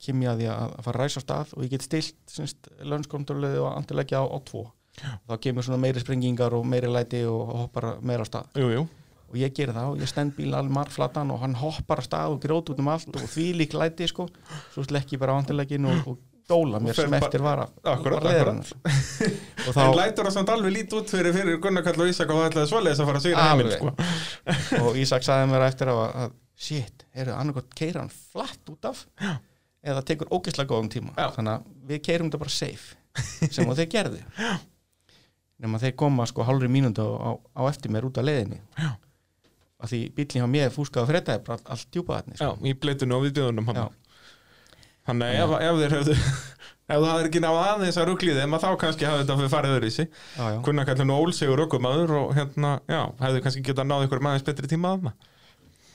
[0.00, 2.68] kem ég að því að að fara að ræsa á stað og ég get stilt
[2.86, 4.68] lönnskontrolið og andilegja á, á tvo.
[5.00, 8.54] Þá kemur svona meiri sprengingar og meiri læti og hoppar meira á stað.
[8.60, 8.84] Jú, jú
[9.30, 12.34] og ég geri það og ég stend bíl alveg marflatan og hann hoppar að stað
[12.34, 14.26] og grót út um allt og því lík læti sko
[14.74, 16.18] svo slekki ég bara á andilegin og, og
[16.50, 18.48] dóla mér sem eftir var að Akkurat, akkurat.
[18.50, 18.70] hennar.
[19.68, 22.40] og þá lætur það samt alveg lítið út fyrir fyrir Gunnar Kall og Ísak og
[22.40, 23.92] það ætlaði svoleiðis að fara að sigra heiminn sko.
[24.88, 28.90] og Ísak sagði mér eftir á að, að shit, eru annarkot keira hann flatt út
[28.90, 29.36] af Já.
[29.92, 31.28] eða tekur ógeðslega góðum tíma Já.
[31.38, 32.98] þannig að við keirum þetta bara safe
[33.54, 34.24] sem þeir gerðu
[35.60, 38.90] nema þeir koma sko hálfri mínútu á, á eftir mér út af leiðinni Já.
[39.80, 43.16] Að því bílinn hjá mér fúskaði að freddaði bara allt djúpa þarna Já, í bleitinu
[43.16, 43.80] og viðbjöðunum að
[45.10, 46.16] ef, ef þeir hefðu
[46.90, 49.74] ef það hefði ekki náða aðeins að rugliði en þá kannski hafði þetta fyrir farið
[49.76, 50.14] öðru í sig.
[50.66, 54.70] Gunnar Kall nú ólsegur ökumaður og hérna, já, hefði kannski getað náð ykkur maður betri
[54.70, 55.28] tíma að það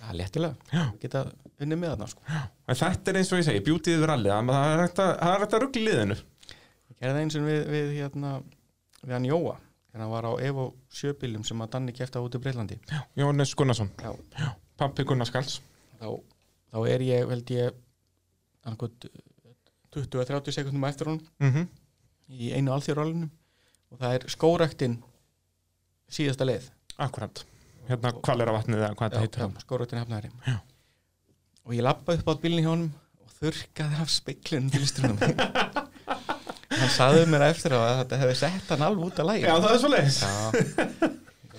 [0.06, 1.22] Það er léttilega, geta
[1.66, 2.42] unnið með þarna sko.
[2.70, 5.44] Þetta er eins og ég segi, bjútið yfir allir það er hægt að, það er
[5.44, 6.18] hægt að ruggli liðinu.
[6.46, 8.34] Ég gerði það eins og við, við, hérna,
[9.02, 9.56] við hann Jóa
[9.96, 12.76] þegar hann var á Evo sjöbílum sem að Danni kefti á út í Breitlandi.
[13.16, 14.50] Jóhannes Gunnarsson, Já.
[14.76, 15.62] pappi Gunnars Kalls
[16.02, 16.10] þá,
[16.74, 17.78] þá er ég, held ég
[18.66, 19.08] annarkot
[19.96, 21.68] 20-30 sekundum eftir honum mm
[22.26, 23.28] í einu alþjóðrálinu
[23.94, 24.96] og það er skóraktinn
[26.10, 26.72] síðasta leið.
[26.98, 27.44] Akkurat,
[27.86, 30.56] hérna kvalir á vatnið eða hvað þetta heitir hann skóraktinn hefnaðari Já.
[31.70, 32.90] og ég lappaði upp á bílinn hjá honum
[33.22, 35.22] og þurrkaði af speiklunum til strunum
[36.86, 39.72] hann saði mér eftir að þetta hefði sett hann alveg út af lægi Já, það
[39.74, 40.34] er svo leiðis Já,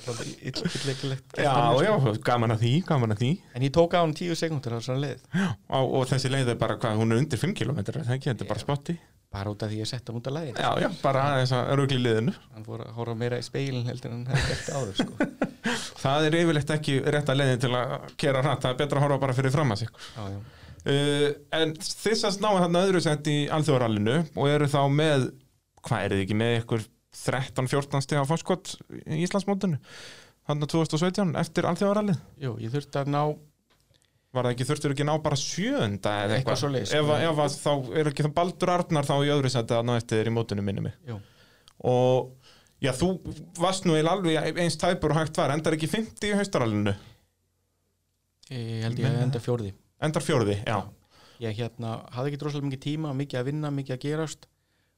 [0.07, 3.31] illekilegt Já, já, gaman að því, gaman að því.
[3.59, 5.21] En ég tók á hann tíu sekundur á svona leið.
[5.35, 8.31] Og, og þessi leið er bara hvað, hún er undir 5 km, er það ekki,
[8.31, 8.95] þetta er bara spotti.
[9.35, 11.73] Bara út af því að setja hann út af lægin Já, já, bara aðeins að
[11.81, 12.33] rugli liðinu.
[12.55, 15.15] Hann fór að hóra meira í speilin heldur en hann hefði gert áður sko.
[16.05, 17.89] Það er yfirleitt ekki rétt að leiðin til að
[20.87, 25.27] það uh, En þess að náðu þarna öðru sett í alþjóðarallinu og eru þá með,
[25.87, 26.87] hvað er þið ekki, með ykkur
[27.25, 29.81] 13-14 stiga fórskot í Íslandsmótinu?
[30.47, 32.25] Þannig 2017 eftir alþjóðarallið?
[32.43, 33.21] Jú, ég þurfti að ná
[34.37, 36.37] Var það ekki, þurftur ekki ná bara sjöunda eða Eitthvað?
[36.37, 37.15] Eitthvað svoleiðis, ef, sko.
[37.25, 40.21] ef að þá er ekki þá Baldur Arnar þá í öðru seti að ná eftir
[40.21, 40.35] þér í
[40.85, 40.99] mig.
[41.09, 41.17] Jú.
[41.89, 42.53] og
[42.85, 43.09] já, þú
[43.63, 46.95] varst nú alveg eins tæpur og hægt var, endar ekki 50 í haustarallinu,
[48.53, 49.73] ég held ég að enda fjórði
[50.03, 50.79] endar fjórði, já,
[51.43, 54.47] ég hérna hafði ekki droslega mikið tíma mikið að vinna, mikið að gerast.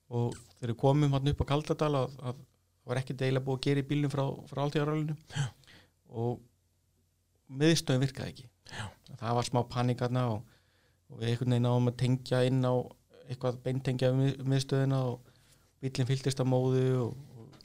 [0.09, 3.59] Og þegar við komum hann upp á Kaldadal að, að það var ekki deila búið
[3.59, 5.17] að gera í bílnum frá, frá alltíðarálinu
[6.09, 6.39] og
[7.61, 8.47] miðstöðum virkaði ekki.
[8.69, 8.85] Já.
[9.21, 10.57] það var smá panikarna og,
[11.09, 12.75] og við einhvern veginn náðum að tengja inn á
[13.29, 15.33] eitthvað beintengja við miðstöðina og
[15.81, 17.15] bílinn fylltist af móðu og,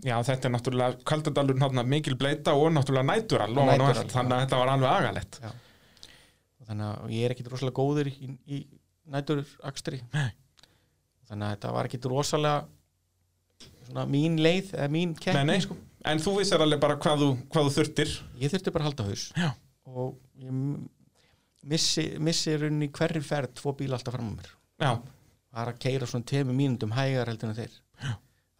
[0.03, 4.61] já, þetta er náttúrulega Kaldadalur náttúrulega mikil bleita og náttúrulega næturall, næturall, þannig að þetta
[4.61, 5.61] var alveg agalett og
[6.73, 8.61] þannig að ég er ekkit rosalega góður í, í
[9.13, 10.31] nætur akstri Nei.
[11.29, 12.63] þannig að þetta var ekkit rosalega
[13.83, 15.77] svona mín leið eða mín keppni sko.
[16.09, 18.13] en þú vissir alveg bara hvað þú, hvað þú þurftir.
[18.41, 19.25] Ég þurfti bara að halda haus.
[19.37, 19.49] Já.
[19.93, 20.53] og ég
[21.69, 24.49] missi, missi runni hverri ferð tvo bíla alltaf fram á mér.
[24.83, 24.91] Já,
[25.61, 27.77] er að keira svona temi mínundum hægar heldur en þeir.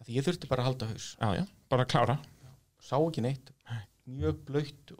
[0.04, 1.08] Því ég þurfti bara að halda haus.
[1.16, 2.18] Já, já, bara að klára.
[2.84, 3.50] Sá ekki neitt.
[4.04, 4.92] Mjög blöytt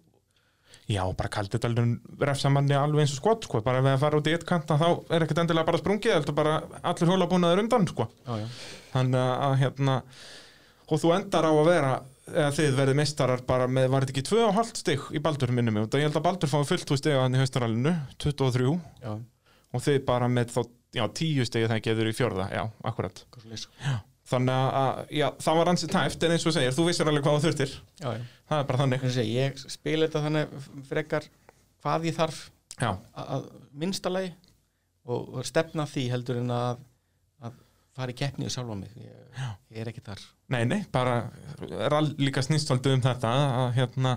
[0.91, 4.29] já, bara Kaldadalur refsa manni alveg eins og skot, sko, bara við að fara út
[4.29, 8.09] í eitt kanta þá er ekkert endilega bara sprungið, heldur bara allir hjólabúnaður undan, sko.
[8.27, 8.49] Já, já.
[8.93, 9.99] þannig að, hérna
[10.85, 11.93] og þú endar á að vera
[12.25, 15.89] eða þið verið meistarar bara með, var þetta ekki 2,5 stig í Baldur minnum mig,
[15.89, 18.73] og ég held að Baldur fái fullt úr stiga hann í haustaralinu, 23
[19.05, 19.13] Já,
[19.75, 20.65] og þið bara með þá,
[20.97, 23.25] já, 10 stigi það getur í fjórða, já, akkurat.
[23.33, 23.69] Hvað svo leys
[24.29, 27.37] þannig að, já, það var ansið tæft en eins og segir, þú vissir alveg hvað
[27.37, 27.75] þú þurftir.
[28.01, 28.23] Já, já.
[28.51, 31.29] Það er bara þannig, segi, ég spila þetta þannig frekar
[31.85, 32.41] hvað ég þarf
[32.79, 33.47] já, að, að
[33.83, 34.33] minnstalagi
[35.05, 36.85] og, og stefna að því heldur en að,
[37.45, 37.57] að
[37.97, 38.93] fara í keppni og sjálfa mig.
[39.01, 39.41] Ég,
[39.75, 40.23] ég er ekki þar.
[40.55, 41.19] Nei, nei, bara
[41.65, 44.15] er líka snýst svolítið um þetta að, hérna,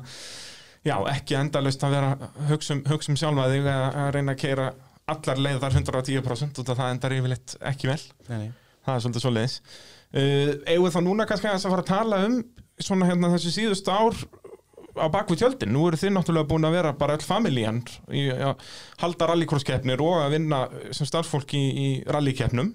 [0.87, 4.69] já, ekki endalaust að vera hugsum, hugsum sjálfa þig að, að reyna að keira
[5.07, 8.01] allar leiðar 110% út af það endar yfirleitt ekki vel.
[8.27, 8.49] Nei, nei.
[8.85, 9.59] það er svolítið svoleiðis.
[10.07, 12.37] Uh, eigum við þá núna kannski aðeins að fara að tala um
[12.83, 14.17] svona hérna þessi síðustu ár
[14.97, 18.63] á bakvið tjöldin, nú eru þið náttúrulega búin að vera bara öll familían í að
[19.01, 20.61] halda rallycross-keppnir og að vinna
[20.95, 22.71] sem starffólk í, í rallykeppnum.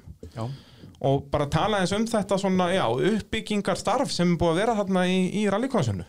[1.02, 4.76] Og bara tala eins um þetta svona, já, uppbyggingar starf sem er búið að vera
[4.78, 6.06] þarna í, í rallycrossinu.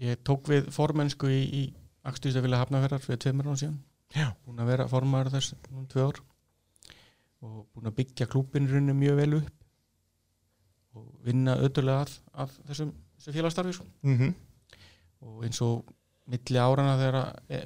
[0.00, 1.62] Ég tók við formennsku í, í
[2.08, 3.78] Akstúðstafélag Hafnaferðar fyrir tveimur án síðan.
[4.16, 4.32] Já.
[4.42, 6.16] búin að vera formaður þess um tvö ár
[7.40, 9.59] og búin að byggja klúbinrunni mjög vel upp
[10.96, 12.14] og vinna öðrulega að,
[12.44, 13.90] að þessum, þessum félagsstarfi sko.
[14.06, 14.30] mm
[15.20, 15.90] og eins og
[16.30, 17.16] milli árana þegar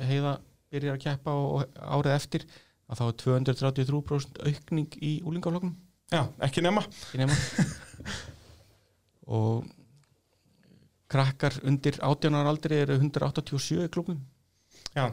[0.09, 0.31] heiða
[0.75, 2.47] byrjar að keppa og árið eftir
[2.91, 5.77] að þá er 233% aukning í úlingafloknum
[6.13, 6.83] Já, ekki nema.
[6.85, 7.35] Ekki nema.
[9.35, 9.65] Og
[11.11, 14.21] krakkar undir 18 ára aldri eru 187 í klubnum
[14.95, 15.09] Já,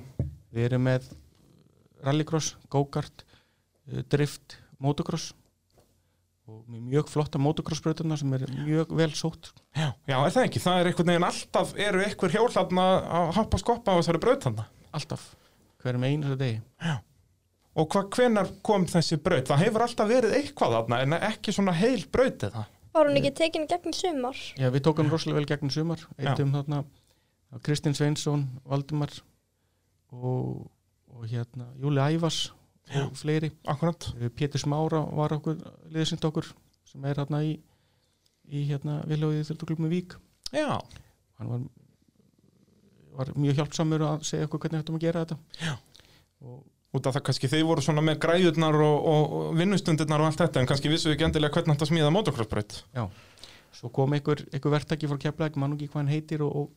[0.51, 1.07] við erum með
[2.05, 5.31] rallycross, go-kart eh, drift, motocross
[6.51, 9.53] og mjög flotta motocrossbröðuna sem er mjög vel sótt.
[9.77, 12.87] Já, já, er það ekki, það er einhvern veginn alltaf eru einhver hjól þarna
[13.21, 14.67] að hoppa og skoppa á þessari braut þarna?
[14.99, 15.25] Alltaf,
[15.83, 16.59] hverjum einu degi.
[17.71, 19.47] Og hvað, hvenar kom þessi braut?
[19.47, 22.65] Það hefur alltaf verið eitthvað þarna en ekki svona heil braut eða?
[22.91, 24.39] Var hún ekki tekin í gegn sumar?
[24.59, 26.01] Já, við tókum rosalega vel gegn sumar.
[26.19, 26.83] Eittum þarna
[27.63, 29.13] Kristinn Sveinsson, Valdimar
[30.11, 30.67] og,
[31.11, 32.03] og hérna Júli
[32.91, 34.09] Ævas og fleiri Akkurat.
[34.19, 35.59] Eh, Pétur Smára var okkur
[35.93, 36.49] liðsind okkur
[36.91, 37.55] sem er hérna í,
[38.51, 40.17] í hérna viljóðið þurftuklubum Vík
[40.51, 40.75] Já,
[41.39, 41.61] hann var,
[43.15, 45.77] var mjög hjálpsamur að segja okkur hvernig hættum að gera þetta Já.
[46.43, 46.61] og
[46.91, 50.43] út af það kannski þið voru svona með græjurnar og, og, og vinnustundirnar og allt
[50.43, 52.81] þetta en kannski vissu ekki endilega hvernig þetta smíða motocrossbraut.
[53.71, 56.73] svo kom einhver, einhver verktaki frá Keflæk, mann ekki hvað hann heitir og, og,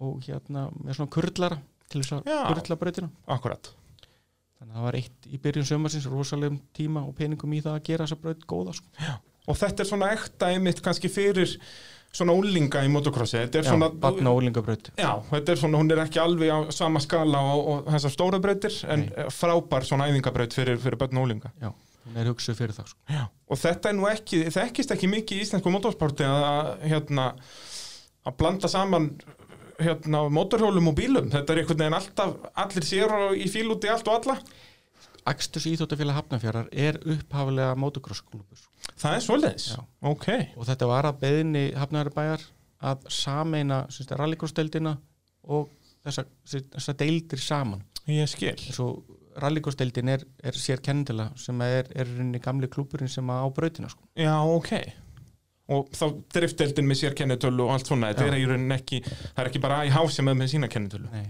[0.00, 1.60] og hérna með svona kurlara
[1.92, 2.40] til þess að Já.
[2.48, 3.72] kurla brautina Akkurat.
[4.60, 7.86] Þannig að það var eitt í byrjun sömarsins rosalegum tíma og peningum í það að
[7.88, 8.92] gera þessa braut góða sko.
[9.48, 11.56] Og þetta er svona ekta einmitt kannski fyrir
[12.12, 13.38] svona úlinga í motocrossi.
[13.38, 13.88] Þetta er Já, svona...
[14.98, 18.40] Já, þetta er svona, hún er ekki alveg á sama skala og, og þessar stóra
[18.42, 19.28] brautir en Nei.
[19.34, 21.52] frábær svona æfingabraut fyrir, fyrir börn og úlinga.
[21.62, 21.70] Já,
[22.06, 23.02] hún er hugsuð fyrir það sko.
[23.14, 23.22] Já.
[23.50, 27.30] Og þetta er nú ekki, það ekkist ekki mikið í íslensku motorsporti að, hérna,
[28.26, 29.12] að blanda saman
[29.84, 31.30] hérna, motorhjólum og bílum.
[31.32, 32.34] Þetta er einhvern veginn alltaf,
[32.64, 34.36] allir sér í fíl út í allt og alla.
[35.30, 38.62] Akstus Íþóttafélag Hafnafjörðar er upphafilega motocross-klúbur
[39.00, 39.56] Það er?
[39.60, 39.82] Já.
[40.08, 40.26] Ok.
[40.56, 42.46] og þetta var að beðinni Hafnafjörðarbæjar
[42.90, 43.82] að sameina
[44.16, 44.94] rallycross-deildina
[45.52, 45.68] og
[46.06, 48.56] þessa, þessa deildir saman Ég skil.
[48.72, 48.88] svo
[49.40, 52.08] rallycross-deildin er, er sér kennendila sem er, er
[52.42, 54.08] gamli klúburinn sem að á brautina sko.
[54.18, 54.72] Já, ok.
[55.70, 59.42] Og þá driftdeildin með sér kennitölu og allt svona, þetta er í rauninni ekki, það
[59.44, 61.10] er ekki bara IH sem er með sína kennitölu.
[61.12, 61.28] Nei.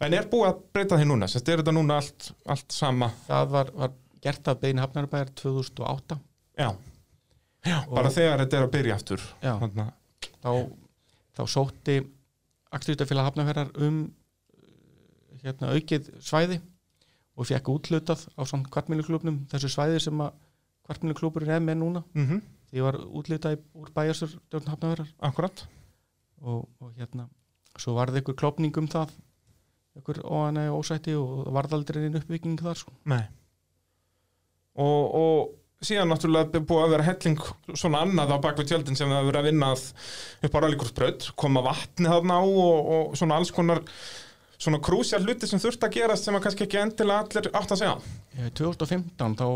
[0.00, 1.28] En er búið að breyta því núna?
[1.28, 3.10] Sest, er þetta núna allt, allt sama?
[3.26, 6.20] það var, var gert að beðinni Hafnafjörðarbæjar 2008
[6.60, 6.70] Já.
[7.66, 9.26] Já, bara þegar þetta er að byrja aftur.
[10.40, 10.52] Þá,
[11.36, 11.98] þá sótti
[12.72, 13.98] Akstýrstafélag Hafnafjörðar um
[15.42, 16.60] hérna, aukið svæði
[17.36, 20.32] og fekk útlutað á svona kvartmíluklubnum þessu svæði sem að
[20.88, 22.40] kvartmíluklubur er með núna Mm
[22.70, 25.64] því var útlutað í- úr bæjarsur djórn Hafnafjörðar Akkurat.
[26.42, 27.28] og, og hérna
[27.80, 29.12] svo varði ykkur klopning um það
[30.00, 32.92] ykkur óanæg ósætti og varðaldri einn uppbygging þar sko.
[34.80, 37.40] Og, og síðan náttúrulega búið að vera helling
[37.80, 39.70] svona annað á bakvið tjöldin sem það hefur verið að vinna
[40.46, 43.82] upp á rallikursbraut, koma vatni þarna á og, og svona alls konar
[44.60, 47.80] svona krúsjál hluti sem þurft að gerast sem að kannski ekki endilega allir átt að
[47.80, 47.94] segja.
[48.36, 49.46] Eh, 2015 þá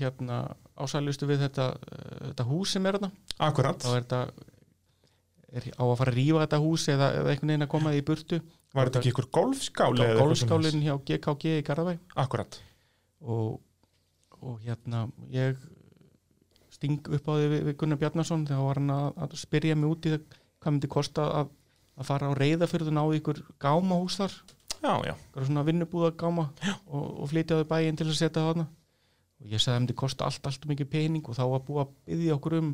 [0.00, 0.40] hérna
[0.76, 3.78] ásælustu við þetta, eh, þetta hús sem er þarna Akkurat.
[3.82, 4.20] þá er þetta
[5.56, 8.00] er á að fara að rífa þetta hús eða, eða einhvern veginn að koma því
[8.02, 8.40] í burtu
[8.76, 10.08] Var þetta ekki ykkur golfskáli?
[10.18, 12.58] golfskálinn hjá GKG í Garðabæ Akkurat.
[13.22, 13.60] og,
[14.42, 15.56] og hérna ég
[16.76, 19.88] sting upp á því við, við Gunnar Bjarnason þegar var hann að, að spyrja mig
[19.94, 20.26] út í það
[20.60, 21.54] hvað myndi kosta að,
[21.96, 24.34] að fara á reyðafyrðu og ná í ykkur gámahús þar
[24.82, 25.14] Já, já.
[25.40, 26.50] svona vinnubúða gáma
[26.84, 28.66] og, og flytja þau bæinn til að setja það þarna
[29.40, 31.82] og ég sagði að það myndi kosta allt, allt mikið pening og þá var búið
[31.82, 32.72] að byggja okkur um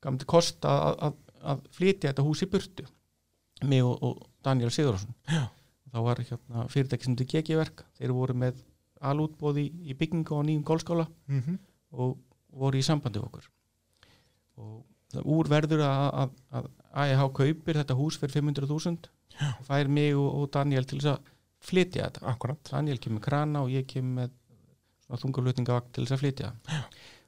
[0.00, 1.20] hvað myndi kosta að, að,
[1.52, 2.86] að flytja þetta hús í burtu
[3.66, 5.16] mig og, og Daniel Sigurðarsson
[5.92, 8.60] þá var hérna fyrirtæki sem þetta GG-verk þeir voru með
[9.06, 11.58] alútbóð í, í byggingu á nýjum gólskála Mm
[11.96, 12.16] og
[12.56, 13.46] voru í sambandi okkur.
[14.60, 14.80] Og
[15.12, 16.68] það úr verður að, að, að
[17.04, 19.10] AEH kaupir þetta hús fyrir 500.000
[19.52, 21.30] og fær mig og, og Daniel til þess að
[21.66, 22.24] flytja þetta.
[22.32, 22.60] Akkurat.
[22.70, 24.34] Daniel kemur krana og ég kemur með
[25.06, 26.50] svona þungarflutningavakt til þess að flytja.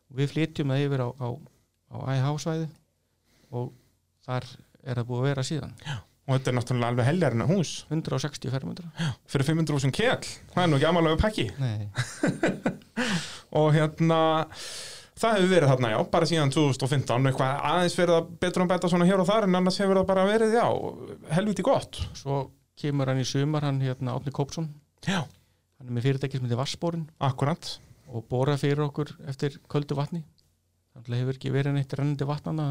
[0.08, 1.28] Og við flytjum það yfir á, á,
[1.94, 2.68] á AEH svæði
[3.54, 3.72] og
[4.26, 4.46] þar
[4.84, 5.74] er það búið að vera síðan.
[6.28, 7.72] Og þetta er náttúrulega alveg heljarinn hús.
[7.88, 10.28] 160 fermundra fyrir 500.000 kell.
[10.52, 11.46] Það er nú ekki amalega pakki.
[11.62, 11.88] Nei,
[13.58, 14.20] og hérna
[15.18, 18.90] það hefur verið þarna já, bara síðan 2015 eitthvað aðeins verið að betur um betta
[18.92, 20.66] svona hér og þar en annars hefur það bara verið, já,
[21.38, 22.02] helviti gott.
[22.18, 22.42] Svo
[22.78, 24.68] kemur hann í sumar hann hérna Átni Kópsson
[25.06, 25.22] já,
[25.78, 27.78] hann er með fyrirtæki sem heitir Vassbórin akkurat.
[28.08, 30.22] Og bóra fyrir okkur eftir köldu vatni.
[30.96, 32.68] Þannig hefur ekki verið neitt rennandi vatnana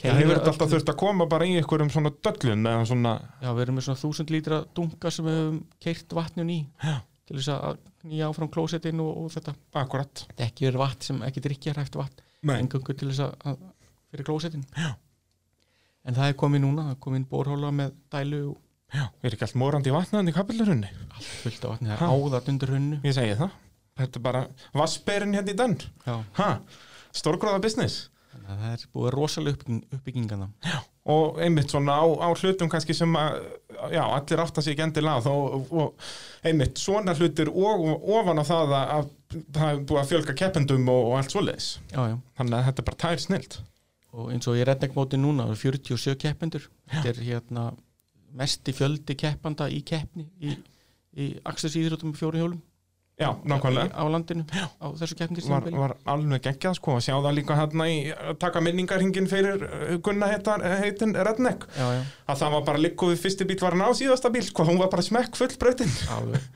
[0.00, 3.78] það hefur alltaf þurft að koma bara í einhverjum svona döllun svona, Já, við erum
[3.78, 6.96] með svona þúsund lítra dunga sem við höfum keirt vatnun í Já.
[7.28, 7.80] til þess að
[8.10, 9.54] nýja áfram klósettinn og, og þetta.
[9.82, 10.24] Akkurat.
[10.32, 13.64] Þetta ekki er vatn sem ekki drikkja hægt vatn engöngu til þess að,
[14.10, 14.92] fyrir klósettin Já.
[16.06, 18.60] en það er komið núna, það er komið bórhóla með dælu og
[18.92, 22.14] já, er ekki allt morandi í vatnaðan í kapillurunni allt fullt af vatni, það er
[22.16, 23.58] áðat undir hunnu ég segi það,
[24.02, 24.46] þetta er bara
[24.76, 26.48] vassberinn hérna í den, Já, ha
[27.12, 28.08] stórgráða business.
[28.42, 30.46] Að það er búið rosalega uppbygging, uppbyggingana
[31.12, 33.36] og einmitt svona á, á hlutum kannski sem að,
[33.92, 38.08] já, allir átta sig ekki endilega á þá, og, og einmitt svona hlutir og, og
[38.16, 41.68] ofan á það að, að það er búið að fjölga keppendum og, og allt svoleiðis.
[41.92, 43.58] Já, já, þannig að þetta er bara tær snilt
[44.12, 46.68] og eins og ég redneck móti núna það eru 47 keppendur.
[46.92, 47.68] Þetta er hérna
[48.38, 50.56] mesti fjöldi keppanda í keppni í,
[51.16, 52.60] í Axels íþróttum fjóri hjólum.
[53.20, 53.92] Já, nákvæmlega.
[53.92, 54.44] á landinu
[54.80, 56.94] á þessu keppni var, var alveg geggjað sko.
[56.96, 57.98] Að sjá það líka hérna í
[58.40, 61.68] taka minningarhingin fyrir uh, Gunna heitar, heitin Redneck.
[61.76, 62.00] Já, já,
[62.32, 64.90] að það var bara likkuð fyrsti bíl var hann á síðasta bíl sko, hún var
[64.94, 65.52] bara smekk full
[66.16, 66.48] alveg.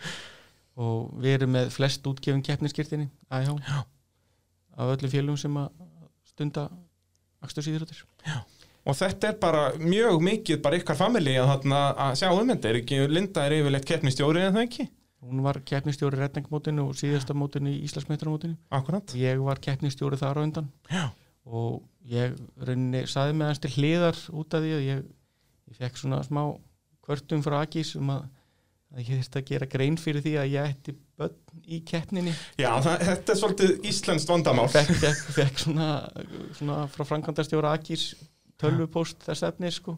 [0.77, 3.85] Og við erum með flest útgefin keppniskirtinni Já.
[4.77, 5.71] af öllum félugum sem að
[6.29, 6.69] stunda
[7.45, 8.03] Axels íþróttir
[8.87, 12.81] og þetta er bara mjög mikið bara ykkar familji að, að sjá um þetta er
[12.81, 14.89] ekki Linda er yfirleitt keppnistjóri en það ekki?
[15.27, 19.15] Hún var keppnistjóri redneck mótinu og síðasta mótinu í Íslandsmeistaramótinu akkurat.
[19.19, 20.69] Ég var keppnistjóri þar á undan.
[20.93, 21.07] Já.
[21.47, 25.03] og ég rauninni saði með hans til hliðar út af því að ég,
[25.71, 26.43] ég fekk svona smá
[27.07, 28.25] kvörtum frá Akis um að,
[28.95, 32.35] að ég þurfti að gera grein fyrir því að ég ætti börn í keppninni.
[32.59, 34.67] Já, það, þetta er svolítið íslenskt vandamál.
[34.75, 35.91] Fekk, fekk, fekk svona,
[36.59, 38.11] svona frá framkvæmdastjóra Akis
[38.61, 39.97] tölvupóst þess efni sko.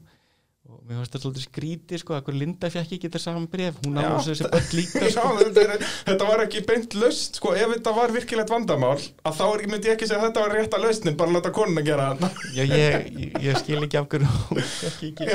[0.69, 3.77] Og mér finnst þetta svolítið skrítið sko, að hver Linda fekk ekki þetta saman bref
[3.87, 5.31] hún Já, á þessi börn líka Já, sko.
[5.39, 9.47] þetta, er, þetta var ekki beint löst sko, ef þetta var virkilegt vandamál að þá
[9.71, 12.11] myndi ég ekki segja að þetta var rétta lausnin bara að láta konun að gera
[12.11, 12.31] þetta.
[12.59, 14.61] Já, ég, ég, ég skil ekki af hverju
[14.91, 15.31] ekki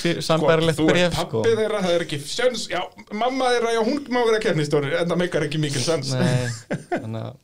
[0.00, 1.44] fyr- sambærilegt þú er bref sko.
[1.44, 2.82] pappi þeirra, það er ekki sjöns já,
[3.22, 6.50] mamma þeirra, já, hún má vera kefnistóri en það meikar ekki mikil sens Nei,
[6.90, 7.38] þannig að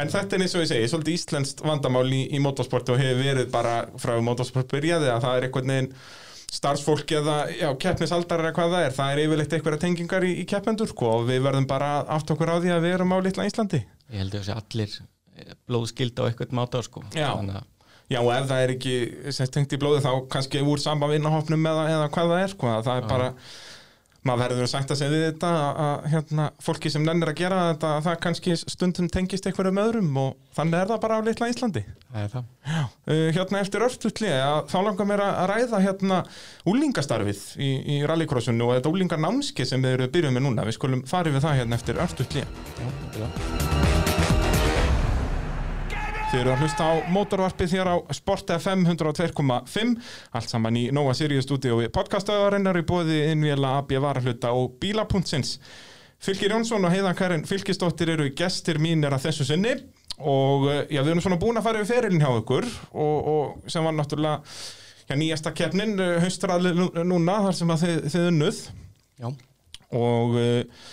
[0.00, 3.22] en þetta er eins og ég segi, svolítið íslenskt vandamál í, í motorsporti og hefur
[3.22, 5.90] verið bara frá motorsport byrjaði að það er einhvern veginn
[6.54, 10.46] starfsfólk eða já, keppnisaldar eða hvað það er, það er yfirleitt einhverja tengingar í, í
[10.50, 13.46] keppendur sko, og við verðum bara átt okkur á því að við erum á litla
[13.48, 17.02] Íslandi ég held að allir eh, blóðskilda á eitthvað máta sko.
[17.16, 17.30] Já.
[18.12, 18.94] Já, og ef það er ekki
[19.32, 22.72] sem tengt í blóði þá kannski úr samba vinnahopnum eða, eða hvað það er, sko,
[22.84, 23.30] það er bara
[24.24, 25.50] maður verður að sætta sig við þetta
[25.84, 30.20] að, hérna, fólki sem nennir að gera þetta að það kannski stundum tengist einhverjum öðrum
[30.22, 31.84] og þannig er það bara á litla Íslandi.
[32.14, 32.86] Það uh,
[33.36, 36.22] hérna eftir örstutli að þá langar mér að ræða hérna
[36.70, 40.68] úlingastarfið í, í rallycrossinu og þetta úlingarnámski sem við erum byrjuð með núna.
[40.70, 42.88] Við skulum farið við það hérna eftir örstutli Já,
[43.20, 44.03] já.
[46.34, 49.90] Þið eru að hlusta á mótorvarpið hér á Sport FM 102.5
[50.34, 55.52] allt saman í Nóa Sirius stúdíu podcastöðarinnar í bóði innvila AB Varahluta og Bíla.sins
[56.18, 59.76] Fylgir Jónsson og Heiðan Karin Fylgisdóttir eru gestir mínir að þessu sinni
[60.18, 63.70] og eh, já, við erum svona búin að fara yfir ferilin hjá ykkur og, og
[63.70, 64.42] sem var náttúrulega
[65.06, 65.94] já, nýjasta keppnin
[66.24, 66.74] haustraðli
[67.06, 68.62] núna þar sem að þið, þið unnuð
[69.22, 69.30] Já.
[70.02, 70.86] og uh,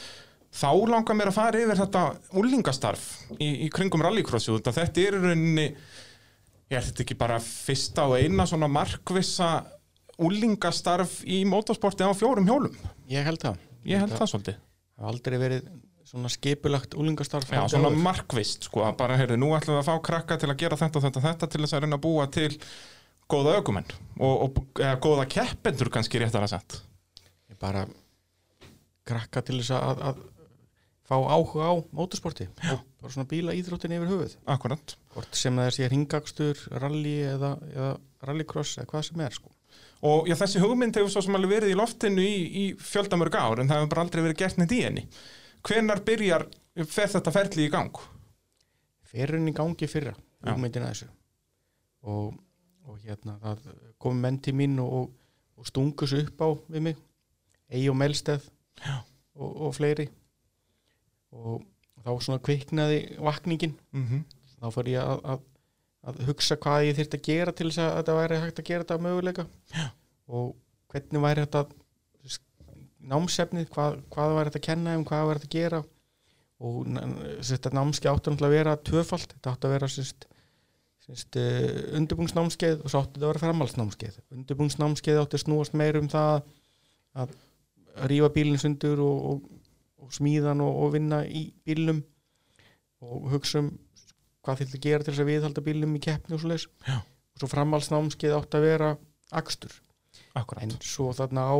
[0.61, 2.05] þá langar mér að fara yfir þetta
[2.38, 3.05] úlingastarf
[3.39, 5.67] í, í kringum rallycrossu þetta þetta er rauninni
[6.71, 9.53] ég er þetta ekki bara fyrsta og eina svona markvissa
[10.21, 12.75] úlingastarf í motorsporti á fjórum hjólum?
[13.11, 13.63] Ég held það.
[13.88, 14.59] Ég held það svolítið.
[14.61, 15.69] Það hafa aldrei verið
[16.11, 20.38] svona skipulagt úlingastarf Já, svona markvist, sko, bara, heyrðu, nú ætlum við að fá krakka
[20.41, 22.49] til að gera þetta og þetta, þetta til þess að reyna að búa til
[23.31, 26.81] góða ökumenn og, og eða, góða keppendur kannski réttar að sett.
[27.53, 27.85] ég bara
[29.07, 30.21] krakka til þess að, að
[31.11, 34.95] fá áhuga á mótorsporti og bara svona bíla íþróttin yfir höfuð Akkurat.
[35.11, 37.91] hvort sem það sé ringakstur, rally eða, eða
[38.29, 39.51] rallycross eða hvað sem er sko.
[40.07, 43.61] Og já, þessi hugmynd hefur svo sem alveg verið í loftinu í, í fjöldamörg ár
[43.61, 45.03] en það hefur bara aldrei verið gert neitt í henni.
[45.67, 46.47] Hvenar byrjar,
[46.89, 48.01] fer þetta ferli í gang?
[49.11, 50.51] ferinn í gangi fyrra Já.
[50.53, 51.09] hugmyndina þessu
[52.07, 52.38] og,
[52.88, 53.55] og hérna
[54.01, 55.11] komi menn til mín og, og,
[55.59, 57.01] og stungu sig upp á við mig
[57.71, 58.47] Egi og Melsteð
[58.88, 60.07] og, og fleiri
[61.32, 61.64] og
[62.02, 63.78] þá svona kviknaði vakningin.
[63.94, 64.24] Mm -hmm.
[64.62, 65.45] þá fór ég að, að,
[66.10, 68.84] að hugsa hvað ég þyrfti að gera til þess að þetta væri hægt að gera
[68.86, 69.48] þetta möguleika.
[69.76, 69.88] Já.
[70.32, 70.56] og
[70.91, 71.66] hvernig væri þetta
[73.12, 75.82] námsefnið, hvað, hvað væri þetta að kenna um, hvað væri þetta að gera.
[76.62, 76.84] Og
[77.41, 80.28] þetta átti náttúrulega að vera tvöfalt, þetta átti að vera sérst,
[81.41, 84.20] uh, undirbúngsnámskeið og svo átti þetta að vera framhaldsnámskeið.
[84.38, 86.44] Undirbúngsnámskeið átti að snúast meir um það
[87.24, 87.34] að
[88.12, 89.58] rífa bílinn sundur og, og,
[90.02, 92.02] og smíðan og, og vinna í bílnum
[93.02, 93.72] og hugsa um
[94.41, 97.38] hvað þýtti að gera til þess að viðhalda bílnum í keppni og svo leis og
[97.41, 98.90] svo framhaldsnámskeið átti að vera
[99.38, 99.76] akstur.
[100.36, 100.64] Akkurat.
[100.64, 101.57] en svo þarna á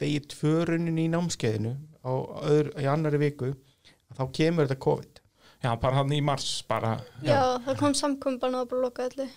[0.00, 1.74] degi tvörunin í námskeiðinu
[2.04, 2.12] á
[2.44, 5.20] öðru, í annari viku að þá kemur þetta COVID.
[5.64, 6.98] Já, bara hann í mars, bara.
[7.24, 9.28] Já, það kom samkom bara að bara loka öllu.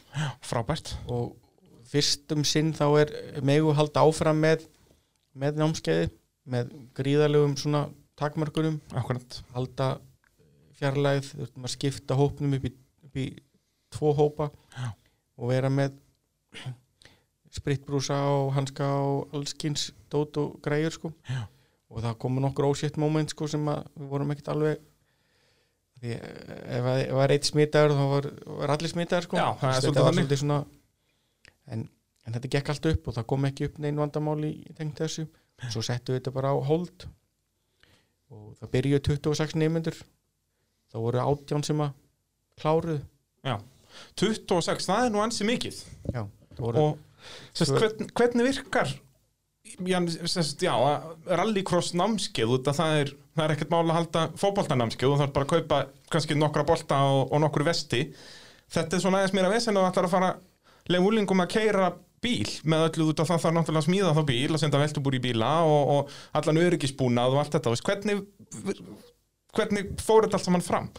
[0.44, 0.96] frábært.
[1.08, 1.36] og
[1.88, 3.14] fyrst um sinn þá er
[3.48, 4.66] megu halda áfram með
[5.38, 6.10] með námskeiði
[6.48, 7.88] með gríðalegum svona
[8.18, 9.42] takmörkunum Akkurat.
[9.54, 9.90] halda
[10.78, 12.74] fjarlægð, þurftum að skipta hópnum upp í,
[13.08, 13.28] upp í
[13.94, 14.92] tvo hópa Já.
[15.38, 15.96] og vera með
[17.58, 21.48] spritbrúsa og hanska og allskins dót og græjur sko Já.
[21.90, 24.82] og það komu nokkur ósétt moment sko sem við vorum ekkert alveg
[25.98, 28.30] því ef það ef það er eitt smitaður þá var,
[28.60, 30.60] var allir smitaður sko Já, Þetta var svolítið svona
[31.74, 31.88] en,
[32.28, 35.26] en þetta gekk allt upp og það kom ekki upp neinn vandamál í, tengt þessu
[35.74, 37.08] svo settum við þetta bara á hold.
[38.34, 39.98] Og það byrjuði 26 nefnendur
[40.92, 41.94] þá voru átján sem að
[42.62, 43.02] kláruðu.
[44.20, 45.78] 26, það er nú ansi mikið.
[46.14, 46.24] já,
[46.58, 46.98] það voru, Og
[47.58, 48.92] sest, Tvö- hvern, hvernig virkar
[49.84, 50.00] já,
[50.62, 50.72] já,
[51.40, 55.46] rallycross námskeið það er, það er ekkert mál að halda fótboltanámskeið og það er bara
[55.48, 55.80] að kaupa
[56.14, 58.04] kannski nokkra bolta og, og nokkur vesti.
[58.72, 60.30] Þetta er svona aðeins mér að vesen og ætlar að fara
[60.88, 61.90] leið úlingum að keira
[62.24, 65.18] bíl með öllu út að það þarf náttúrulega að smíða þá bíl og senda veltubúr
[65.18, 67.74] í bíla og, og allan öryggisbúnað og allt þetta.
[67.74, 68.84] Veist, hvernig,
[69.58, 70.92] hvernig fór þetta allt saman fram?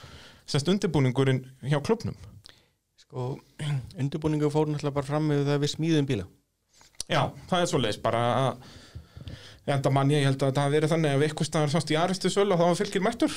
[0.49, 2.17] Sérst undirbúningurinn hjá klubnum
[3.09, 3.39] sko
[4.01, 6.29] undirbúningu fór náttúrulega bara fram með það við smíðum bíla.
[7.09, 8.69] Já, það er svo leiðis bara að
[9.69, 12.31] enda mann ég held að það verið þannig að við eitthvað staðar sást í aristu
[12.33, 13.35] sölu og þá var fylgir mættur.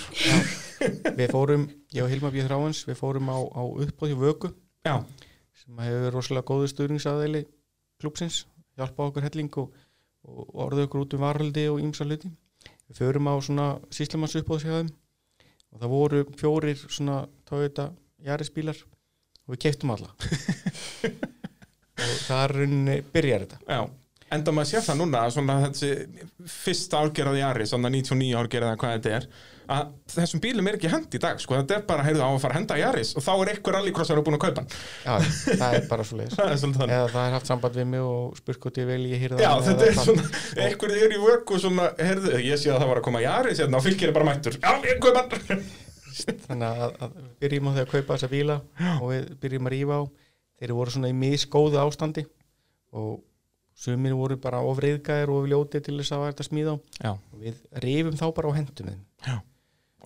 [1.20, 4.52] Við fórum, ég og Hilma Bíð Þráins við fórum á, á uppbóð hjá Vöku
[4.82, 4.96] Já,
[5.62, 7.44] sem hefur rosalega góðu stuðningsaðeili
[8.02, 8.44] klúpsins
[8.80, 9.74] hjálpa okkur helling og,
[10.28, 12.32] og, orðu okkur út um varhaldi og ýmsa hluti.
[12.90, 14.92] Við förum á svona síslumanns uppbóðsjáðum
[15.72, 17.92] og það voru fjórir svona Toyota
[18.26, 18.78] Yaris bílar
[19.48, 20.12] og við keiptum alla.
[22.02, 23.60] Og það er rauninni byrjar þetta.
[23.70, 23.82] Já,
[24.34, 25.90] enda maður sér það núna svona þessi
[26.50, 29.28] fyrsta árgerðað í Ari, svona 99 árgerðað hvað þetta er,
[29.72, 32.40] að þessum bílum er ekki hend í dag, sko, þetta er bara, heyrðu á að
[32.44, 34.74] fara að henda í Aris og þá er einhver rallycrossar búin að kaupa hann.
[35.06, 35.30] Já,
[35.62, 38.82] það er bara svo leiðis eða það er haft samband við mig og spurt hvort
[38.82, 40.28] ég vel ég hýrða Já, þetta er svona,
[40.68, 43.64] einhver er í vöku svona, heyrðu, ég sé að það var að koma í Aris
[43.64, 45.66] hérna og fylgir er bara mættur, já, ég kaupa hann.
[46.22, 48.58] Þannig að, að við byrjum á því að kaupa þessa bíla
[49.00, 50.04] og við byrjum að rífa á.
[50.62, 52.26] Þeir voru svona í misgóðu ástandi
[52.94, 53.22] og
[53.82, 56.78] sumir voru bara ofriðgæðir og ljóti til þess að það var þetta smíða á.
[57.02, 59.42] Já, og við rifum þá bara á hendum þeim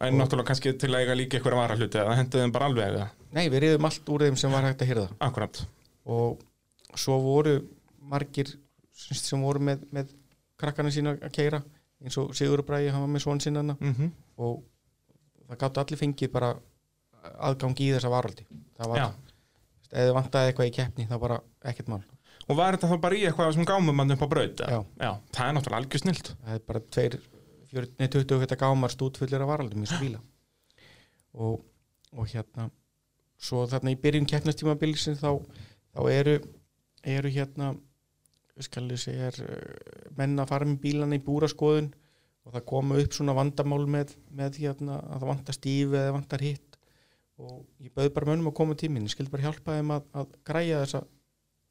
[0.01, 3.07] en náttúrulega kannski til að eiga líka einhverja varahluti eða hendu þeim bara alveg eða,
[3.37, 5.61] nei, við rifum allt úr þeim sem var hægt að hýrða akkurat.
[6.05, 6.43] Og
[6.99, 7.55] svo voru
[8.11, 8.51] margir
[8.95, 10.11] sem sem voru með, með
[10.59, 11.61] krakkana sína að keira
[12.03, 14.63] eins og Sigur Bræði, hann var með svon sinna mm og
[15.47, 16.49] það gáttu allir fengið bara
[17.47, 18.43] aðgang í þessa varaldi.
[18.75, 19.13] Það var,
[19.93, 21.37] eða vantaði eitthvað í keppni það var bara
[21.71, 22.01] ekkert mál.
[22.45, 24.75] Og var þetta þá bara í eitthvað sem gámum mann upp á braut eða?
[24.75, 24.81] Já.
[24.99, 26.31] Já, það er náttúrulega algjör snilt.
[26.43, 27.15] Það er bara tveir,
[27.99, 30.21] nei, 20 þetta gámar stútfullir af varaldum í bíla.
[31.35, 31.63] Og,
[32.15, 32.69] og hérna
[33.41, 35.31] svo þarna í byrjun keppnastímabilsin þá,
[35.91, 36.37] þá eru
[37.05, 37.73] eru hérna
[39.27, 41.91] er, eh, menn að fara með bílana í búraskoðun
[42.45, 46.45] og það koma upp svona vandamál með, með hérna að það vantar stífi eða vantar
[46.45, 46.77] hitt.
[47.41, 50.35] Og ég bauð bara mönnum að koma tíminn, ég skildi bara hjálpa þeim að, að
[50.47, 51.01] græja þessa,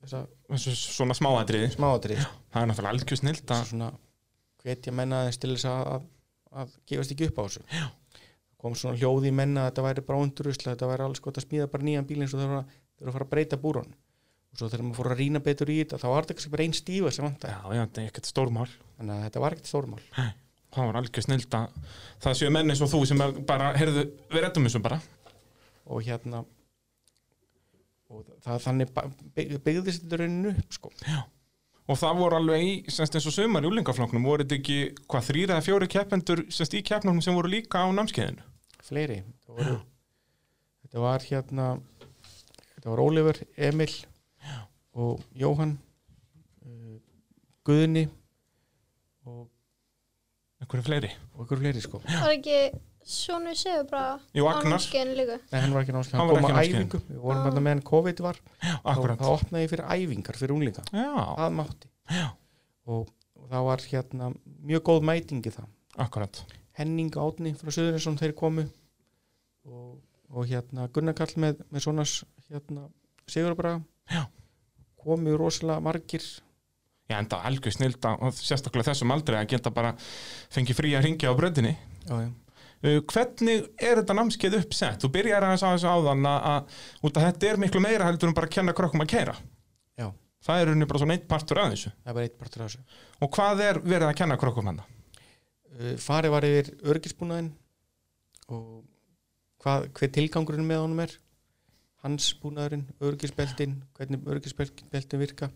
[0.03, 3.89] þessa svona smáatrið það er náttúrulega algjör snilt að svona
[4.65, 6.09] hvetja menna til þess að, að,
[6.63, 7.65] að gefast ekki upp á þessu.
[7.69, 7.85] Já.
[8.65, 11.45] kom svona hljóði í menna að þetta væri bara undurusla, þetta væri alls gott að
[11.45, 13.91] smíða bara nýjan bíl eins og það var að, að fara að breyta búrun
[14.55, 16.65] og svo þegar maður fór að rýna betur í þetta þá var þetta kannski bara
[16.65, 18.67] einn stífa sem vantæði Já, já, þetta er ekkert stórmál.
[18.97, 20.03] Þannig að þetta var ekkert stórmál.
[20.75, 21.79] Það var algjör snilt að
[22.25, 25.01] það séu menn eins og þú sem bara, heyrðu, við rettum þessu bara.
[25.91, 26.45] Og hérna
[28.15, 28.95] og það þannig
[29.35, 30.93] byggðist þetta rauninu upp sko.
[31.85, 35.27] Og það voru alveg í, semst eins og sumar í úlingaflokknum, voru þetta ekki, hvað,
[35.27, 38.45] þrýra eða fjóri keppendur, semst í keppnum sem voru líka á námskeiðinu?
[38.85, 39.77] fleiri þetta, voru,
[40.85, 41.67] þetta var hérna
[42.75, 43.93] þetta var Oliver, Emil
[44.95, 45.77] og Jóhann
[46.67, 46.99] uh,
[47.65, 48.05] Guðni
[49.25, 49.47] og,
[50.61, 51.13] Einhverju fleiri?
[51.35, 52.59] og ykkur fleiri sko Var ekki
[53.05, 54.73] Sónu Sigur bara Jú, Agnar.
[54.79, 55.37] námskeiðinu líka?
[55.53, 56.85] Nei, hann var ekki náttúrulega, Hann var kom ekki á námskeiðinu.
[56.85, 58.39] æfingu við vorum þarna meðan COVID var
[58.85, 59.19] Akkurat.
[59.19, 62.27] og það opnaði fyrir æfingar fyrir unglinga Já, það mátti Já.
[62.87, 64.31] og, og það var hérna
[64.65, 65.69] mjög góð mætingi það
[66.07, 66.41] akkurat.
[66.75, 68.65] Henning Átni frá Suðurinsson þeir komu
[69.69, 70.01] og,
[70.33, 72.07] og hérna Gunnar Kall með, með svona
[72.51, 72.89] hérna
[73.31, 74.25] Sigurbraga Já.
[75.05, 76.25] komu rosalega margir
[77.05, 79.91] Já, enda algjör snilt að, og sérstaklega þessum aldrei að geta bara
[80.55, 81.75] fengið frí að ringja á bröndinni.
[82.09, 82.31] já, já.
[82.85, 84.99] Uh, hvernig er þetta námskeið uppsett?
[85.05, 86.81] Þú byrjar aðeins á þessu áðan að, að,
[87.21, 89.35] þetta er miklu meira heldur en bara að kenna krökkum að keira.
[90.01, 90.09] Já.
[90.45, 91.93] Það er unni bara svona eitt partur af þessu.
[92.03, 94.83] það er bara eitt partur af þessu Og hvað er verið að kenna krökkum hann?
[94.85, 97.53] uh, farið var yfir örgisbúnaðin
[98.53, 98.83] og
[99.65, 101.15] hvað, hver tilgangurinn með honum er
[102.05, 105.49] hans búnaðurinn, örgisbeltin hvernig örgisbeltin virka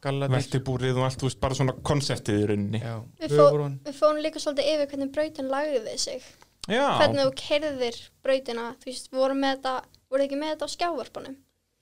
[0.00, 2.78] Veltibúrið og allt, þú veist, bara svona konseptið í rauninni.
[2.80, 3.50] já, Við fó-
[3.84, 6.22] Við fórum líka svolítið yfir hvernig brautin lagði sig.
[6.68, 8.64] Já, Hvernig þú kerðir brautina.
[8.82, 9.72] Þú veist, við vorum með þetta,
[10.12, 11.36] voru ekki með þetta á skjávarpunum?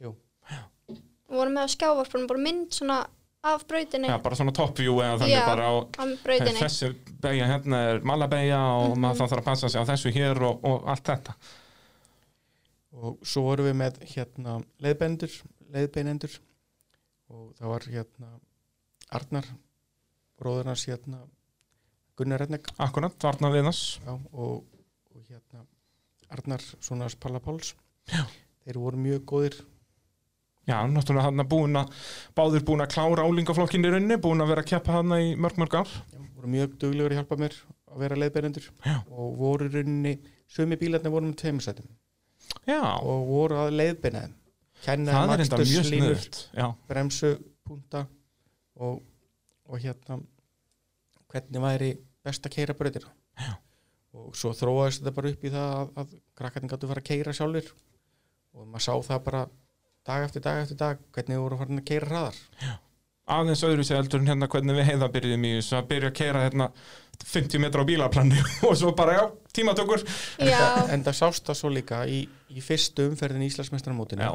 [0.04, 0.12] Jú.
[0.88, 2.98] Við vorum með á skjávarpunum, bara mynd svona
[3.48, 5.44] af brautinni já, bara svona top view eða þannig Já.
[5.46, 6.58] bara á á brautinni.
[6.58, 6.88] þessi
[7.22, 8.98] beigja hérna er malabeigja og Mhm.
[9.04, 11.34] maður þá þarf að passa sig á þessu hér og, og allt þetta.
[12.98, 15.30] og svo vorum við með hérna leiðbendur,
[15.70, 16.38] leiðbeinendur
[17.30, 18.30] og það var hérna
[19.12, 19.44] Arnar
[20.40, 21.20] bróður hans hérna
[22.18, 24.00] Gunnar Redneck Akkurat, varna við þess.
[24.04, 24.64] já, og
[25.38, 25.64] hérna
[26.34, 27.74] Arnar svona Palla Páls
[28.12, 28.24] Já.
[28.66, 29.58] þeir voru mjög góðir
[30.68, 31.92] Já, náttúrulega hann búin að,
[32.36, 35.56] báðir búin að klára álingaflokkin í rauninni, búin að vera að keppa hann í mörg
[35.62, 35.92] mörg ár.
[36.12, 37.54] já, voru mjög duglegur að hjálpa mér
[37.88, 38.98] að vera leiðbeinendur Já.
[39.08, 40.12] og voru í rauninni
[40.52, 41.88] sömi bílarnir voru með tveimsætum
[42.68, 44.34] Já, og voru að leiðbeina þeim
[44.84, 46.42] kenna það þeim enda mjög aksturslínur, sniðut.
[46.60, 48.04] Já, bremsupunta
[48.76, 49.00] og,
[49.72, 50.20] og hérna
[51.32, 51.90] hvernig væri
[52.28, 53.08] best að keira brautina
[53.40, 53.56] Já.
[54.18, 57.34] Og svo þróaðist þetta bara upp í það að, að krakkarnir gáttu fara að keira
[57.36, 57.72] sjálfur
[58.58, 59.42] og maður sá það bara
[60.08, 62.38] dag eftir dag eftir dag hvernig við vorum farin að keira hraðar.
[63.28, 66.16] Aðeins öðru sér heldur en hérna hvernig við heiða byrjum í þessu að byrja að
[66.16, 66.68] keira hérna
[67.28, 68.38] 50 metra á bílaplanni
[68.68, 69.24] og svo bara, já,
[69.58, 70.04] tímatökur.
[70.40, 74.32] Já, en það sást það svo líka í, í fyrstu umferðin í Íslandsmeistaramótinu Já.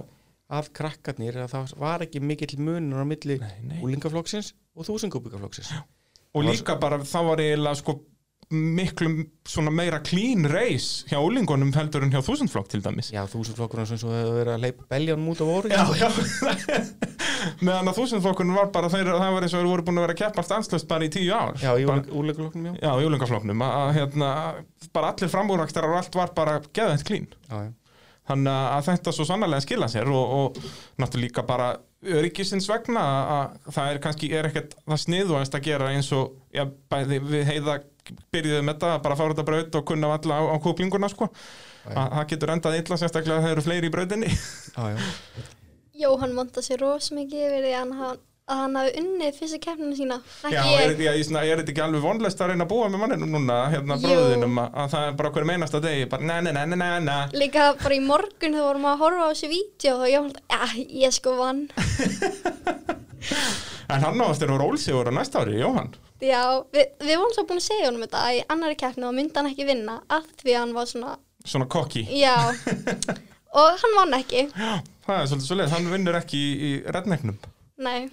[0.59, 3.39] að krakkarnir að það var ekki mikill munur á milli
[3.81, 5.73] úlingaflokksins og þúsingubikaflokksins
[6.33, 7.97] og líka bara það var eiginlega sko
[8.53, 9.09] miklu
[9.49, 13.11] svona meira clean race hjá úlingunum heldur en hjá þúsundflokk til dæmis.
[13.13, 16.09] Já, þúsundflokkurinn sem hefur verið að leipa beljan út á voru já, já.
[17.65, 20.15] Meðan að þúsundflokkunum var bara þeir, það var eins og þeir voru búin að vera
[20.15, 21.55] að keppa stanslöst bara í tíu ár.
[21.59, 22.75] Já, í bara, úlingaflokknum, já.
[22.79, 24.33] já, í að hérna,
[24.95, 27.27] bara allir frambúraktar og allt var bara geðvægt clean.
[27.49, 27.71] Já, já.
[28.31, 30.61] þannig að þetta svo sannarlega skila sér og, og
[31.01, 31.73] náttúrulega líka bara
[32.03, 36.35] öryggisins vegna að, að það er kannski er ekkert það sniðuðast að gera eins og
[36.53, 37.77] já, bæði við heiða
[38.33, 41.29] byrjuðum þetta að bara fara út að braut og kunna alla á, á kúplinguna sko.
[41.83, 44.31] Að það getur endað illa sérstaklega að það eru fleiri í brautinni.
[46.03, 49.95] Jóhann monta sér ros mikið yfir því að hann, að hann hafi unnið fyrstu keppninu
[49.97, 50.17] sína.
[50.43, 52.71] Ekki Já, er, ég, já, ég, svona, er þetta ekki alveg vonlist að reyna að
[52.73, 56.27] búa með manninu núna, hérna bróðinum að, að það er bara hverjum einasta degi, bara
[56.27, 59.95] na na na na líka bara í morgun þegar vorum að horfa á þessi vídeo
[60.01, 61.63] og ég var að ég sko vann.
[63.93, 65.91] En hann á eftir að rólsigur á næsta ári, Jóhann.
[66.23, 69.37] Já, við, við vorum svo búin að segja honum þetta að í annari keppni myndi
[69.37, 72.35] hann ekki vinna að því að hann var svona, Svona kokki já.
[73.59, 74.45] Og hann vann ekki.
[74.55, 77.37] Já, það er svolítið svolítið, hann vinnur ekki í, í rednegnum
[77.77, 78.09] nei,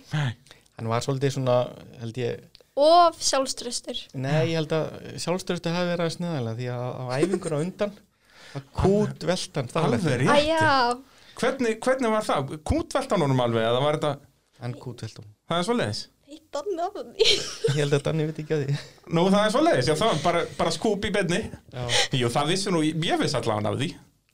[0.79, 1.57] Hann var svolítið svona,
[2.01, 2.45] held ég,
[2.81, 7.57] og sjálfströstur nei, ég held að sjálfstörstu hafi verið að sneðalega því að á æfingur
[7.57, 7.99] á undan
[8.57, 10.47] að kút veltan Alveg að rétt.
[10.49, 10.79] Já,
[11.41, 12.57] hvernig, hvernig var það?
[12.67, 14.15] Kútveltan honum alveg, eða var þetta
[14.65, 17.29] Hann kút veltan Það er svolítið heitt annað af því.
[17.75, 18.75] Ég held að Danni veit ekki að því.
[19.11, 21.85] Nú, það er svolítið, já, það var bara, bara skúp í benni Já,
[22.21, 23.89] Jú, það vissi nú, ég vissi allavega af því.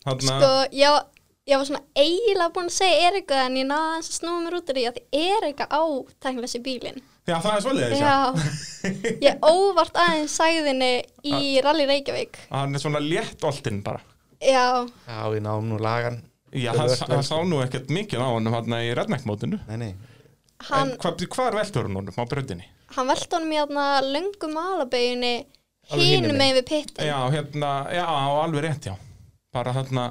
[0.06, 0.98] Þannig sko, ég,
[1.46, 4.56] ég var svona eiginlega búin að segja Erika en ég náði hans að snúa mér
[4.58, 5.82] út af því að Erika á
[6.24, 7.02] tæknilesi bílinn.
[7.26, 8.16] Já, það er svolítið, Já,
[9.26, 10.90] ég óvart aðeins sagðinni
[11.26, 12.38] í Rally Reykjavík.
[12.52, 14.02] Hann er svona létt oltinn bara.
[14.42, 16.20] Já, já við náum nú lagan.
[16.54, 19.58] Já, hann, er hann sá nú ekkert mikið á honum hann í redneckmótinu.
[19.66, 19.92] Nei, nei,
[20.70, 22.68] hann, En hvað, hvað veltur hann honum á bröndinni?
[22.94, 25.34] hann í þarna löngum malabeginni
[25.90, 28.04] Alveg hinum hinum megin við pittin Já, hérna, já,
[28.42, 28.94] alveg rétt, já.
[29.54, 30.06] Bara þarna,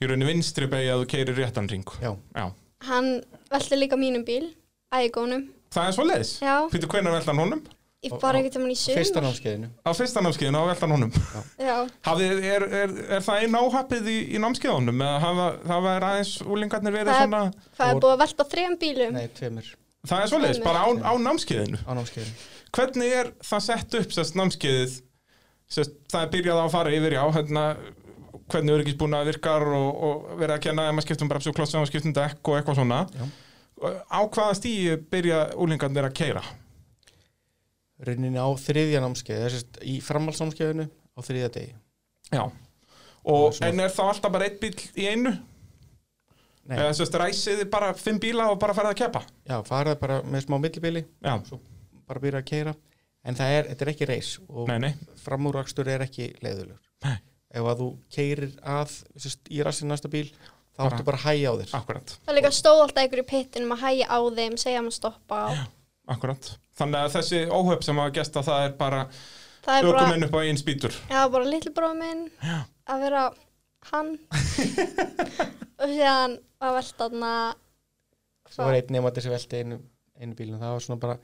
[0.00, 2.12] í rauninni vinstri beigja að þú keirir réttan ring já.
[2.36, 2.46] Já,
[2.86, 3.08] Hann
[3.50, 4.50] velti líka mínum bíl,
[4.92, 6.34] ægónum það er svoleiðis?
[6.44, 7.62] Já, Fyrir hvernig velta hann honum?
[8.06, 9.68] ég bara ekkert um hann í Fyrsta sumar námskeiðinu.
[9.82, 11.14] Á fyrsta námskeiðinu á velta hann honum.
[11.58, 15.00] Já, Hafið, er, er, er það einn áhappið í, í námskeiðunum?
[15.02, 17.40] Eða hafa, það var aðeins úlingarnir verið Það er- svona
[17.80, 19.16] hvað er búið að velta þrejum bílum?
[19.16, 19.72] Nei, tveimur.
[20.06, 21.80] Það er svoleiðis, bara á, á námskeiðinu.
[21.82, 22.36] Á námskeiðinu.
[22.76, 24.96] Hvernig er það sett upp sérst námskeiðið
[25.66, 27.64] sérst, það er byrjað á að fara yfir já, hérna,
[28.52, 32.14] hvernig öryggisbúna virkar og, og verið að kenna ef maður skiptum og klossi og skiptum
[32.16, 33.00] dekk og eitthvað svona.
[33.16, 33.26] Já.
[34.08, 36.44] á hvaða stíi byrja úlingarnir að keira
[38.06, 41.74] Rauninni á þriðja námskeið Þessist í framhaldsnámskeiðinu á þriðja degi.
[42.28, 42.42] Já.
[43.26, 45.32] Og en er þá alltaf bara einn bíl í einu?
[46.66, 49.22] Nei, eða sérst ræsið þið bara fimm bíla og bara farið að keppa?
[49.46, 51.34] Já, farið bara með smá millibili já,
[52.08, 52.74] bara byrja að keira
[53.26, 54.72] en það er, þetta er ekki reis og
[55.22, 57.16] framúrakstur er ekki leiðulegur Nei.
[57.54, 61.26] Ef að þú keirir að sérst, í rassin næsta bíl þá Bara- áttu bara að
[61.30, 61.70] hæja á þér.
[61.78, 62.16] Akkurat.
[62.26, 64.96] Það er líka stóð alltaf einhver í pittinum að hæja á þeim, segja hann að
[64.98, 65.48] stoppa á.
[66.08, 69.06] akkurat, þannig að þessi óhöf sem að gesta það er bara
[69.66, 70.94] Það er bara, ökumenn upp á einn spýtur.
[71.10, 72.20] Já, bara litli bróð minn
[72.86, 73.22] að vera
[73.90, 74.12] hann.
[75.80, 77.32] Og síðan að velta þarna
[78.48, 79.80] svo var einn nefandi sem velti einu,
[80.22, 81.16] einu bílinu það var svona bara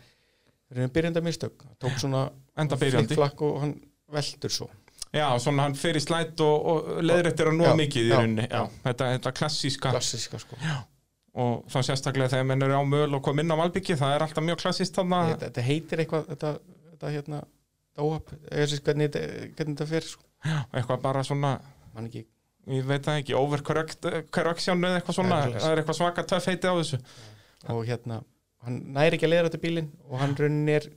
[0.72, 1.62] raunin byrjanda mistök.
[1.62, 2.22] Það tók svona
[2.58, 3.14] enda byrjandi.
[3.14, 3.74] flikkflakk og hann
[4.12, 4.68] veltur svo
[5.12, 8.46] Já, svona hann fer í slætt og, og leiðrættir að nóg mikið í rauninni.
[8.86, 10.56] Þetta, þetta klassíska klassiska sko
[11.32, 14.24] og þá sérstaklega þegar menn eru á möl og kom inn á Malbyggi, það er
[14.26, 15.20] alltaf mjög klassíst þarna.
[15.30, 16.50] þetta, þetta heitir eitthvað þetta,
[16.90, 17.38] þetta hérna
[18.04, 20.24] óhap, hvernig, þetta- hvernig þetta fer sko.
[20.44, 21.52] Já, eitthvað bara svona,
[21.94, 22.24] mann ekki
[22.72, 26.74] ég veit það ekki, overcorrection eða eitthvað svona, það er eitthvað svaka töff heiti á
[26.78, 27.00] þessu.
[27.72, 28.20] og hérna,
[28.64, 30.88] hann næri ekki að leiða þetta bílinn og hann raunin er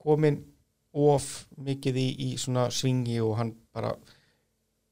[0.00, 0.40] komin
[0.92, 1.26] of
[1.62, 3.92] mikið í, í svona svingi og hann bara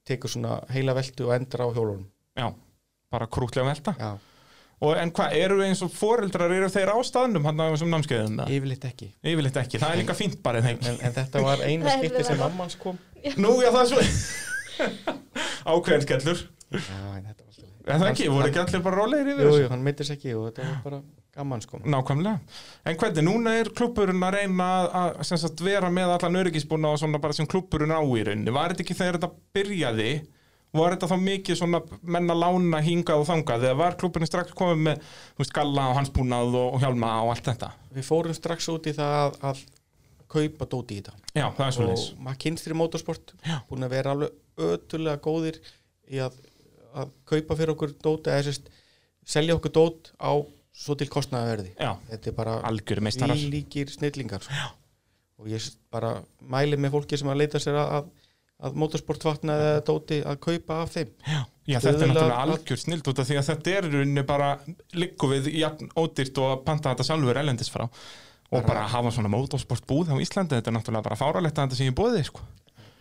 [0.08, 2.06] tekur svona heila veltu og endar á hjólunum
[2.38, 2.52] Já,
[3.10, 3.94] bara krútlega velta.
[3.98, 4.12] já,
[4.80, 8.36] Og en hvað, eru eins og foreldrar, eru þeir á staðnum hann á þessum námskeiðum?
[8.38, 8.46] eða?
[8.54, 10.78] yfirleitt ekki Yfirleitt ekki, það er líka fínt bara þeim.
[10.86, 12.98] en, en þetta var eina er skipti sem mammans kom
[13.42, 14.04] Nú, já, það er svo...
[15.74, 16.44] Ákveðin skellur.
[16.70, 19.50] já, en þetta var alltaf En það ekki, voru ekki allir bara rólegir yfir jú,
[19.50, 19.62] þessu?
[19.64, 20.98] jú, hann meittist ekki og þetta var bara
[21.38, 22.40] gaman sko Nákvæmlega.
[22.84, 27.20] En hvernig, núna er klubburinn að reyna að, sagt, vera með allan öryggisbúna og svona
[27.22, 28.54] bara sem klubburinn á í rauninni.
[28.54, 30.10] Var þetta ekki þegar þetta byrjaði?
[30.76, 33.62] Var þetta þá mikið svona menn að lána hingað og þangað?
[33.70, 35.06] Eða var klubburinn strax komið með
[35.40, 37.70] veist, galla og hansbúnað og, og hjálma og allt þetta?
[37.96, 39.62] við fórum strax út í það að, að
[40.28, 42.02] kaupa dóti í þetta Já, það er svolítið.
[42.12, 43.56] og McKinsey Motorsport Já.
[43.70, 45.56] búin að vera alveg ötulega góðir
[46.12, 46.36] í að,
[46.92, 48.68] að kaupa fyrir okkur dóti eða sérst
[49.28, 50.36] selja okkur dót á
[50.78, 52.52] svo til kostnaðaverði Já, þetta er bara
[53.52, 54.68] líkir snillingar sko.
[55.42, 55.64] og ég
[55.94, 58.06] bara mæli með fólki sem að leita sér að, að,
[58.68, 61.10] að motorsportvatna eða dóti að kaupa af þeim.
[61.68, 64.48] Já, þetta er náttúrulega að- algjör snild út af því að þetta er rauninni bara
[64.98, 67.84] liggu við jafn ódýrt og að panta þetta sjálfur elendis frá.
[68.48, 71.68] Og bara að hafa svona motorsport búð á Íslandi þetta er náttúrulega bara fáralegt að
[71.68, 72.40] þetta sé í bóði sko.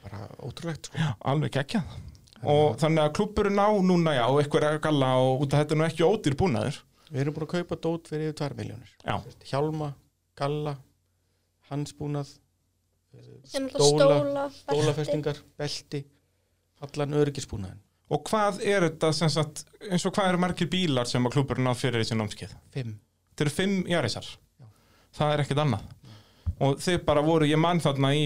[0.03, 0.97] bara ótrúlegt sko.
[0.99, 1.95] Já, alveg geggjað.
[2.43, 5.87] Og þannig að klubburinn á núna já, og eitthvað er galla og þetta er nú
[5.87, 6.77] ekki ódýr búnaður
[7.11, 9.15] við erum búin að kaupa dót fyrir yfir 2 miljónir Já,
[9.51, 9.93] hjálma,
[10.37, 10.77] galla
[11.71, 12.35] hansbúnað
[13.47, 14.63] Stóla- stóla, stóla belti.
[14.63, 16.03] stólafestingar, belti.
[16.85, 17.79] allan öryggisbúnaðin
[18.13, 21.67] og hvað er þetta sem sagt, eins og hvað eru margir bílar sem að klubburinn
[21.67, 22.53] á fyrir þessi námskeið?
[22.75, 22.93] 5
[23.33, 24.25] Þetta eru fimm jarisar
[25.17, 25.83] Það er ekkert annað.
[26.61, 28.23] Og þið bara voru, ég mann þarna í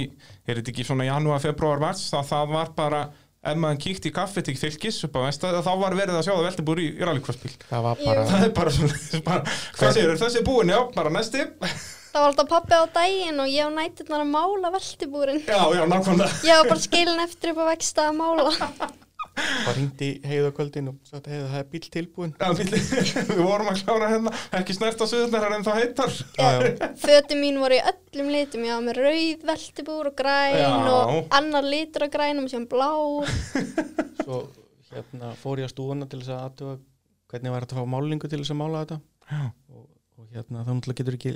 [0.47, 3.01] Er þetta ekki svona janúar, februar, mars Það, það var bara,
[3.41, 6.81] ef maður kíkti í kaffi til fylgis vestað Þá var verið að sjá það veltibúr
[6.81, 7.53] í, í rallycrossbíl.
[7.69, 8.99] Það bara Það er bara svona,
[9.29, 11.47] bara, hvað segir þessi er búin, já, bara næsti.
[12.11, 15.45] Það var alltaf pappi á daginn og ég á nætturnar að mála veltibúrin.
[15.47, 16.41] Já, já, nákvæmlega.
[16.43, 18.51] Ég var bara skilin eftir upp á vexta að mála.
[19.35, 22.71] bara hringdi heiðakvöldin og sagði heiða það er bíl tilbúin Já, bíll,
[23.31, 26.15] Við vorum að klára hérna, ekki snert á suðunar en það heitar.
[27.05, 28.65] Fötin mín voru í öllum litum.
[28.67, 30.71] Ég var með rauð veltibúr og græn Já.
[30.91, 32.89] og annar litur af grænum sem blá.
[34.25, 34.41] svo
[34.91, 36.75] hérna fór ég að stúana til þess að aðtuga
[37.31, 38.97] hvernig var þetta að fá málingu til þess að mála þetta
[39.31, 39.43] Já.
[39.71, 39.85] og,
[40.19, 41.31] og hérna þá náttúrulega getur ekki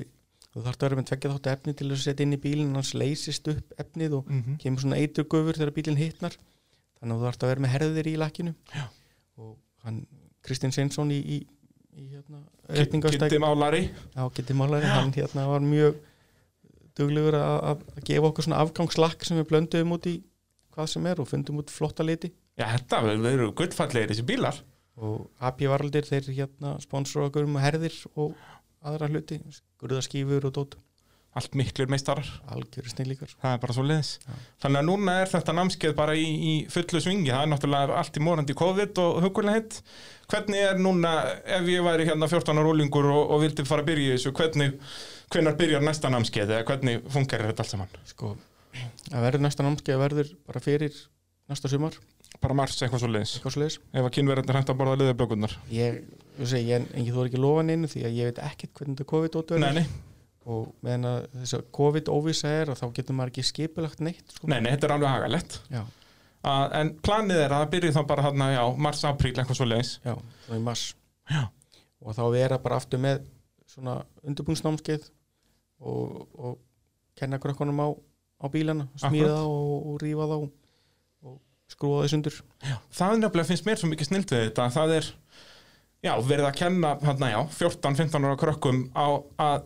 [0.56, 2.74] þú þarf að vera með tveggja þáttu efni til þess að setja inn í bílinn
[2.74, 4.58] annars leysist upp efnið og Mhm.
[4.62, 6.36] kemur svona eiturgufur þegar bílinn hitnar
[7.00, 8.56] þannig að þú þarf að vera með herðir í lakkinu.
[8.74, 8.86] Já.
[9.42, 9.56] og
[9.86, 10.02] hann
[10.46, 11.38] Kristinn Sveinsson í, í,
[11.98, 13.88] í hérna, Kitti réttingastæk málari.
[14.14, 15.98] Á geti málari, hann hérna var mjög
[16.96, 20.16] duglegur að, gefa okkur svona afgangslakk sem við blönduðum út í
[20.76, 22.32] hvað sem er og fundum út flotta liti.
[22.56, 23.02] Já, þetta
[23.32, 24.62] eru gullfallegir þessi bílar.
[24.96, 28.36] Og AP Varaldir þeir hérna sponsor okkur um herðir og
[28.86, 30.78] aðra hluti, skurðaskífur og dót
[31.36, 34.12] Allt miklir meistarar algjöru snillíkar Það er bara svo leiðis.
[34.64, 37.28] Þannig að núna er þetta námskeið bara í, í fullu svingi.
[37.34, 39.82] Það er náttúrulega allt í morandi COVID og hugulega hitt.
[40.32, 41.12] Hvernig er núna,
[41.58, 44.72] ef ég væri hérna 14 ára úlingur og, og vildi fara að byrja þessu, hvernig,
[45.36, 48.00] hvernig byrjar næsta námskeið eða hvernig funkar þetta allt saman?
[48.10, 48.32] sko,
[49.12, 50.98] að verður næsta námskeið verður bara fyrir
[51.52, 52.00] næsta sumar
[52.44, 53.36] Bara mars eitthvað svo leiðis.
[53.38, 53.78] eitthvað svoleiðis.
[53.96, 55.54] Ef að kynverðin hægt að borða liðablökunar.
[55.72, 56.02] ég,
[56.42, 59.08] ég, ég, ég þú er ekki lofa neinu því að ég veit ekkert hvernig þetta
[59.14, 59.86] COVID-8 Nei, verður nei,
[60.46, 64.48] og meðan að þess að COVID-óvisa er að þá getur maður ekki skipulagt neitt sko.
[64.52, 65.60] nei, nei, þetta er alveg hagalegt.
[65.74, 65.84] já,
[66.46, 69.66] Að, en planið er að það byrji þá bara hérna, já, mars, apríl, eitthvað svo
[69.66, 69.94] leiðis.
[70.06, 70.14] já,
[70.46, 70.84] þá í mars
[71.26, 71.40] Já.
[72.06, 73.24] og þá vera bara aftur með
[73.74, 73.96] svona
[74.30, 75.08] undirbúnsnámskeið
[75.82, 76.60] og, og
[77.18, 77.88] kenna krökkunum á,
[78.38, 80.36] á bílana smíða og, og rífa þá
[81.26, 81.40] og
[81.74, 82.38] skrúa þess undur
[82.94, 85.10] það nefnilega finnst mér svo mikið snilt við þetta að það er
[86.06, 89.08] já, verið að kenna hérna, já, 14-15 ára krökkum á
[89.42, 89.66] að,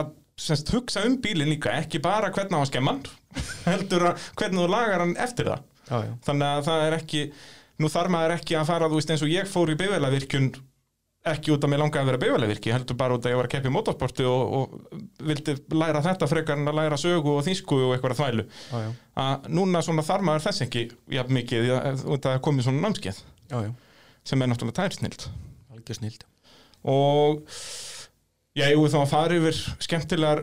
[0.00, 3.02] að semst, hugsa um bílinn líka ekki bara hvernig að hann
[3.70, 5.64] heldur að hvernig þú lagar hann eftir það.
[5.86, 7.20] Já, já, þannig að það er ekki
[7.82, 10.48] nú þarf maður ekki að fara, þú veist, eins og ég fór í bifælavirkjun
[11.26, 13.52] ekki út að mig langaði að vera bifælavirki heldur bara út að ég var að
[13.56, 17.78] keppa í motorsporti og, og vildi læra þetta frekar en að læra sögu og þýsku
[17.88, 18.44] og eitthvað þvælu.
[18.70, 18.92] Já,
[19.24, 20.84] að núna þarf maður þess ekki
[21.16, 23.20] jafn mikið að- út að það er komið svona námskeið
[24.26, 25.26] sem er náttúrulega tærsnild.
[25.74, 26.24] Algjör snild
[26.86, 27.42] og
[28.56, 30.42] já, ég þá að fara yfir skemmtilegar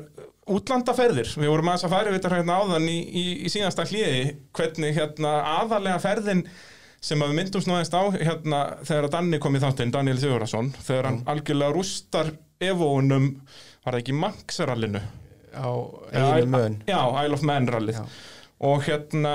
[0.54, 1.32] útlandaferðir.
[1.40, 4.24] Við vorum aðeins að fara yfir þetta hérna áðan í, í, í síðasta hliði.
[4.56, 6.46] Hvernig hérna aðalega ferðin
[7.04, 10.20] sem að við myndumst nú aðeins á hérna þegar að Danni kom í þáttinn, Daniel
[10.22, 12.32] Sigurðarsson þegar hann algjörlega rústar
[12.64, 13.28] evóunum,
[13.84, 15.02] var það ekki Manxarallinu?
[15.54, 15.70] á
[16.14, 18.00] eiginu mön Já, Isle of Man rallið.
[18.64, 19.34] Og hérna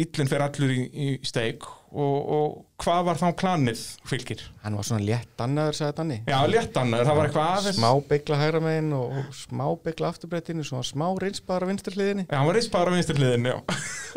[0.00, 4.42] bíllinn fer allur í, í steik og, og hvað var þá planið fylgir?
[4.62, 6.18] hann var svona létt annaður sagði Danni.
[6.30, 7.78] Já, létt annar, það var eitthvað aðeins.
[7.80, 12.24] smá byggla hægra megin og, og smá byggla afturbrettinu svona smá reynsbara vinstur hliðinni.
[12.30, 13.56] Já, hann var reist bara á vinstri hliðin, já.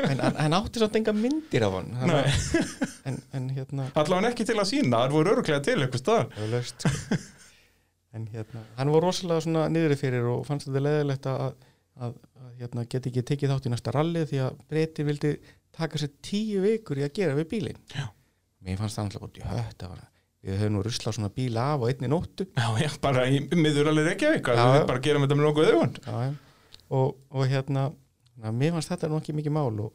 [0.06, 2.04] En hann, hann átti samt enga myndir af hann Nei.
[2.04, 6.04] Þannig að- en, en hérna Allavega ekki til að sína, það voru öruglega til eitthvað
[6.06, 6.30] staðar.
[6.38, 6.88] Það var löst
[8.14, 11.56] en hérna, hann var rosalega svona niðri fyrir og fannst þetta leðilegt að,
[11.98, 12.14] að,
[12.46, 15.32] að hérna, geti ekki tekið þátt í næsta ralli því að breyti vildi
[15.76, 17.80] taka sér tíu vikur í að gera við bílinn.
[18.64, 19.86] Mér fannst það alltaf út í hött
[20.44, 22.46] við höfum nú ruslað svona bíl af á einni nóttu.
[22.52, 24.74] Já, já, bara í miðuralið Reykjavík Já, að já.
[24.76, 26.26] við bara gerum þetta með nokkuð já.
[26.94, 27.84] Og, og hérna
[28.36, 29.94] na, mér fannst þetta nú ekki mikið mál og,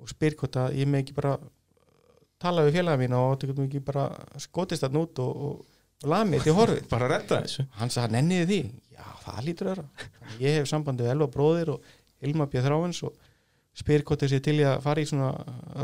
[0.00, 1.34] og spyr hvort að ég með ekki bara
[2.40, 4.06] tala við félaga mín og þetta ekki bara
[4.40, 6.86] skotist þarna út og, og, og lamið til horfið.
[6.94, 7.66] Bara redda þessu.
[7.76, 8.60] Hann sagði nenniði því.
[8.96, 9.84] Já það lítur öðra
[10.40, 11.90] ég hef sambandi við Elva bróðir og
[12.24, 13.16] Ilma Björn Þráins og
[13.76, 15.30] spyr hvort þessi til í að fara í svona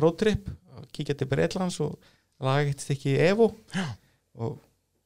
[0.03, 0.49] roadtrip
[0.97, 1.97] kíkja til Breitlands og
[2.43, 3.53] laga eitt stykki Evo.
[3.75, 3.87] Já.
[4.37, 4.59] og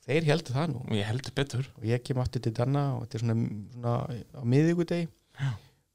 [0.06, 0.80] þeir heldur það nú.
[0.96, 1.66] Ég heldur betur.
[1.78, 3.36] Og ég kem aftur til Danna og þetta er svona,
[3.74, 5.06] svona á miðvíkudegi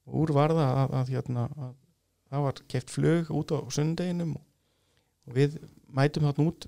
[0.05, 1.73] og úr var það að, að, hérna, að
[2.29, 4.43] það var keft flug út á sundeginum og,
[5.25, 5.59] og við
[5.97, 6.67] mætum þarna út.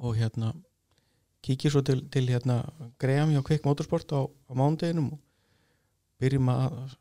[0.00, 0.54] Og hérna
[1.44, 2.62] kíkjum svo til, til hérna
[3.00, 5.20] Graham hjá Quick Motorsport á, á mándeginum og
[6.20, 6.96] byrjum að, að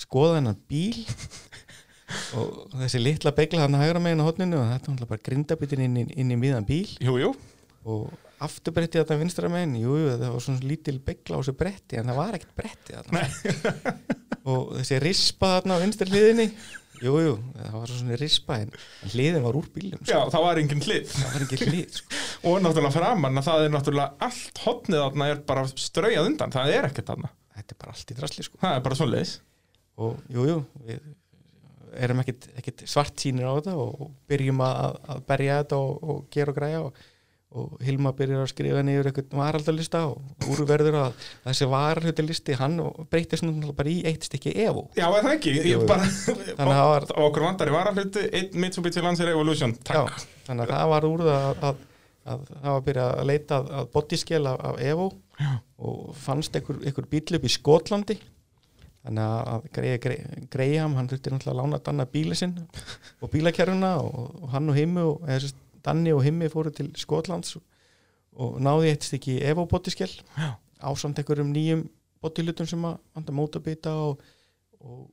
[0.00, 0.98] skoða hennan bíl.
[2.36, 5.94] Og þessi litla begla hann hægra meginn á hotninu og þetta var bara grindabitin inn,
[6.02, 6.90] inn, í miðan bíl.
[7.00, 7.30] Jú, jú.
[7.88, 8.10] Og
[8.42, 12.10] afturbretti þetta vinstra meginn jú, jú, það var svona lítil begla á þessu bretti en
[12.10, 12.98] það var ekkert bretti
[14.52, 16.46] og þessi rispa þarna á vinstri hliðinni
[17.02, 18.72] jú, jú, það var svona rispa en
[19.12, 20.32] hliðin var úr bílum Já, sko.
[20.34, 21.14] það var engin hlið.
[21.22, 22.18] Var ekki hlið sko.
[22.50, 26.74] Og náttúrulega framann að það er náttúrulega allt hotnið þarna er bara ströyjað undan Það
[26.76, 27.32] er ekkert þarna.
[27.56, 28.60] Þetta er bara allt í drasli sko.
[28.62, 29.34] Það er bara svoleiðis
[30.08, 30.58] og jú, jú,
[30.88, 31.00] við
[32.02, 36.20] erum ekkit, ekkit svart sínir á þetta og byrjum að, að berja þetta og, og
[36.32, 37.00] gera og græja og,
[37.52, 42.78] og Hilma byrjar að skrifa niður eitthvað varaldalista og úr verður að þessi varaldalisti hann
[43.12, 46.88] breytist nú bara í eitt stykki evo Já, það ekki, ég bara Þannig að það
[46.94, 50.16] var- Og okkur vandar í varahluti Einn Mitsubishi Lancer Evolution, takk.
[50.16, 51.84] Já, þannig að það var úr það að, að,
[52.32, 55.10] að það var að byrja að leita að, að bodyskel af, af Evo
[55.42, 55.52] Já.
[55.82, 58.16] og fannst einhver, einhver bíl upp í Skotlandi
[59.02, 60.18] þannig að, að Grey,
[60.52, 62.54] Greyham hann þurfti náttúrulega að lána Danna bíli sinn
[63.22, 65.50] og bílakerfuna og, og hann og Himmi og eða,
[65.82, 67.64] Danni og Himmi fóru til Skotlands og,
[68.38, 70.52] og náði eitt stykki Evo bodyskel Já.
[70.78, 71.86] ásamt einhverjum nýjum
[72.22, 74.22] bodylutum sem að vanda mótabita og,
[74.78, 75.06] og,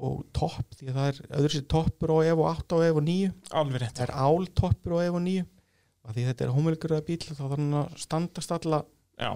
[0.00, 3.32] og topp því að það er öðru sér toppur á Evo 8 og Evo 9
[3.60, 3.98] Alveg rétt.
[4.00, 5.44] Það er áltoppur á Evo 9
[6.04, 8.80] af því þetta er hómulgur bíl þá þarf hann að standast alla
[9.20, 9.30] Já,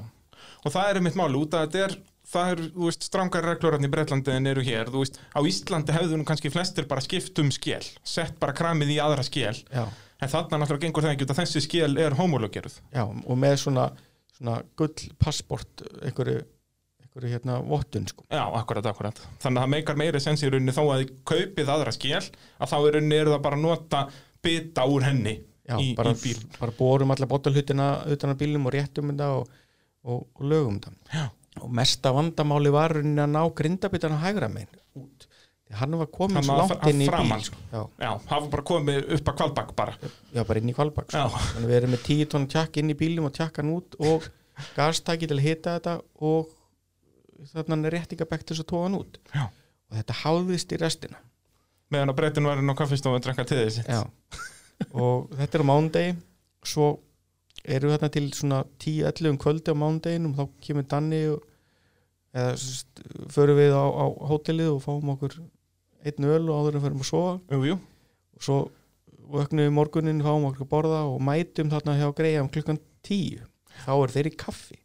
[0.64, 1.94] og það er mitt máli út að þetta er
[2.28, 5.96] það er, þú veist, strangar reglur í Breitlandi en eru hér, þú veist, á Íslandi
[5.96, 9.86] hefðu nú kannski flestir bara skipt um skél sett bara kramið í aðra skél já,
[10.18, 12.78] en þarna náttúrulega gengur það ekki út að þessi skél er homologeruð.
[12.94, 13.88] Já, og með svona,
[14.36, 16.42] svona gull passport einhverju,
[17.04, 18.26] einhverju hérna vottun sko.
[18.32, 19.20] Já, akkurat, akkurat.
[19.42, 22.72] Þannig að það meikar meiri sens í rauninni þó að þið kaupið aðra skél að
[22.72, 24.04] þá í rauninni eru það bara að nota
[24.44, 26.44] bita úr henni já, í, bara, í bíl.
[26.58, 29.50] bara borum alla botalhutina utan að bílum og réttum og,
[30.04, 31.14] og, og lögum þetta.
[31.14, 31.26] Já.
[31.62, 35.26] Og mesta vandamáli var að ná grindabitana hægra megin út.
[35.78, 37.42] Hann var Hann svo langt inn í bíl.
[37.44, 37.56] sko.
[37.72, 39.94] já, Já, það var bara komið upp að kvalbak bara.
[40.32, 41.42] Já, bara inn í kvalbak sko.
[41.60, 44.24] Við erum með 10 tónn tjakk inn í bílum og tjakk hann út og
[44.76, 46.48] gastæki til að hita þetta og
[47.52, 49.18] þannig að tóa hann út.
[49.34, 49.48] Já.
[49.88, 51.18] og þetta háðist í restina.
[51.88, 54.02] Meðan að breytin var inn á kaffistofu að drekka til þessi Já.
[54.92, 56.16] og þetta er á mándegi
[56.68, 56.88] svo
[57.64, 61.46] eru þarna til svona 10-11 um kvöldi á mándeginum þá kemur Danni og,
[62.36, 65.38] eða sest, förum við á, á hótelið og fáum okkur
[66.08, 67.36] einn öl og áður en förum að sofa.
[67.52, 67.78] Jú, jú,
[68.38, 68.58] og svo
[69.28, 73.42] vöknum við morgunin fáum okkur að borða og mætum þarna hjá Graham klukkan 10
[73.84, 74.78] þá er þeir í kaffi.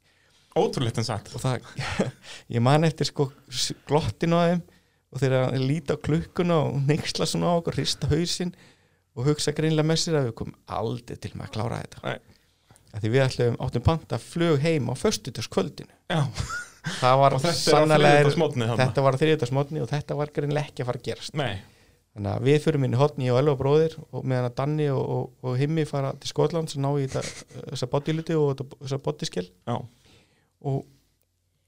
[0.53, 1.31] Ótrúlegt en satt.
[1.33, 1.65] Og það,
[2.55, 3.29] ég man eftir sko
[3.89, 4.63] glottinu á þeim
[5.13, 8.53] og þeir að líta klukkuna og neyksla svona á okkur, hrista hausinn
[9.13, 12.03] og hugsa greinlega með sér að við komum aldrei til með að klára þetta.
[12.07, 12.29] Nei.
[12.93, 15.93] Af því við ætlum áttum panta flug heim á föstudagskvöldinu.
[16.13, 16.21] Já,
[16.99, 21.35] það var og þetta var þriðdagsmótni og þetta var greinlega ekki að fara að gerast.
[21.39, 21.59] Nei,
[22.13, 25.27] þannig að við fyrir minni hotni og Elva bróðir og meðan að Danni og, og,
[25.43, 29.77] og Himmi fara til Skotlands og ná í þessa bodyluti og þessa bodyskel já,
[30.63, 30.81] og,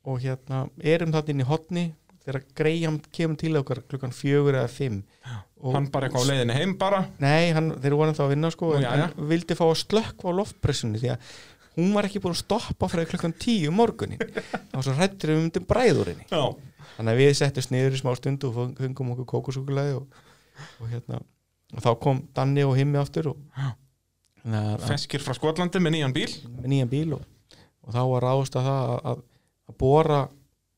[0.05, 1.85] og hérna erum þarna inn í hotni
[2.25, 5.01] þegar Graham kemur til okkar klukkan fjögur eða fimm.
[5.61, 7.03] Og, hann bara eitthvað á leiðinni heim bara.
[7.21, 9.03] Nei, hann, þeir voru ennþá að vinna sko, Nú, en já, já.
[9.03, 11.29] hann vildi fá að slökkva á loftpressunni því að
[11.75, 14.19] hún var ekki búin að stoppa fyrir klukkan tíu um morgunin
[14.73, 16.25] var svo hrættur um undir bræðurinni.
[16.31, 16.55] Já,
[16.97, 20.05] þannig að við settumst niður í smá stund og feng- fengum okkur kókusúkulæði og,
[20.79, 21.19] og hérna
[21.75, 23.41] og þá kom Danni og Himmi aftur og,
[24.85, 26.29] feskir frá Skotlandi með nýjan bíl.
[26.61, 27.23] Með nýjan bíl og,
[27.83, 30.19] og þá var ráðust að það að, að, bóra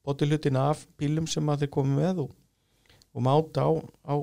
[0.07, 2.31] botilutina af bílum sem að þeir komu með og,
[3.13, 3.71] og máta á,
[4.07, 4.15] á,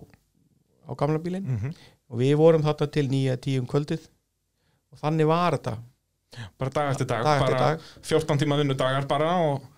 [0.88, 1.44] á gamla bílinn.
[1.44, 1.74] Mm -hmm.
[2.08, 4.08] og við vorum þetta til nýja tíu um kvöldið.
[4.92, 5.76] Og þannig var þetta
[6.60, 7.86] bara dag eftir dag, dag eftir dag.
[8.02, 9.70] 14 tíma vinnudagar bara og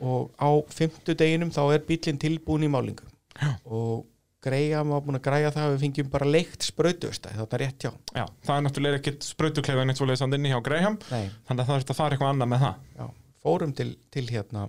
[0.00, 3.04] og á fymtu deginum þá er bílinn tilbúin í málingu
[3.36, 3.52] Já.
[3.68, 4.06] og
[4.40, 7.84] Graham var búin að græja það að við fengjum bara leikt sprautust þetta er rétt
[7.84, 7.90] hjá.
[8.16, 11.74] Já, það er náttúrulega ekkit sprautuklefa neitt svoleiðis hann inni hjá Nei, þannig að það
[11.76, 12.86] er að fara eitthvað annað með það.
[12.96, 13.06] Já,
[13.44, 14.62] fórum til, til hérna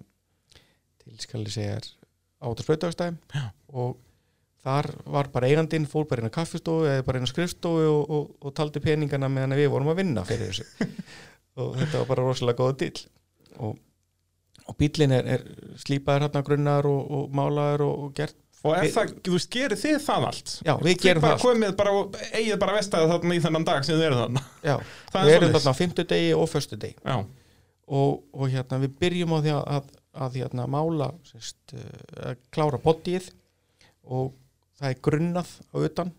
[0.99, 1.79] til skal ég segja
[2.41, 3.19] átta sprautustæðum
[3.71, 3.95] og
[4.61, 8.11] þar var bara eigandinn fór bara inn á kaffistofu eða bara inn á skrifstofu og,
[8.11, 10.67] og, og taldi peningana meðan við vorum að vinna fyrir þessu
[11.59, 13.01] og þetta var bara rosalega góða dýl
[13.59, 13.79] og,
[14.67, 15.43] og bílinn er, er
[15.81, 18.37] slípaður hérna grunnar og, og málaður og, og gert.
[18.61, 20.51] Og er Við- það, þú veist, gerir þið það allt?
[20.67, 21.31] Já, við Þið gerum það.
[21.33, 21.41] allt.
[21.47, 24.43] komið bara og eigið bara vestæði þarna í þennan dag sem þið eru þarna.
[24.69, 26.95] Já, er við erum þarna á fimmtudegi og föstudegi.
[27.01, 27.15] Já,
[27.91, 29.89] og, og hérna við byrjum á því að, að,
[30.27, 31.73] að hérna, mála sérst,
[32.21, 33.31] að klára bodyið
[34.13, 34.29] og
[34.77, 36.13] það er grunnað á utan.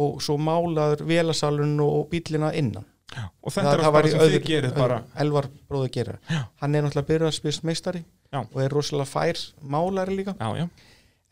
[0.00, 4.74] Og svo málaður vélasalun og bílina innan og þetta er allt bara sem þið gerir
[4.76, 5.00] bara.
[5.24, 6.44] Elvar bróður gerir Já.
[6.62, 8.40] hann er náttúrulega byrjarspils meistari Já.
[8.44, 10.34] og er rosalega fær málari líka.
[10.38, 10.68] Já, já,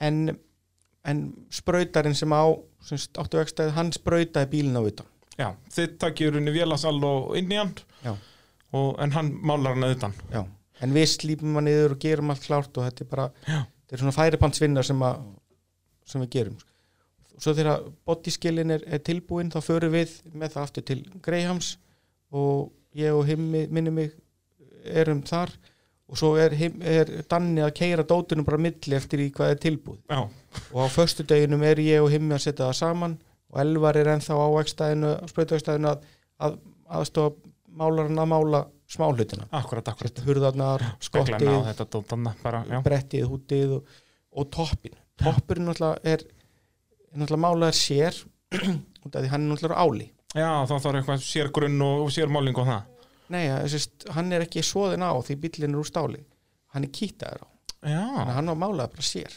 [0.00, 0.38] en,
[1.04, 2.42] en sprautarinn sem á
[2.82, 5.06] sem áttu vegstæði, hann sprautaði bílinn á utan.
[5.38, 7.74] Já Þið takkir unni vélasal og inn í hann
[8.72, 10.42] og, En hann málar hann auðan Já.
[10.82, 14.02] en við slípum hann niður og gerum allt klárt og þetta er bara þetta er
[14.02, 15.22] svona færipantsvinna sem, að-
[16.06, 16.58] sem við gerum
[17.38, 21.76] og svo þegar bodyskillin er, er tilbúin þá förum við með það aftur til Greyhams
[22.34, 24.16] og ég og himmi minni mig
[24.82, 25.52] erum þar
[26.08, 29.60] og svo er, him, er Danni að keira dótunum bara milli eftir í hvað er
[29.60, 30.00] tilbúið.
[30.08, 30.24] Já,
[30.72, 33.18] og á föstudeginum er ég og himmi að setja það saman
[33.52, 34.48] og Elvar er ennþá á
[35.30, 36.08] sprautvegstæðinu að,
[36.42, 36.58] að
[36.98, 39.46] aðstofa málarinn að mála smáhlutina.
[39.54, 41.52] Akkurat, akkurat hurðarnar, skottið,
[42.82, 44.00] brettið, hútið og,
[44.34, 46.24] og toppin toppurinn er, er
[47.14, 48.18] náttúrulega málaður sér
[49.04, 50.08] út af því hann er náttúrulega á áli.
[50.36, 52.94] Já, þá þarf eitthvað sér grunn og, og sér máling og það.
[53.32, 56.22] Nei, sést, hann er ekki svoðin á því bíllinn er úr stáli.
[56.74, 57.48] Hann er kýtaður á,
[57.84, 59.34] þannig hann var málaður bara sér.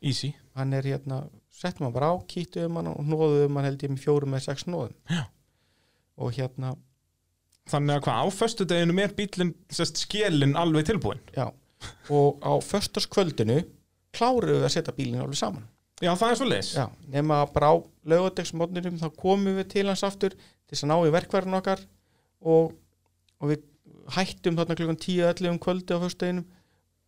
[0.00, 0.32] Easy.
[0.56, 4.04] Hann er hérna, settum hann bara á kýtuðum hann og hnóðuðum hann held ég með
[4.04, 5.24] fjórum með sex hnóðum Já.
[6.18, 6.74] og hérna,
[7.68, 11.50] Þannig að hvað, á föstudeginum er bílinn skélinn alveg tilbúin já.
[12.08, 13.58] Og á föstaskvöldinu
[14.16, 15.66] kláruðu við að setja bílinn alveg saman
[15.98, 17.76] Já, það er svo leis Já, nema bara á
[18.08, 21.82] laugardegsmótnirum þá komum við til hans aftur til þess að ná í verkverðin okkar
[22.46, 22.74] og,
[23.42, 23.64] og við
[24.14, 26.46] hættum þarna klukkan 10-11 um kvöldi á föstudeginum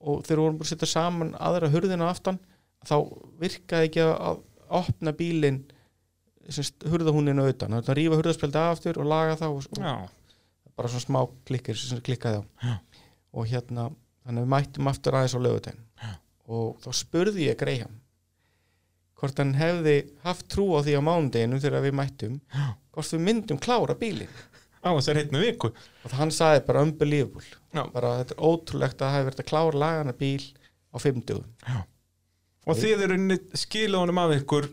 [0.01, 2.41] og þegar við vorum bara að setja saman aðra hurðina aftan
[2.89, 2.97] þá
[3.41, 4.41] virkaði ekki að,
[4.71, 5.65] opna bílinn
[6.89, 11.05] hurðahúninu utan, það er að rífa hurðaspeldi aftur og laga það og, og bara svona
[11.05, 12.45] smá klikkir sem klikkaði á.
[12.65, 12.75] Já.
[13.37, 13.91] og hérna,
[14.25, 15.85] þannig að við mættum aftur aðeins á lögutegn
[16.51, 18.00] og þá spurði ég Graham
[19.21, 22.65] hvort hann hefði haft trú á því á mánudeginu þegar við mættum Já.
[22.95, 24.39] hvort við myndum klára bílinn
[24.81, 27.45] á þessar heitnu viku og hann sagði bara unbelievable
[27.77, 27.85] Já.
[27.93, 30.45] bara þetta er ótrúlegt að það hefði verið að klára lagana bíl
[30.91, 31.43] á 50
[32.71, 33.17] Og þið eru
[33.57, 34.67] skilunum af ykkur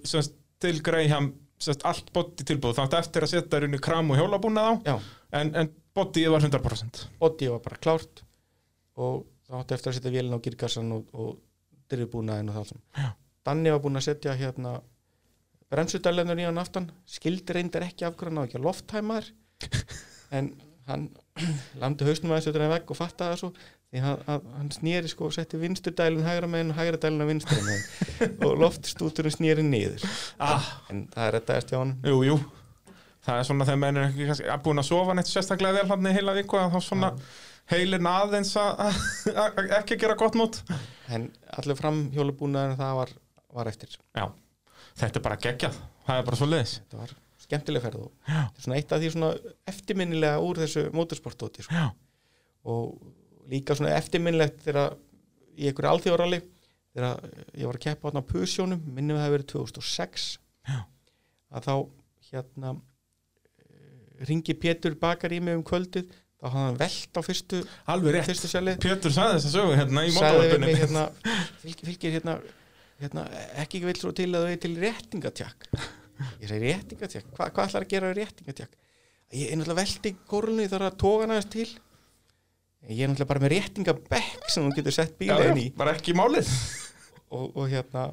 [0.62, 1.32] til Greyham
[1.88, 4.96] allt body tilbúð Þá ætti eftir að setja unni kram og hjólabúnað á Já.
[5.40, 8.24] En, en bodyið var 100% body var bara klárt
[8.98, 11.38] og þá átti eftir að setja vélina á girkassan og, og
[11.92, 13.10] drifbúnaðin og það allt Já.
[13.48, 14.78] Danni var búinn að setja hérna
[15.72, 16.90] bremsudælenur í hann aftan.
[17.08, 19.32] Skildi reyndar ekki af hverju hann á ekki að lofthæmaður
[20.38, 20.52] en
[20.88, 21.08] hann
[21.82, 23.50] landi hausnum aðeins utan að vegg og fattaði það svo
[23.88, 27.28] því að, að hann snýri sko og setti vinsturdælun hægra meginn og hægra dælun á
[27.30, 30.04] vinstri meginn og loftstúturinn snýri niður.
[30.44, 32.38] Ah, en það er þetta eftir hjá hann Jú, jú.
[33.28, 36.08] Það er svona þegar menn er ekki kannski búin að sofa neitt sérstaklega vel hann
[36.08, 37.10] í heila viku að þá svona
[37.72, 40.62] heilin aðeins að að- að ekki gera gott mót.
[41.12, 41.26] En
[41.60, 43.12] allir fram hjólubúnaðin það var,
[43.58, 43.96] var eftir.
[44.16, 44.26] Já,
[45.02, 45.80] þetta er bara geggjað.
[46.08, 47.16] Það er bara svo leiðis þetta var
[47.48, 49.32] skemmtileg ferð og þetta er svona eitt af því svona
[49.72, 51.88] eftirminnilega úr þessu motorsportóti sko.
[52.68, 54.98] Og líka svona eftirminnilegt þegar
[55.58, 56.42] í einhverju alþjóðaralli
[56.98, 60.28] þegar ég var að keppa á pusjónum minnum það hafi verið 2006
[60.68, 60.80] Já.
[61.54, 61.76] að þá
[62.32, 62.74] hérna
[64.28, 68.30] ringi Pétur bakar í mig um kvöldið þá hafði hann velt á fyrstu, alveg rétt.
[68.30, 68.50] fyrstu
[68.82, 70.14] Pétur sagði þess að sögu hérna í
[70.62, 71.06] mig hérna,
[71.64, 72.36] fylgir, fylgir hérna,
[73.02, 73.24] hérna
[73.64, 75.68] ekki vill svo til að þau er til réttingatjakk.
[76.42, 78.78] Ég segi réttingatjakk, Hva, hvað ætlar að gera réttingatjakk?
[79.36, 81.68] Ég er náttúrulega velti kórlunni þar að hann aðeins til.
[82.88, 85.68] Ég er náttúrulega bara með réttingabekk sem hún getur sett bíla inn í.
[85.78, 86.50] bara ekki málið.
[87.28, 88.08] Og, og hérna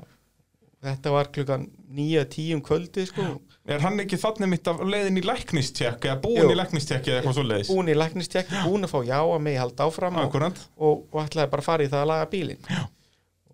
[0.84, 3.26] þetta var klukkan 9-10 um kvöldi sko,
[3.64, 6.48] Er hann ekki þannig mitt af leiðin í læknistjekk eða búin Jú.
[6.52, 7.70] í læknistjekk eða eitthvað svo leiðis?
[7.72, 10.34] búin í læknistjekk búin að fá já að mig halda áfram og,
[10.76, 12.68] og, og ætlaði bara að fara í það að laga bílinn.
[12.68, 12.82] Já.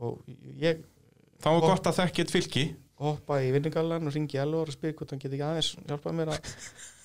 [0.00, 0.32] og
[0.64, 0.80] ég
[1.40, 2.64] Þá er gott að þekki eitt fylki.
[3.00, 6.32] hoppa í vinningallan og ringi Elvar og spyr hvort hann geti ekki aðeins hjálpað mér
[6.34, 6.50] að,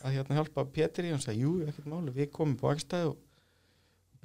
[0.03, 1.07] að hérna hjálpa Pétri.
[1.07, 3.21] Og hann sagði, jú, ekkert máli, við komum på akstæði og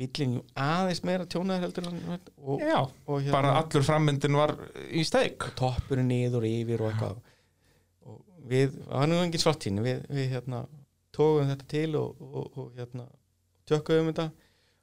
[0.01, 4.57] bílinn aðeins meira tjónaður heldur og, Já, og hérna, bara allur frammyndin var
[4.91, 5.47] í steik.
[5.61, 7.25] Toppurinn niður og yfir og eitthvað.
[8.11, 8.21] Og
[8.51, 10.65] við, það var nú engin svartín við, við hérna
[11.15, 13.07] tókum þetta til og, og, og hérna
[13.71, 14.31] tjökkuðum þetta.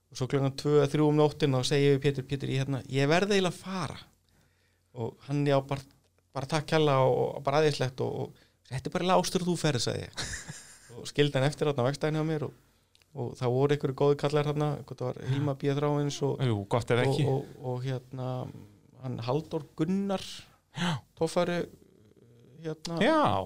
[0.07, 3.41] Og svo klukkan 2-3 um nóttin og segjum við Pétur, Pétur, ég, hérna, ég verði
[3.41, 4.05] eiginlega að fara
[4.97, 5.85] og hann já bara,
[6.35, 10.07] bara takk kjalla og, bara aðeinslegt og, og þetta er bara lástur þú ferð, sagði
[10.07, 10.23] ég.
[10.97, 12.53] Og skildi hann eftir þarna vegstæðinu á mér og,
[13.21, 14.69] og það voru einhverju góði kallar þarna,
[15.29, 15.69] Hilma B.
[15.77, 17.25] Þráins og, og, ekki.
[17.29, 18.29] og, og hérna
[19.03, 20.23] hann Halldór Gunnar
[21.17, 21.59] toffari
[22.63, 23.45] hérna, Já,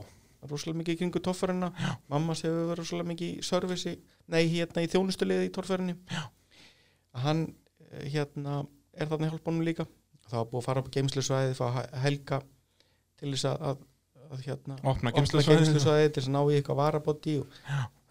[0.49, 1.72] rosalega mikið í kringu toffarina
[2.11, 3.95] mamma sé að verið rosalega mikið í servisi
[4.32, 7.44] nei, hérna í þjónustuliði í torfærinni að hann
[7.91, 8.61] eh, hérna
[8.95, 9.88] er þarna í hálfbónum líka
[10.31, 12.41] það var búið að fara upp á geimslusvæði fá að helga
[13.21, 13.81] til þess að, að,
[14.31, 17.57] að hérna, opna geimslusvæði til þess að ná í eitthvað varabóti og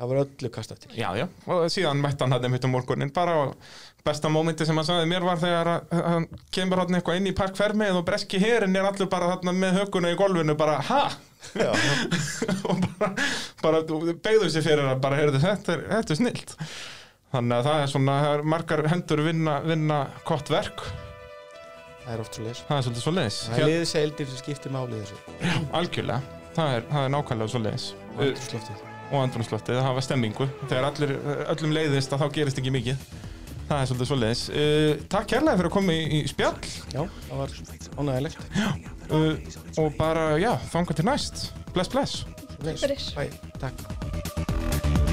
[0.00, 3.12] það var öllu kastað til já, já, og síðan mætti hann hann mitt um morgunin
[3.12, 3.72] bara og
[4.04, 7.98] besta mómenti sem hann sagði mér var þegar hann kemur hann eitthvað inn í parkfermið
[8.00, 11.02] og breski herin er allur bara þarna með höguna í golfinu bara, ha?
[12.70, 13.12] og bara,
[13.60, 16.56] bara beigðu sér fyrir að bara, heyrðu, þetta er, þetta er snilt.
[17.30, 20.84] Þannig að það er svona það margar hendur vinna, vinna gott verk
[22.10, 24.72] það er oft svo leis það er svolítið svo leiðis það er liðseldir sem skiptir
[24.74, 25.18] máli í þessu.
[25.78, 28.84] Algjörlega, það er, það er nákvæmlega svo leiðis og andrúmsloftið.
[29.10, 30.48] og andrumsloftið, það hafa stemmingu.
[30.66, 31.12] Þegar allir,
[31.54, 33.06] öllum leiðist að þá gerist ekki mikið.
[33.70, 34.42] Það er svolítið svoleiðis.
[34.50, 36.72] Uh, Takk kærlega fyrir að koma í, í spjall.
[36.90, 37.56] Já, það var
[38.00, 38.40] ánægilegt
[39.14, 41.46] uh, og bara, já, þanga til næst.
[41.74, 42.24] Bless, bless.
[43.14, 43.30] Bæ,
[43.62, 45.09] takk